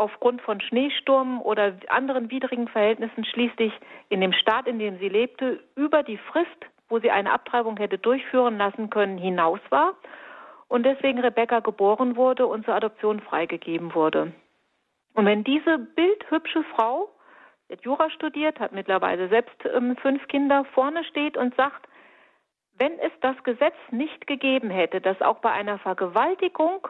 [0.00, 3.72] aufgrund von Schneesturm oder anderen widrigen Verhältnissen schließlich
[4.08, 7.98] in dem Staat, in dem sie lebte, über die Frist, wo sie eine Abtreibung hätte
[7.98, 9.94] durchführen lassen können, hinaus war
[10.68, 14.32] und deswegen Rebecca geboren wurde und zur Adoption freigegeben wurde.
[15.14, 17.10] Und wenn diese bildhübsche Frau,
[17.68, 21.88] die hat Jura studiert, hat mittlerweile selbst ähm, fünf Kinder, vorne steht und sagt,
[22.78, 26.88] wenn es das Gesetz nicht gegeben hätte, dass auch bei einer Vergewaltigung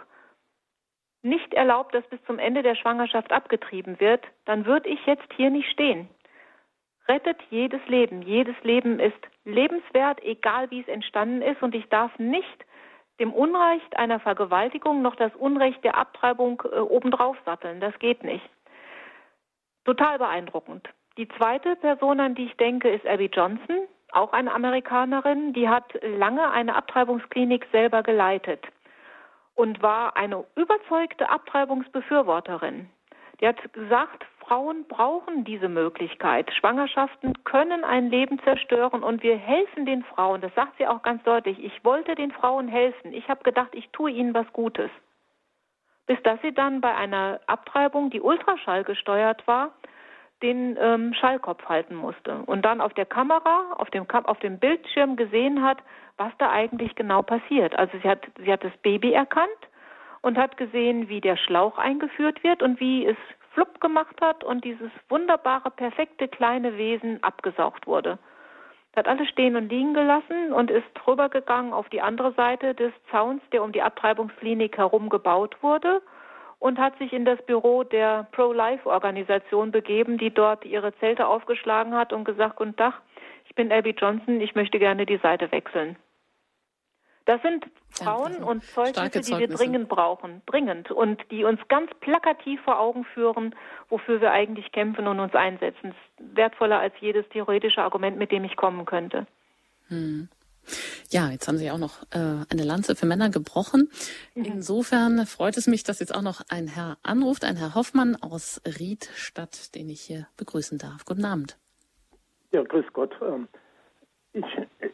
[1.23, 5.51] nicht erlaubt, dass bis zum Ende der Schwangerschaft abgetrieben wird, dann würde ich jetzt hier
[5.51, 6.09] nicht stehen.
[7.09, 8.23] Rettet jedes Leben.
[8.23, 11.63] Jedes Leben ist lebenswert, egal wie es entstanden ist.
[11.63, 12.65] Und ich darf nicht
[13.19, 17.81] dem Unrecht einer Vergewaltigung noch das Unrecht der Abtreibung äh, obendrauf satteln.
[17.81, 18.49] Das geht nicht.
[19.85, 20.89] Total beeindruckend.
[21.17, 25.53] Die zweite Person, an die ich denke, ist Abby Johnson, auch eine Amerikanerin.
[25.53, 28.65] Die hat lange eine Abtreibungsklinik selber geleitet
[29.61, 32.89] und war eine überzeugte Abtreibungsbefürworterin.
[33.41, 36.51] Die hat gesagt, Frauen brauchen diese Möglichkeit.
[36.55, 40.41] Schwangerschaften können ein Leben zerstören und wir helfen den Frauen.
[40.41, 41.63] Das sagt sie auch ganz deutlich.
[41.63, 43.13] Ich wollte den Frauen helfen.
[43.13, 44.91] Ich habe gedacht, ich tue ihnen was Gutes.
[46.07, 49.73] Bis dass sie dann bei einer Abtreibung, die Ultraschall gesteuert war,
[50.43, 55.17] den ähm, Schallkopf halten musste und dann auf der Kamera, auf dem, auf dem Bildschirm
[55.17, 55.79] gesehen hat,
[56.17, 57.79] was da eigentlich genau passiert.
[57.79, 59.51] Also sie hat, sie hat das Baby erkannt
[60.23, 63.17] und hat gesehen, wie der Schlauch eingeführt wird und wie es
[63.53, 68.19] flupp gemacht hat und dieses wunderbare, perfekte kleine Wesen abgesaugt wurde.
[68.97, 73.43] Hat alles stehen und liegen gelassen und ist rübergegangen auf die andere Seite des Zauns,
[73.53, 76.03] der um die Abtreibungsklinik herum gebaut wurde
[76.61, 82.13] und hat sich in das Büro der Pro-Life-Organisation begeben, die dort ihre Zelte aufgeschlagen hat
[82.13, 83.01] und gesagt, Guten Tag,
[83.47, 85.97] ich bin Abby Johnson, ich möchte gerne die Seite wechseln.
[87.25, 91.91] Das sind Frauen ja, und Zeugnisse, die wir dringend brauchen, dringend und die uns ganz
[92.01, 93.55] plakativ vor Augen führen,
[93.89, 95.95] wofür wir eigentlich kämpfen und uns einsetzen.
[96.17, 99.27] Das ist wertvoller als jedes theoretische Argument, mit dem ich kommen könnte.
[99.89, 100.29] Hm.
[101.11, 103.91] Ja, jetzt haben Sie auch noch äh, eine Lanze für Männer gebrochen.
[104.35, 104.45] Mhm.
[104.45, 108.61] Insofern freut es mich, dass jetzt auch noch ein Herr anruft, ein Herr Hoffmann aus
[108.65, 111.05] Riedstadt, den ich hier begrüßen darf.
[111.05, 111.59] Guten Abend.
[112.53, 113.15] Ja, grüß Gott.
[113.23, 113.49] Ähm,
[114.33, 114.45] ich,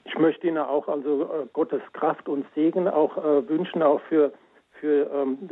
[0.05, 4.33] ich möchte Ihnen auch also äh, Gottes Kraft und Segen auch äh, wünschen, auch für,
[4.81, 5.49] für ähm,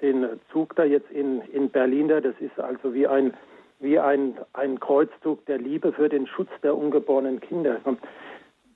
[0.00, 2.08] den Zug da jetzt in, in Berlin.
[2.08, 2.20] Da.
[2.20, 3.32] Das ist also wie ein,
[3.78, 7.80] wie ein, ein Kreuzzug der Liebe für den Schutz der ungeborenen Kinder.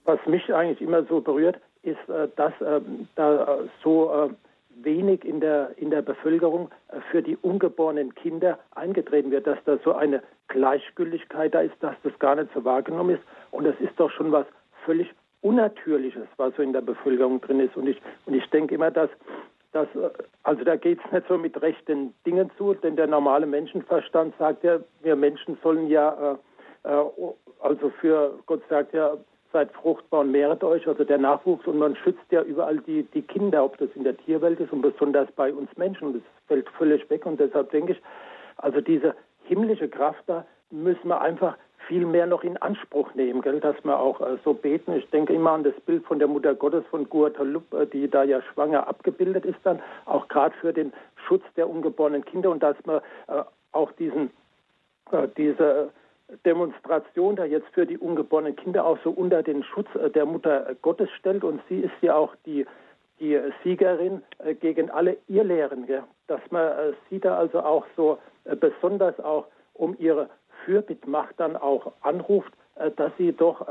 [0.07, 2.81] Was mich eigentlich immer so berührt, ist, äh, dass äh,
[3.16, 4.31] da äh, so
[4.83, 6.70] wenig in der, in der Bevölkerung
[7.11, 12.16] für die ungeborenen Kinder eingetreten wird, dass da so eine Gleichgültigkeit da ist, dass das
[12.19, 13.23] gar nicht so wahrgenommen ist.
[13.53, 14.47] Und das ist doch schon was
[14.85, 15.09] völlig
[15.41, 17.74] Unnatürliches, was so in der Bevölkerung drin ist.
[17.74, 19.09] Und ich, und ich denke immer, dass,
[19.73, 19.89] dass
[20.43, 24.62] also da geht es nicht so mit rechten Dingen zu, denn der normale Menschenverstand sagt
[24.62, 26.37] ja, wir Menschen sollen ja,
[26.85, 26.93] äh,
[27.61, 29.16] also für Gott sagt ja,
[29.52, 33.23] seid fruchtbar und mehret euch, also der Nachwuchs und man schützt ja überall die, die
[33.23, 36.14] Kinder, ob das in der Tierwelt ist und besonders bei uns Menschen.
[36.14, 38.02] Das fällt völlig weg und deshalb denke ich,
[38.59, 39.14] also diese
[39.44, 41.56] himmlische Kraft da müssen wir einfach
[41.86, 43.60] viel mehr noch in Anspruch nehmen, gell?
[43.60, 44.93] dass wir auch äh, so beten.
[44.94, 48.24] Ich denke immer an das Bild von der Mutter Gottes von Guadalupe, äh, die da
[48.24, 50.93] ja schwanger abgebildet ist dann, auch gerade für den
[51.27, 53.43] Schutz der ungeborenen Kinder und dass man äh,
[53.73, 54.31] auch diesen,
[55.12, 55.90] äh, diese
[56.44, 60.74] Demonstration da jetzt für die ungeborenen Kinder auch so unter den Schutz äh, der Mutter
[60.82, 61.44] Gottes stellt.
[61.44, 62.66] Und sie ist ja auch die,
[63.20, 65.86] die Siegerin äh, gegen alle Irrlehren,
[66.27, 68.19] dass man äh, sie da also auch so
[68.61, 70.31] besonders auch um ihre
[70.65, 72.53] Fürbittmacht dann auch anruft,
[72.94, 73.66] dass sie doch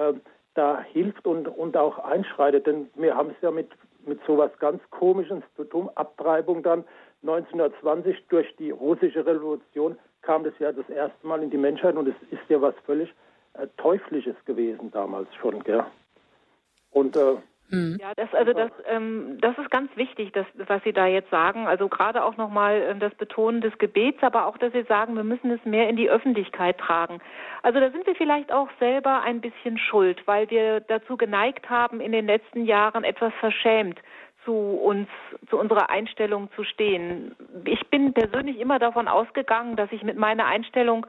[0.54, 2.68] da hilft und, und auch einschreitet.
[2.68, 3.70] Denn wir haben es ja mit
[4.06, 5.90] mit sowas ganz Komisches zu tun.
[5.96, 6.84] Abtreibung dann
[7.28, 12.08] 1920 durch die russische Revolution kam das ja das erste Mal in die Menschheit und
[12.08, 13.14] es ist ja was völlig
[13.54, 15.84] äh, Teuflisches gewesen damals schon, gell?
[16.92, 17.36] Und äh,
[17.70, 17.98] hm.
[18.00, 21.66] Ja, das, also das, ähm, das ist ganz wichtig, das, was Sie da jetzt sagen.
[21.68, 25.24] Also gerade auch nochmal äh, das Betonen des Gebets, aber auch, dass Sie sagen, wir
[25.24, 27.20] müssen es mehr in die Öffentlichkeit tragen.
[27.64, 32.02] Also da sind wir vielleicht auch selber ein bisschen schuld, weil wir dazu geneigt haben,
[32.02, 34.00] in den letzten Jahren etwas verschämt
[34.46, 35.08] zu uns,
[35.50, 37.36] zu unserer Einstellung zu stehen.
[37.66, 41.06] Ich bin persönlich immer davon ausgegangen, dass ich mit meiner Einstellung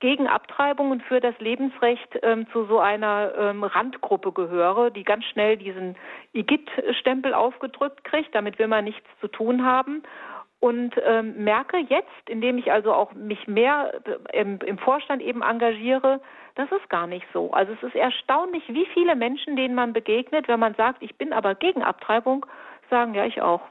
[0.00, 5.24] gegen Abtreibung und für das Lebensrecht ähm, zu so einer ähm, Randgruppe gehöre, die ganz
[5.24, 5.96] schnell diesen
[6.34, 8.34] IGIT-Stempel aufgedrückt kriegt.
[8.34, 10.02] Damit will man nichts zu tun haben.
[10.60, 13.92] Und ähm, merke jetzt, indem ich also auch mich mehr
[14.32, 16.20] äh, im, im Vorstand eben engagiere,
[16.56, 17.52] das ist gar nicht so.
[17.52, 21.32] Also es ist erstaunlich, wie viele Menschen, denen man begegnet, wenn man sagt, ich bin
[21.32, 22.44] aber gegen Abtreibung,
[22.90, 23.62] sagen, ja, ich auch.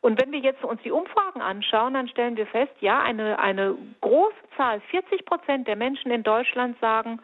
[0.00, 3.76] Und wenn wir jetzt uns die Umfragen anschauen, dann stellen wir fest, ja, eine, eine
[4.00, 7.20] große Zahl, 40 Prozent der Menschen in Deutschland sagen,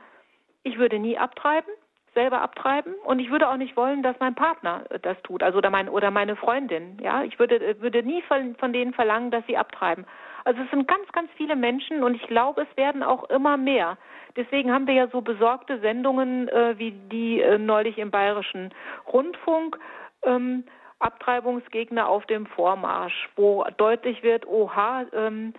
[0.63, 1.73] ich würde nie abtreiben,
[2.13, 5.71] selber abtreiben und ich würde auch nicht wollen, dass mein Partner das tut, also oder,
[5.71, 6.99] mein, oder meine Freundin.
[7.01, 10.07] Ja, ich würde, würde nie von, von denen verlangen, dass sie abtreiben.
[10.45, 13.99] Also es sind ganz, ganz viele Menschen und ich glaube, es werden auch immer mehr.
[14.37, 18.73] Deswegen haben wir ja so besorgte Sendungen äh, wie die äh, neulich im Bayerischen
[19.13, 19.79] Rundfunk.
[20.25, 20.65] Ähm,
[20.99, 25.53] Abtreibungsgegner auf dem Vormarsch, wo deutlich wird, oha, ähm,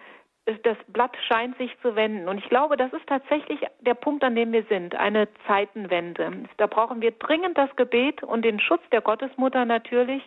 [0.64, 2.30] das Blatt scheint sich zu wenden.
[2.30, 6.46] Und ich glaube, das ist tatsächlich der Punkt, an dem wir sind, eine Zeitenwende.
[6.56, 10.24] Da brauchen wir dringend das Gebet und den Schutz der Gottesmutter natürlich,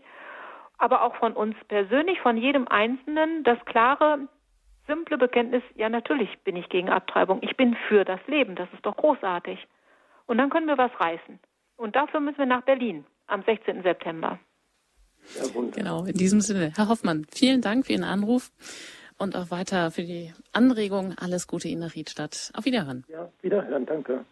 [0.76, 4.28] aber auch von uns persönlich, von jedem Einzelnen, das klare,
[4.86, 8.84] simple Bekenntnis, ja natürlich bin ich gegen Abtreibung, ich bin für das Leben, das ist
[8.84, 9.66] doch großartig.
[10.26, 11.38] Und dann können wir was reißen.
[11.76, 13.82] Und dafür müssen wir nach Berlin am 16.
[13.82, 14.38] September.
[15.36, 16.73] Ja, genau, in diesem Sinne.
[16.77, 18.51] Herr Hoffmann, vielen Dank für Ihren Anruf
[19.19, 21.15] und auch weiter für die Anregung.
[21.19, 22.51] Alles Gute Ihnen nach Riedstadt.
[22.55, 23.05] Auf Wiederhören.
[23.09, 24.24] Ja, Wiederhören, danke.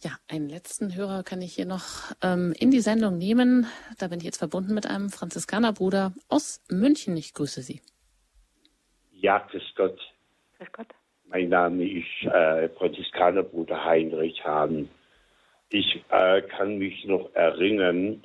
[0.00, 3.66] Ja, einen letzten Hörer kann ich hier noch ähm, in die Sendung nehmen.
[3.98, 7.16] Da bin ich jetzt verbunden mit einem Franziskanerbruder aus München.
[7.16, 7.80] Ich grüße Sie.
[9.10, 9.98] Ja, grüß Gott.
[10.58, 10.86] Grüß Gott.
[11.24, 14.88] Mein Name ist äh, Franziskanerbruder Heinrich Hahn.
[15.68, 18.24] Ich äh, kann mich noch erinnern,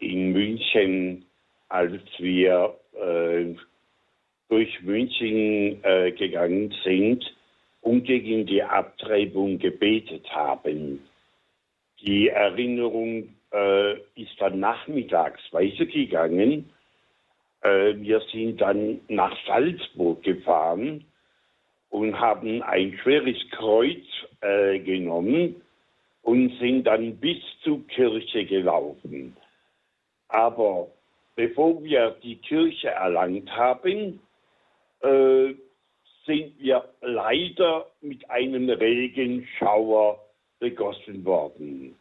[0.00, 1.26] in München,
[1.68, 3.54] als wir äh,
[4.48, 7.24] durch München äh, gegangen sind
[7.80, 11.00] und gegen die Abtreibung gebetet haben.
[12.00, 16.70] Die Erinnerung äh, ist dann nachmittags weitergegangen.
[17.62, 21.04] Äh, wir sind dann nach Salzburg gefahren
[21.90, 24.04] und haben ein schweres Kreuz
[24.40, 25.56] äh, genommen
[26.22, 29.36] und sind dann bis zur Kirche gelaufen.
[30.30, 30.88] Aber
[31.36, 34.20] bevor wir die Kirche erlangt haben,
[35.02, 35.54] äh,
[36.26, 40.20] sind wir leider mit einem Regenschauer
[40.58, 41.96] begossen worden.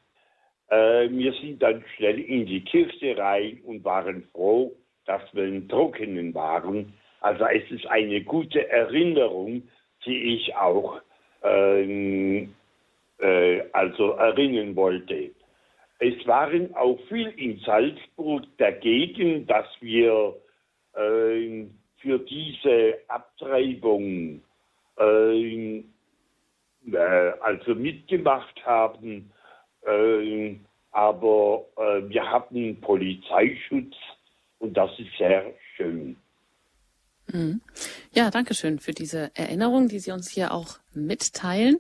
[0.69, 4.75] Äh, wir sind dann schnell in die Kirche rein und waren froh,
[5.05, 6.93] dass wir im Trockenen waren.
[7.21, 9.63] Also es ist eine gute Erinnerung,
[10.05, 11.01] die ich auch
[11.43, 12.53] ähm,
[13.19, 15.31] äh, also erinnern wollte.
[15.99, 20.35] Es waren auch viel in Salzburg dagegen, dass wir
[20.95, 21.65] äh,
[21.97, 24.41] für diese Abtreibung
[24.97, 25.83] äh,
[26.91, 29.31] äh, also mitgemacht haben.
[29.85, 30.55] Äh,
[30.91, 33.95] aber äh, wir hatten Polizeischutz
[34.59, 36.15] und das ist sehr schön.
[37.31, 37.61] Mhm.
[38.13, 41.77] Ja, danke schön für diese Erinnerung, die Sie uns hier auch mitteilen.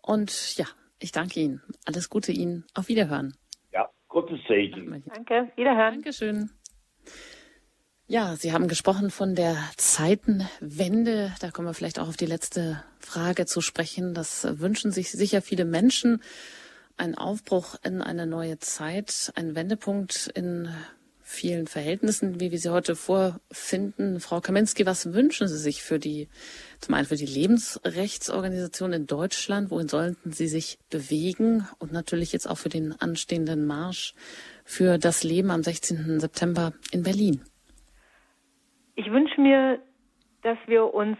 [0.00, 0.66] Und ja,
[1.02, 1.62] ich danke Ihnen.
[1.84, 2.64] Alles Gute Ihnen.
[2.74, 3.34] Auf Wiederhören.
[3.72, 5.02] Ja, Gottes Segen.
[5.06, 5.50] Danke.
[5.56, 5.94] Wiederhören.
[5.94, 6.50] Dankeschön.
[8.06, 11.32] Ja, Sie haben gesprochen von der Zeitenwende.
[11.40, 14.12] Da kommen wir vielleicht auch auf die letzte Frage zu sprechen.
[14.12, 16.22] Das wünschen sich sicher viele Menschen.
[16.96, 20.68] Ein Aufbruch in eine neue Zeit, ein Wendepunkt in
[21.32, 24.20] vielen Verhältnissen, wie wir sie heute vorfinden.
[24.20, 26.28] Frau Kaminski, was wünschen Sie sich für die,
[26.78, 29.70] zum einen für die Lebensrechtsorganisation in Deutschland?
[29.70, 31.66] Wohin sollten Sie sich bewegen?
[31.78, 34.14] Und natürlich jetzt auch für den anstehenden Marsch
[34.64, 36.20] für das Leben am 16.
[36.20, 37.42] September in Berlin.
[38.94, 39.80] Ich wünsche mir,
[40.42, 41.18] dass wir uns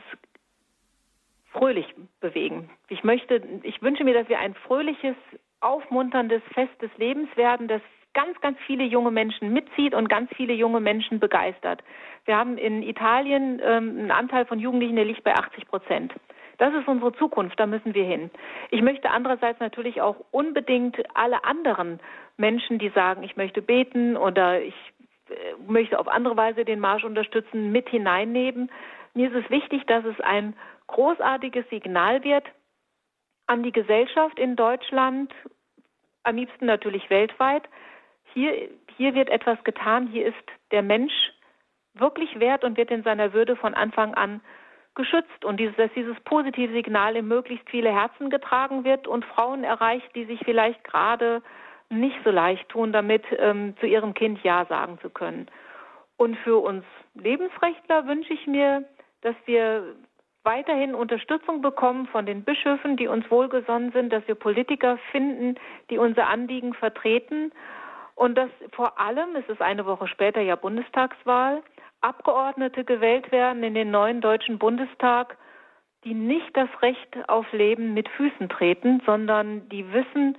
[1.52, 1.86] fröhlich
[2.20, 2.70] bewegen.
[2.88, 5.16] Ich möchte, ich wünsche mir, dass wir ein fröhliches,
[5.60, 7.82] aufmunterndes Fest des Lebens werden, das
[8.14, 11.82] ganz, ganz viele junge Menschen mitzieht und ganz viele junge Menschen begeistert.
[12.24, 16.12] Wir haben in Italien ähm, einen Anteil von Jugendlichen, der liegt bei 80 Prozent.
[16.58, 18.30] Das ist unsere Zukunft, da müssen wir hin.
[18.70, 21.98] Ich möchte andererseits natürlich auch unbedingt alle anderen
[22.36, 24.74] Menschen, die sagen, ich möchte beten oder ich
[25.28, 25.34] äh,
[25.66, 28.70] möchte auf andere Weise den Marsch unterstützen, mit hineinnehmen.
[29.14, 30.54] Mir ist es wichtig, dass es ein
[30.86, 32.44] großartiges Signal wird
[33.46, 35.32] an die Gesellschaft in Deutschland,
[36.22, 37.64] am liebsten natürlich weltweit.
[38.34, 41.12] Hier, hier wird etwas getan, hier ist der Mensch
[41.94, 44.40] wirklich wert und wird in seiner Würde von Anfang an
[44.94, 45.44] geschützt.
[45.44, 50.14] Und dieses, dass dieses positive Signal in möglichst viele Herzen getragen wird und Frauen erreicht,
[50.14, 51.42] die sich vielleicht gerade
[51.88, 55.46] nicht so leicht tun, damit ähm, zu ihrem Kind Ja sagen zu können.
[56.16, 56.84] Und für uns
[57.14, 58.84] Lebensrechtler wünsche ich mir,
[59.20, 59.94] dass wir
[60.44, 65.56] weiterhin Unterstützung bekommen von den Bischöfen, die uns wohlgesonnen sind, dass wir Politiker finden,
[65.90, 67.52] die unser Anliegen vertreten
[68.14, 71.62] und dass vor allem, es ist eine Woche später ja Bundestagswahl,
[72.00, 75.36] Abgeordnete gewählt werden in den neuen Deutschen Bundestag,
[76.04, 80.36] die nicht das Recht auf Leben mit Füßen treten, sondern die wissen,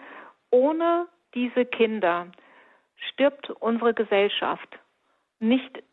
[0.50, 2.28] ohne diese Kinder
[3.12, 4.68] stirbt unsere Gesellschaft.
[5.40, 5.84] Nicht,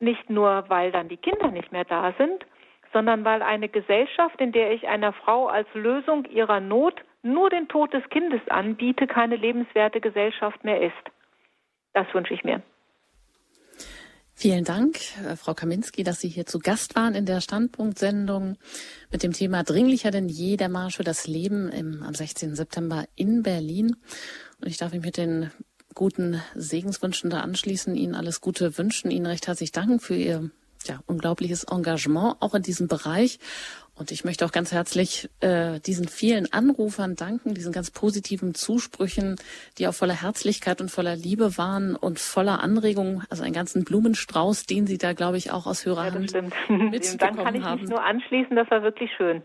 [0.00, 2.44] nicht nur, weil dann die Kinder nicht mehr da sind,
[2.92, 7.68] sondern weil eine Gesellschaft, in der ich einer Frau als Lösung ihrer Not nur den
[7.68, 10.94] Tod des Kindes anbiete, keine lebenswerte Gesellschaft mehr ist.
[11.92, 12.62] Das wünsche ich mir.
[14.32, 18.56] Vielen Dank, äh, Frau Kaminski, dass Sie hier zu Gast waren in der Standpunktsendung
[19.12, 22.54] mit dem Thema Dringlicher denn je der Marsch für das Leben im, am 16.
[22.54, 23.96] September in Berlin.
[24.58, 25.50] Und ich darf mich mit den
[25.94, 30.50] guten Segenswünschen da anschließen, Ihnen alles Gute wünschen, Ihnen recht herzlich danken für Ihr
[30.86, 33.38] ja, unglaubliches Engagement auch in diesem Bereich.
[33.94, 39.36] Und ich möchte auch ganz herzlich äh, diesen vielen Anrufern danken, diesen ganz positiven Zusprüchen,
[39.76, 44.64] die auch voller Herzlichkeit und voller Liebe waren und voller Anregung, also einen ganzen Blumenstrauß,
[44.64, 48.02] den Sie da, glaube ich, auch aus Hörerhand ja, mitbekommen Dann kann ich mich nur
[48.02, 49.42] anschließen, das war wirklich schön.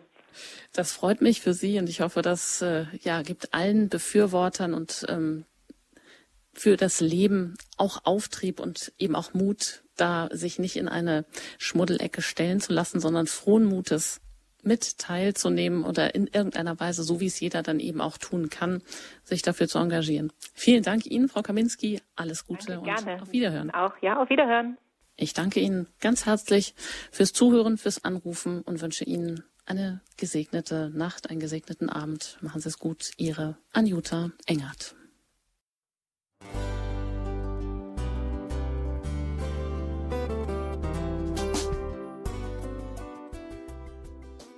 [0.72, 5.06] Das freut mich für Sie und ich hoffe, das äh, ja, gibt allen Befürwortern und
[5.10, 5.44] ähm,
[6.56, 11.26] für das Leben auch Auftrieb und eben auch Mut, da sich nicht in eine
[11.57, 14.22] Schmuddelecke stellen zu lassen, sondern frohen Mutes
[14.64, 18.82] mit teilzunehmen oder in irgendeiner Weise, so wie es jeder dann eben auch tun kann,
[19.23, 20.32] sich dafür zu engagieren.
[20.53, 22.02] Vielen Dank Ihnen, Frau Kaminski.
[22.15, 23.22] Alles Gute danke, und gerne.
[23.22, 23.72] auf Wiederhören.
[23.72, 24.77] Auch, ja, auf Wiederhören.
[25.18, 26.73] Ich danke Ihnen ganz herzlich
[27.11, 32.38] fürs Zuhören, fürs Anrufen und wünsche Ihnen eine gesegnete Nacht, einen gesegneten Abend.
[32.41, 33.11] Machen Sie es gut.
[33.18, 34.95] Ihre Anjuta Engert.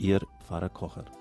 [0.00, 1.19] Ihr Pfarrer Kocher.